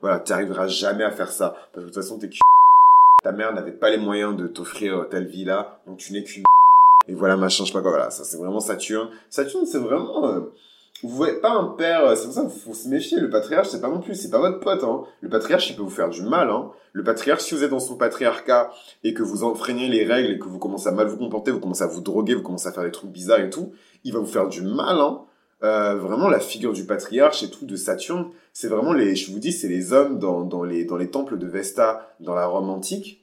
voilà, 0.00 0.20
tu 0.20 0.32
arriveras 0.32 0.68
jamais 0.68 1.04
à 1.04 1.10
faire 1.10 1.30
ça. 1.30 1.50
Parce 1.50 1.74
que 1.74 1.80
de 1.80 1.84
toute 1.84 2.02
façon, 2.02 2.18
t'es 2.18 2.30
qu'une 2.30 2.40
ta 3.22 3.32
mère 3.32 3.52
n'avait 3.52 3.72
pas 3.72 3.90
les 3.90 3.98
moyens 3.98 4.34
de 4.38 4.46
t'offrir 4.46 5.06
telle 5.10 5.26
vie 5.26 5.44
là, 5.44 5.82
donc 5.86 5.98
tu 5.98 6.14
n'es 6.14 6.24
qu'une 6.24 6.44
et 7.06 7.12
voilà 7.12 7.36
machin, 7.36 7.64
je 7.64 7.68
sais 7.68 7.74
pas 7.74 7.82
quoi. 7.82 7.90
Voilà, 7.90 8.08
ça 8.08 8.24
c'est 8.24 8.38
vraiment 8.38 8.60
Saturne. 8.60 9.10
Saturne, 9.28 9.66
c'est 9.66 9.76
vraiment 9.76 10.30
euh, 10.30 10.40
vous 11.02 11.10
voyez 11.10 11.34
pas 11.34 11.50
un 11.50 11.66
père, 11.76 12.04
euh, 12.04 12.16
c'est 12.16 12.24
pour 12.24 12.34
ça 12.34 12.42
qu'il 12.42 12.60
faut 12.60 12.74
se 12.74 12.88
méfier. 12.88 13.20
Le 13.20 13.28
patriarche, 13.28 13.68
c'est 13.68 13.80
pas 13.80 13.88
non 13.88 14.00
plus, 14.00 14.14
c'est 14.14 14.30
pas 14.30 14.38
votre 14.38 14.60
pote. 14.60 14.82
Hein. 14.82 15.02
Le 15.20 15.28
patriarche, 15.28 15.68
il 15.70 15.76
peut 15.76 15.82
vous 15.82 15.90
faire 15.90 16.08
du 16.08 16.22
mal. 16.22 16.48
Hein. 16.50 16.70
Le 16.92 17.04
patriarche, 17.04 17.42
si 17.42 17.54
vous 17.54 17.62
êtes 17.62 17.70
dans 17.70 17.80
son 17.80 17.96
patriarcat 17.96 18.70
et 19.04 19.12
que 19.12 19.22
vous 19.22 19.44
enfreignez 19.44 19.88
les 19.88 20.04
règles 20.04 20.32
et 20.32 20.38
que 20.38 20.46
vous 20.46 20.58
commencez 20.58 20.88
à 20.88 20.92
mal 20.92 21.06
vous 21.06 21.18
comporter, 21.18 21.50
vous 21.50 21.60
commencez 21.60 21.84
à 21.84 21.86
vous 21.86 22.00
droguer, 22.00 22.34
vous 22.34 22.42
commencez 22.42 22.68
à 22.68 22.72
faire 22.72 22.84
des 22.84 22.90
trucs 22.90 23.10
bizarres 23.10 23.40
et 23.40 23.50
tout, 23.50 23.72
il 24.04 24.12
va 24.14 24.20
vous 24.20 24.26
faire 24.26 24.48
du 24.48 24.62
mal. 24.62 24.98
Hein. 24.98 25.20
Euh, 25.62 25.96
vraiment, 25.96 26.28
la 26.28 26.40
figure 26.40 26.72
du 26.72 26.84
patriarche 26.84 27.42
et 27.42 27.50
tout 27.50 27.66
de 27.66 27.76
Saturne, 27.76 28.30
c'est 28.52 28.68
vraiment 28.68 28.92
les, 28.92 29.16
je 29.16 29.30
vous 29.32 29.38
dis, 29.38 29.52
c'est 29.52 29.68
les 29.68 29.92
hommes 29.92 30.18
dans, 30.18 30.42
dans 30.42 30.64
les 30.64 30.84
dans 30.84 30.96
les 30.96 31.10
temples 31.10 31.38
de 31.38 31.46
Vesta 31.46 32.14
dans 32.20 32.34
la 32.34 32.46
Rome 32.46 32.70
antique. 32.70 33.22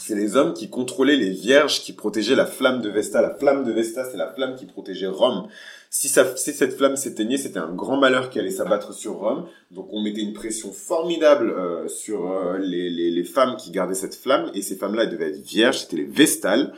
C'est 0.00 0.14
les 0.14 0.36
hommes 0.36 0.54
qui 0.54 0.70
contrôlaient 0.70 1.16
les 1.16 1.30
vierges, 1.30 1.80
qui 1.80 1.92
protégeaient 1.92 2.36
la 2.36 2.46
flamme 2.46 2.80
de 2.82 2.88
Vesta. 2.88 3.20
La 3.20 3.34
flamme 3.34 3.64
de 3.64 3.72
Vesta, 3.72 4.04
c'est 4.04 4.16
la 4.16 4.28
flamme 4.32 4.54
qui 4.54 4.66
protégeait 4.66 5.06
Rome. 5.06 5.48
Si, 5.90 6.08
ça, 6.08 6.36
si 6.36 6.52
cette 6.52 6.76
flamme 6.76 6.96
s'éteignait, 6.96 7.38
c'était 7.38 7.58
un 7.58 7.72
grand 7.72 7.96
malheur 7.96 8.28
qui 8.28 8.38
allait 8.38 8.50
s'abattre 8.50 8.92
sur 8.92 9.14
Rome. 9.14 9.46
Donc 9.70 9.88
on 9.90 10.02
mettait 10.02 10.20
une 10.20 10.34
pression 10.34 10.72
formidable 10.72 11.50
euh, 11.50 11.88
sur 11.88 12.30
euh, 12.30 12.58
les, 12.58 12.90
les, 12.90 13.10
les, 13.10 13.24
femmes 13.24 13.56
qui 13.56 13.70
gardaient 13.70 13.94
cette 13.94 14.14
flamme. 14.14 14.50
Et 14.54 14.62
ces 14.62 14.76
femmes-là, 14.76 15.04
elles 15.04 15.10
devaient 15.10 15.30
être 15.30 15.46
vierges, 15.46 15.78
c'était 15.80 15.96
les 15.96 16.04
Vestales. 16.04 16.74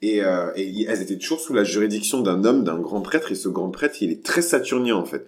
Et, 0.00 0.22
euh, 0.24 0.50
et, 0.56 0.84
elles 0.84 1.02
étaient 1.02 1.18
toujours 1.18 1.40
sous 1.40 1.52
la 1.52 1.64
juridiction 1.64 2.20
d'un 2.20 2.44
homme, 2.44 2.64
d'un 2.64 2.78
grand 2.78 3.02
prêtre. 3.02 3.32
Et 3.32 3.34
ce 3.34 3.48
grand 3.48 3.70
prêtre, 3.70 3.96
il 4.00 4.10
est 4.10 4.24
très 4.24 4.42
saturnien 4.42 4.96
en 4.96 5.04
fait. 5.04 5.26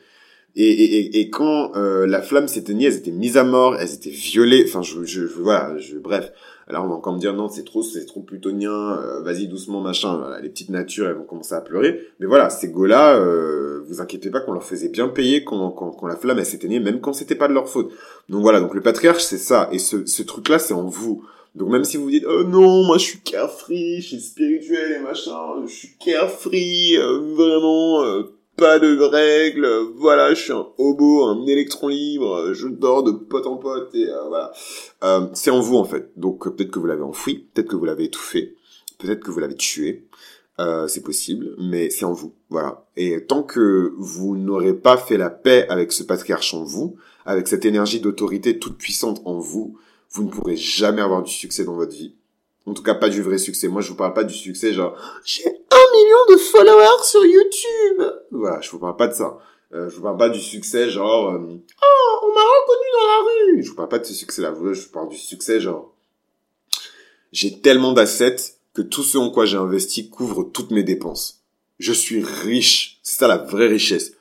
Et, 0.54 0.68
et, 0.68 1.20
et 1.20 1.28
quand 1.28 1.76
euh, 1.76 2.06
la 2.06 2.22
flamme 2.22 2.48
s'éteignait, 2.48 2.86
elles 2.86 2.96
étaient 2.96 3.10
mises 3.10 3.36
à 3.36 3.44
mort, 3.44 3.76
elles 3.78 3.92
étaient 3.92 4.08
violées. 4.08 4.64
Enfin, 4.66 4.80
je, 4.80 5.04
je, 5.04 5.24
voilà, 5.24 5.76
je, 5.78 5.98
bref. 5.98 6.32
Alors 6.68 6.84
on 6.84 6.88
va 6.88 6.94
encore 6.94 7.14
me 7.14 7.20
dire 7.20 7.32
non, 7.32 7.48
c'est 7.48 7.64
trop, 7.64 7.82
c'est 7.82 8.06
trop 8.06 8.20
plutonien. 8.20 8.98
Euh, 8.98 9.20
vas-y 9.22 9.46
doucement, 9.46 9.80
machin. 9.80 10.36
les 10.42 10.48
petites 10.48 10.70
natures, 10.70 11.06
elles 11.06 11.14
vont 11.14 11.24
commencer 11.24 11.54
à 11.54 11.60
pleurer. 11.60 12.00
Mais 12.18 12.26
voilà, 12.26 12.50
ces 12.50 12.72
gars-là, 12.72 13.16
euh, 13.16 13.84
vous 13.86 14.00
inquiétez 14.00 14.30
pas 14.30 14.40
qu'on 14.40 14.52
leur 14.52 14.64
faisait 14.64 14.88
bien 14.88 15.06
payer 15.08 15.44
quand, 15.44 15.70
quand, 15.70 16.06
la 16.06 16.16
flamme 16.16 16.42
s'éteignait, 16.42 16.80
même 16.80 17.00
quand 17.00 17.12
c'était 17.12 17.36
pas 17.36 17.46
de 17.46 17.52
leur 17.52 17.68
faute. 17.68 17.92
Donc 18.28 18.42
voilà, 18.42 18.60
donc 18.60 18.74
le 18.74 18.80
patriarche 18.80 19.22
c'est 19.22 19.38
ça. 19.38 19.68
Et 19.70 19.78
ce, 19.78 20.06
ce 20.06 20.22
truc-là, 20.22 20.58
c'est 20.58 20.74
en 20.74 20.86
vous. 20.86 21.24
Donc 21.54 21.70
même 21.70 21.84
si 21.84 21.96
vous 21.96 22.10
dites 22.10 22.26
oh 22.28 22.44
non 22.44 22.84
moi 22.84 22.98
je 22.98 23.04
suis 23.04 23.20
carefree, 23.20 24.02
je 24.02 24.08
suis 24.08 24.20
spirituel 24.20 24.92
et 24.92 24.98
machin, 24.98 25.64
je 25.66 25.72
suis 25.72 25.96
carefree, 25.98 26.98
euh, 26.98 27.18
vraiment 27.34 28.04
pas 28.56 28.78
de 28.78 28.98
règles, 29.00 29.68
voilà, 29.96 30.34
je 30.34 30.42
suis 30.42 30.52
un 30.52 30.66
hobo, 30.78 31.24
un 31.26 31.46
électron 31.46 31.88
libre, 31.88 32.52
je 32.52 32.68
dors 32.68 33.02
de 33.02 33.12
pote 33.12 33.46
en 33.46 33.56
pote 33.56 33.94
et 33.94 34.08
euh, 34.08 34.28
voilà. 34.28 34.52
Euh, 35.04 35.26
c'est 35.34 35.50
en 35.50 35.60
vous 35.60 35.76
en 35.76 35.84
fait. 35.84 36.10
Donc 36.16 36.44
peut-être 36.44 36.70
que 36.70 36.78
vous 36.78 36.86
l'avez 36.86 37.02
enfoui, 37.02 37.46
peut-être 37.52 37.68
que 37.68 37.76
vous 37.76 37.84
l'avez 37.84 38.04
étouffé, 38.04 38.56
peut-être 38.98 39.20
que 39.20 39.30
vous 39.30 39.40
l'avez 39.40 39.56
tué. 39.56 40.06
Euh, 40.58 40.88
c'est 40.88 41.02
possible, 41.02 41.54
mais 41.58 41.90
c'est 41.90 42.06
en 42.06 42.14
vous, 42.14 42.32
voilà. 42.48 42.86
Et 42.96 43.26
tant 43.26 43.42
que 43.42 43.92
vous 43.98 44.38
n'aurez 44.38 44.72
pas 44.72 44.96
fait 44.96 45.18
la 45.18 45.28
paix 45.28 45.66
avec 45.68 45.92
ce 45.92 46.02
patriarche 46.02 46.54
en 46.54 46.64
vous, 46.64 46.96
avec 47.26 47.46
cette 47.46 47.66
énergie 47.66 48.00
d'autorité 48.00 48.58
toute 48.58 48.78
puissante 48.78 49.20
en 49.26 49.38
vous, 49.38 49.76
vous 50.12 50.24
ne 50.24 50.30
pourrez 50.30 50.56
jamais 50.56 51.02
avoir 51.02 51.22
du 51.22 51.30
succès 51.30 51.64
dans 51.64 51.74
votre 51.74 51.94
vie. 51.94 52.14
En 52.64 52.72
tout 52.72 52.82
cas, 52.82 52.94
pas 52.94 53.10
du 53.10 53.20
vrai 53.20 53.36
succès. 53.36 53.68
Moi, 53.68 53.82
je 53.82 53.90
vous 53.90 53.96
parle 53.96 54.14
pas 54.14 54.24
du 54.24 54.32
succès 54.32 54.72
genre 54.72 54.96
un 55.96 56.02
million 56.04 56.16
de 56.30 56.36
followers 56.36 57.04
sur 57.04 57.24
YouTube. 57.24 58.02
Voilà, 58.30 58.60
je 58.60 58.70
vous 58.70 58.78
parle 58.78 58.96
pas 58.96 59.08
de 59.08 59.14
ça. 59.14 59.38
Euh, 59.72 59.88
je 59.90 59.96
vous 59.96 60.02
parle 60.02 60.16
pas 60.16 60.28
du 60.28 60.40
succès 60.40 60.90
genre 60.90 61.28
euh, 61.30 61.38
oh 61.38 62.20
on 62.22 62.34
m'a 62.34 62.40
reconnu 62.40 62.86
dans 62.92 63.06
la 63.06 63.24
rue. 63.24 63.62
Je 63.62 63.70
vous 63.70 63.74
parle 63.76 63.88
pas 63.88 63.98
de 63.98 64.04
ce 64.04 64.14
succès-là. 64.14 64.54
Je 64.54 64.80
vous 64.80 64.92
parle 64.92 65.08
du 65.08 65.16
succès 65.16 65.60
genre 65.60 65.92
j'ai 67.32 67.60
tellement 67.60 67.92
d'assets 67.92 68.36
que 68.74 68.82
tout 68.82 69.02
ce 69.02 69.18
en 69.18 69.30
quoi 69.30 69.44
j'ai 69.44 69.56
investi 69.56 70.08
couvre 70.08 70.44
toutes 70.44 70.70
mes 70.70 70.84
dépenses. 70.84 71.42
Je 71.78 71.92
suis 71.92 72.22
riche. 72.22 73.00
C'est 73.02 73.16
ça 73.16 73.28
la 73.28 73.38
vraie 73.38 73.68
richesse. 73.68 74.12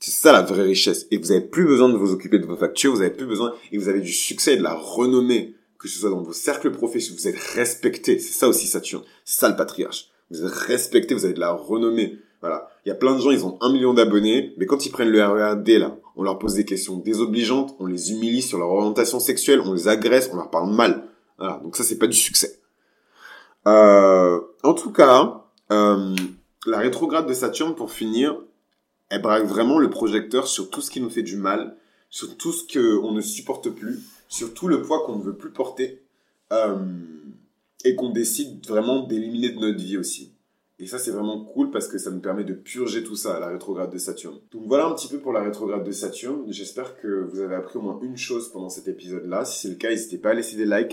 C'est 0.00 0.10
ça 0.10 0.32
la 0.32 0.42
vraie 0.42 0.64
richesse. 0.64 1.06
Et 1.10 1.16
vous 1.16 1.30
avez 1.30 1.40
plus 1.40 1.64
besoin 1.64 1.88
de 1.88 1.96
vous 1.96 2.12
occuper 2.12 2.38
de 2.38 2.46
vos 2.46 2.56
factures, 2.56 2.92
vous 2.92 3.00
avez 3.00 3.10
plus 3.10 3.26
besoin, 3.26 3.54
et 3.72 3.78
vous 3.78 3.88
avez 3.88 4.00
du 4.00 4.12
succès 4.12 4.54
et 4.54 4.56
de 4.56 4.62
la 4.62 4.74
renommée 4.74 5.54
que 5.84 5.90
ce 5.90 5.98
soit 5.98 6.08
dans 6.08 6.22
vos 6.22 6.32
cercles 6.32 6.70
professionnels, 6.70 7.20
vous 7.20 7.28
êtes 7.28 7.38
respecté. 7.38 8.18
C'est 8.18 8.32
ça 8.32 8.48
aussi 8.48 8.66
Saturne. 8.66 9.04
C'est 9.26 9.40
ça 9.40 9.50
le 9.50 9.56
patriarche. 9.56 10.08
Vous 10.30 10.44
êtes 10.44 10.52
respecté, 10.52 11.14
vous 11.14 11.24
avez 11.24 11.34
de 11.34 11.40
la 11.40 11.52
renommée. 11.52 12.18
Voilà. 12.40 12.68
Il 12.84 12.88
y 12.88 12.92
a 12.92 12.94
plein 12.94 13.14
de 13.14 13.20
gens, 13.20 13.30
ils 13.30 13.44
ont 13.46 13.56
un 13.60 13.72
million 13.72 13.94
d'abonnés, 13.94 14.54
mais 14.58 14.66
quand 14.66 14.84
ils 14.84 14.90
prennent 14.90 15.10
le 15.10 15.24
RERD, 15.24 15.68
là, 15.68 15.96
on 16.16 16.22
leur 16.22 16.38
pose 16.38 16.54
des 16.54 16.64
questions 16.64 16.96
désobligeantes, 16.96 17.74
on 17.78 17.86
les 17.86 18.12
humilie 18.12 18.42
sur 18.42 18.58
leur 18.58 18.68
orientation 18.68 19.18
sexuelle, 19.20 19.60
on 19.60 19.72
les 19.72 19.88
agresse, 19.88 20.30
on 20.32 20.36
leur 20.36 20.50
parle 20.50 20.70
mal. 20.70 21.04
Voilà. 21.38 21.60
Donc 21.62 21.76
ça, 21.76 21.84
c'est 21.84 21.98
pas 21.98 22.06
du 22.06 22.16
succès. 22.16 22.60
Euh, 23.66 24.40
en 24.62 24.74
tout 24.74 24.92
cas, 24.92 25.40
Euh, 25.72 26.14
la 26.66 26.78
rétrograde 26.78 27.26
de 27.26 27.32
Saturne, 27.34 27.74
pour 27.74 27.90
finir, 27.90 28.36
elle 29.08 29.22
braque 29.22 29.46
vraiment 29.46 29.78
le 29.78 29.90
projecteur 29.90 30.46
sur 30.46 30.70
tout 30.70 30.80
ce 30.80 30.90
qui 30.90 31.00
nous 31.00 31.10
fait 31.10 31.22
du 31.22 31.36
mal, 31.36 31.76
sur 32.10 32.36
tout 32.36 32.52
ce 32.52 32.64
qu'on 32.70 33.12
ne 33.12 33.20
supporte 33.20 33.70
plus, 33.70 34.00
sur 34.28 34.52
tout 34.54 34.68
le 34.68 34.82
poids 34.82 35.04
qu'on 35.04 35.16
ne 35.16 35.22
veut 35.22 35.36
plus 35.36 35.50
porter, 35.50 36.02
euh, 36.52 36.76
et 37.84 37.94
qu'on 37.94 38.10
décide 38.10 38.66
vraiment 38.66 39.06
d'éliminer 39.06 39.50
de 39.50 39.60
notre 39.60 39.78
vie 39.78 39.96
aussi. 39.96 40.34
Et 40.80 40.86
ça, 40.86 40.98
c'est 40.98 41.12
vraiment 41.12 41.44
cool 41.44 41.70
parce 41.70 41.86
que 41.86 41.98
ça 41.98 42.10
nous 42.10 42.20
permet 42.20 42.42
de 42.42 42.52
purger 42.52 43.04
tout 43.04 43.14
ça, 43.14 43.38
la 43.38 43.48
rétrograde 43.48 43.92
de 43.92 43.98
Saturne. 43.98 44.40
Donc 44.50 44.64
voilà 44.66 44.86
un 44.86 44.92
petit 44.94 45.06
peu 45.06 45.18
pour 45.18 45.32
la 45.32 45.40
rétrograde 45.40 45.84
de 45.84 45.92
Saturne. 45.92 46.44
J'espère 46.48 46.96
que 47.00 47.28
vous 47.30 47.40
avez 47.40 47.54
appris 47.54 47.78
au 47.78 47.82
moins 47.82 48.00
une 48.02 48.16
chose 48.16 48.50
pendant 48.50 48.68
cet 48.68 48.88
épisode-là. 48.88 49.44
Si 49.44 49.60
c'est 49.60 49.68
le 49.68 49.76
cas, 49.76 49.90
n'hésitez 49.90 50.18
pas 50.18 50.30
à 50.30 50.34
laisser 50.34 50.56
des 50.56 50.66
likes, 50.66 50.74